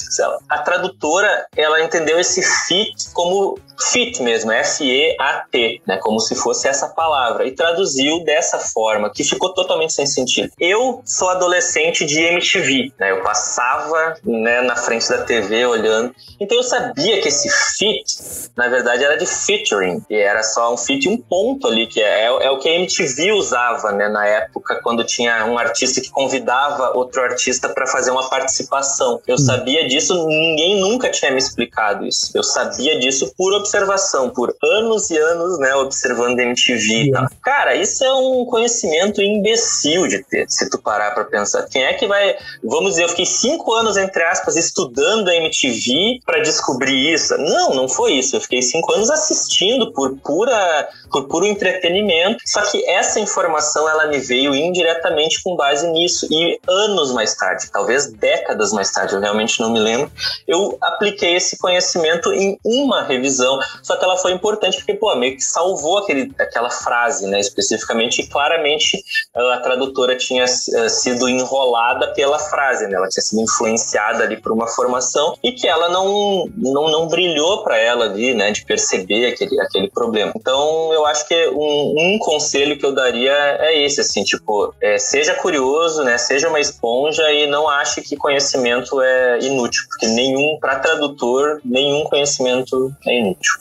A 0.50 0.60
tradutora, 0.60 1.46
ela 1.56 1.82
entendeu 1.84 2.20
esse 2.20 2.42
fit 2.42 3.10
como 3.14 3.60
fit 3.92 4.22
mesmo, 4.22 4.52
F-E-A-T, 4.52 5.82
né? 5.86 5.98
Como 5.98 6.20
se 6.20 6.36
fosse 6.36 6.68
essa 6.68 6.90
palavra. 6.90 7.46
E 7.46 7.52
traduziu 7.52 8.24
dessa 8.24 8.58
forma, 8.60 9.12
que 9.12 9.24
ficou 9.24 9.54
totalmente 9.54 9.94
sem 9.94 10.06
sentido. 10.06 10.52
Eu 10.60 11.02
sou 11.06 11.30
adolescente 11.30 12.06
de 12.06 12.20
MTV, 12.20 12.92
né? 13.00 13.12
Eu 13.12 13.22
passava 13.22 14.16
né, 14.24 14.62
na 14.62 14.76
frente 14.76 15.08
da 15.10 15.24
TV 15.24 15.66
olhando. 15.66 16.14
Então 16.40 16.58
eu 16.58 16.64
sabia 16.64 17.22
que 17.22 17.28
esse 17.28 17.50
fit, 17.78 18.50
na 18.56 18.68
verdade, 18.68 19.04
era 19.04 19.17
de 19.18 19.26
featuring. 19.26 20.02
E 20.10 20.16
era 20.16 20.44
só 20.44 20.74
um 20.74 20.78
fit, 20.78 21.08
um 21.10 21.18
ponto 21.18 21.68
ali, 21.68 21.88
que 21.88 22.02
é, 22.02 22.26
é, 22.26 22.26
é 22.26 22.52
o 22.52 22.60
que 22.60 22.70
a 22.70 22.74
MTV 22.74 23.32
usava, 23.34 23.92
né? 23.92 24.08
Na 24.08 24.26
época, 24.26 24.80
quando 24.82 25.04
tinha 25.04 25.46
um 25.46 25.58
artista 25.58 26.02
que 26.02 26.10
convidava 26.10 26.98
outro 26.98 27.22
artista 27.22 27.70
para 27.70 27.88
fazer 27.88 28.12
uma 28.12 28.30
participação. 28.30 29.22
Eu 29.28 29.36
hum. 29.36 29.38
sabia 29.38 29.88
disso, 29.88 30.28
ninguém 30.28 30.80
nunca 30.80 31.10
tinha 31.10 31.32
me 31.32 31.38
explicado 31.38 32.06
isso. 32.06 32.32
Eu 32.34 32.44
sabia 32.44 33.00
disso 33.00 33.34
por 33.38 33.54
observação, 33.54 34.30
por 34.30 34.56
anos 34.64 35.10
e 35.10 35.18
anos, 35.18 35.60
né, 35.60 35.74
observando 35.76 36.40
MTV 36.40 37.04
e 37.04 37.12
tal. 37.12 37.28
Cara, 37.42 37.76
isso 37.76 38.04
é 38.04 38.14
um 38.14 38.46
conhecimento 38.46 39.22
imbecil 39.22 40.08
de 40.08 40.24
ter, 40.24 40.50
se 40.50 40.70
tu 40.70 40.78
parar 40.78 41.12
pra 41.12 41.24
pensar. 41.26 41.64
Quem 41.64 41.84
é 41.84 41.94
que 41.94 42.08
vai. 42.08 42.36
Vamos 42.64 42.92
dizer, 42.92 43.04
eu 43.04 43.10
fiquei 43.10 43.26
cinco 43.26 43.74
anos, 43.74 43.98
entre 43.98 44.24
aspas, 44.24 44.56
estudando 44.56 45.30
a 45.30 45.36
MTV 45.36 46.20
para 46.26 46.42
descobrir 46.42 47.14
isso. 47.14 47.38
Não, 47.38 47.74
não 47.74 47.88
foi 47.88 48.14
isso. 48.14 48.36
Eu 48.36 48.42
fiquei 48.42 48.62
cinco 48.62 48.94
anos 48.94 49.07
assistindo 49.10 49.92
por 49.94 50.18
pura 50.18 50.88
por 51.12 51.28
puro 51.28 51.46
entretenimento. 51.46 52.38
Só 52.46 52.62
que 52.62 52.86
essa 52.90 53.20
informação 53.20 53.88
ela 53.88 54.08
me 54.08 54.20
veio 54.20 54.56
indiretamente 54.56 55.42
com 55.42 55.56
base 55.56 55.88
nisso. 55.90 56.28
E 56.30 56.60
anos 56.68 57.12
mais 57.14 57.36
tarde, 57.36 57.70
talvez 57.72 58.12
décadas 58.12 58.72
mais 58.72 58.92
tarde, 58.92 59.16
eu 59.16 59.20
realmente 59.20 59.60
não 59.60 59.72
me 59.72 59.80
lembro, 59.80 60.12
eu 60.48 60.78
apliquei 60.82 61.36
esse 61.36 61.58
conhecimento 61.58 62.32
em 62.34 62.58
uma 62.64 63.04
revisão. 63.04 63.60
Só 63.82 63.96
que 63.96 64.04
ela 64.04 64.18
foi 64.18 64.34
importante 64.34 64.78
porque, 64.78 64.94
pô, 64.94 65.16
meio 65.16 65.36
que 65.36 65.44
salvou 65.44 66.00
aquele, 66.00 66.32
aquela 66.40 66.70
frase, 66.70 67.28
né, 67.28 67.40
especificamente. 67.40 68.22
E 68.22 68.28
claramente 68.28 69.04
a 69.34 69.58
tradutora 69.58 70.16
tinha 70.16 70.46
uh, 70.46 70.90
sido 70.90 71.30
enrolada 71.30 72.14
pela 72.14 72.40
frase, 72.40 72.88
né? 72.88 72.96
Ela 72.96 73.08
tinha 73.08 73.24
sido 73.24 73.42
influenciada 73.42 74.24
ali 74.24 74.38
por 74.38 74.52
uma 74.52 74.68
formação 74.68 75.38
e 75.44 75.52
que 75.52 75.68
ela 75.68 75.90
não, 75.90 76.50
não, 76.56 76.90
não 76.90 77.08
brilhou 77.08 77.64
para 77.64 77.78
ela 77.78 78.06
ali, 78.06 78.34
né, 78.34 78.52
de 78.52 78.66
perceber 78.66 78.97
aquele, 79.02 79.60
aquele 79.60 79.90
problema. 79.90 80.32
Então, 80.36 80.92
eu 80.94 81.06
acho 81.06 81.28
que 81.28 81.50
um, 81.50 81.96
um 82.16 82.20
conselho 82.20 82.78
que 82.78 82.86
eu 82.86 82.94
daria 82.94 83.32
é 83.32 83.84
esse, 83.86 84.02
assim, 84.02 84.24
tipo, 84.24 84.74
é, 84.82 84.98
seja 84.98 85.34
curioso, 85.36 86.04
né? 86.04 86.18
Seja 86.18 86.50
uma 86.50 86.60
esponja 86.60 87.32
e 87.32 87.48
não 87.48 87.68
ache 87.68 88.02
que 88.02 88.16
conhecimento 88.16 89.02
é 89.02 89.40
inútil, 89.40 89.84
porque 89.90 90.08
nenhum, 90.08 90.58
para 90.60 90.80
tradutor, 90.80 91.62
nenhum 91.64 92.04
conhecimento 92.06 92.94
é 93.06 93.20
inútil. 93.20 93.54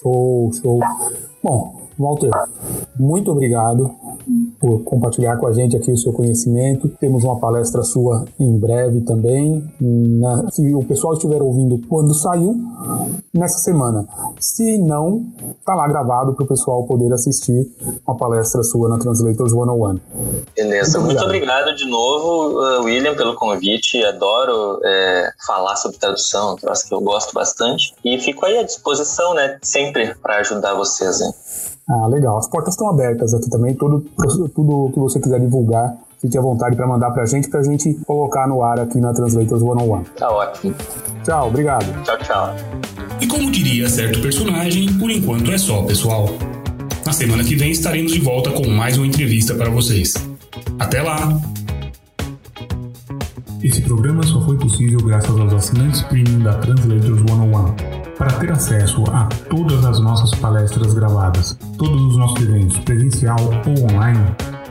Show, 0.00 0.52
show. 0.60 0.80
Bom, 1.42 1.82
Walter, 1.98 2.30
muito 2.98 3.30
obrigado 3.30 3.94
por 4.58 4.82
compartilhar 4.84 5.36
com 5.36 5.46
a 5.46 5.52
gente 5.52 5.76
aqui 5.76 5.92
o 5.92 5.96
seu 5.96 6.12
conhecimento. 6.12 6.88
Temos 7.00 7.24
uma 7.24 7.38
palestra 7.38 7.82
sua 7.82 8.24
em 8.38 8.58
breve 8.58 9.02
também. 9.02 9.64
Né? 9.80 10.46
Se 10.52 10.74
o 10.74 10.84
pessoal 10.84 11.14
estiver 11.14 11.42
ouvindo 11.42 11.78
quando 11.88 12.14
saiu, 12.14 12.56
nessa 13.32 13.58
semana. 13.58 14.06
Se 14.38 14.78
não, 14.78 15.26
tá 15.64 15.74
lá 15.74 15.88
gravado 15.88 16.34
para 16.34 16.44
o 16.44 16.46
pessoal 16.46 16.84
poder 16.86 17.12
assistir 17.12 17.66
a 18.06 18.14
palestra 18.14 18.62
sua 18.62 18.88
na 18.88 18.98
Translators 18.98 19.52
101. 19.52 20.00
Beleza, 20.56 21.00
muito 21.00 21.22
obrigado, 21.22 21.24
muito 21.24 21.24
obrigado 21.24 21.76
de 21.76 21.86
novo, 21.86 22.60
uh, 22.60 22.84
William, 22.84 23.14
pelo 23.14 23.34
convite. 23.34 24.02
Adoro 24.04 24.80
é, 24.84 25.30
falar 25.46 25.76
sobre 25.76 25.98
tradução, 25.98 26.56
troço 26.56 26.86
que 26.88 26.94
eu 26.94 27.00
gosto 27.00 27.32
bastante. 27.34 27.94
E 28.04 28.18
fico 28.18 28.46
aí 28.46 28.58
à 28.58 28.62
disposição, 28.62 29.34
né, 29.34 29.58
sempre 29.62 30.14
para 30.14 30.38
ajudar 30.38 30.74
vocês. 30.74 31.20
Hein? 31.20 31.32
Ah, 31.88 32.06
legal. 32.06 32.38
As 32.38 32.48
portas 32.48 32.74
estão 32.74 32.88
abertas 32.88 33.34
aqui 33.34 33.50
também. 33.50 33.74
Tudo, 33.74 34.04
tudo 34.54 34.90
que 34.92 34.98
você 34.98 35.20
quiser 35.20 35.38
divulgar, 35.40 35.94
fique 36.20 36.36
à 36.38 36.40
vontade 36.40 36.76
para 36.76 36.86
mandar 36.86 37.10
para 37.10 37.24
a 37.24 37.26
gente, 37.26 37.48
para 37.48 37.60
a 37.60 37.62
gente 37.62 37.94
colocar 38.06 38.48
no 38.48 38.62
ar 38.62 38.80
aqui 38.80 38.98
na 38.98 39.12
Translators 39.12 39.60
101. 39.60 40.04
Tá 40.16 40.30
ótimo. 40.30 40.74
Tchau, 41.22 41.48
obrigado. 41.48 42.02
Tchau, 42.02 42.18
tchau. 42.18 42.54
E 43.20 43.26
como 43.26 43.50
diria 43.50 43.88
certo 43.88 44.20
personagem, 44.20 44.92
por 44.98 45.10
enquanto 45.10 45.50
é 45.50 45.58
só, 45.58 45.82
pessoal. 45.82 46.26
Na 47.04 47.12
semana 47.12 47.44
que 47.44 47.54
vem 47.54 47.70
estaremos 47.70 48.12
de 48.12 48.20
volta 48.20 48.50
com 48.50 48.66
mais 48.68 48.96
uma 48.96 49.06
entrevista 49.06 49.54
para 49.54 49.68
vocês. 49.68 50.14
Até 50.78 51.02
lá! 51.02 51.38
Esse 53.62 53.80
programa 53.82 54.22
só 54.22 54.40
foi 54.42 54.56
possível 54.58 54.98
graças 55.00 55.38
aos 55.38 55.52
assinantes 55.52 56.02
premium 56.02 56.42
da 56.42 56.54
Translators 56.54 57.20
101. 57.20 58.03
Para 58.24 58.38
ter 58.38 58.52
acesso 58.52 59.04
a 59.12 59.26
todas 59.50 59.84
as 59.84 60.00
nossas 60.00 60.30
palestras 60.40 60.94
gravadas, 60.94 61.58
todos 61.76 62.00
os 62.00 62.16
nossos 62.16 62.42
eventos 62.42 62.78
presencial 62.78 63.36
ou 63.38 63.92
online, 63.92 64.18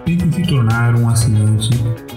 tente 0.03 0.33
se 0.33 0.41
tornar 0.47 0.95
um 0.95 1.07
assinante 1.07 1.69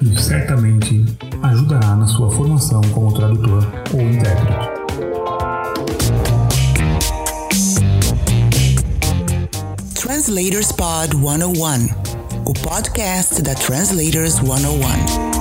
e 0.00 0.16
certamente 0.16 1.04
ajudará 1.42 1.96
na 1.96 2.06
sua 2.06 2.30
formação 2.30 2.80
como 2.94 3.12
tradutor 3.12 3.66
ou 3.92 4.00
intérprete. 4.00 4.70
Translators 9.96 10.70
Pod 10.70 11.12
101 11.12 12.15
o 12.46 12.52
podcast 12.52 13.42
da 13.42 13.54
Translators 13.54 14.38
101. 14.40 15.35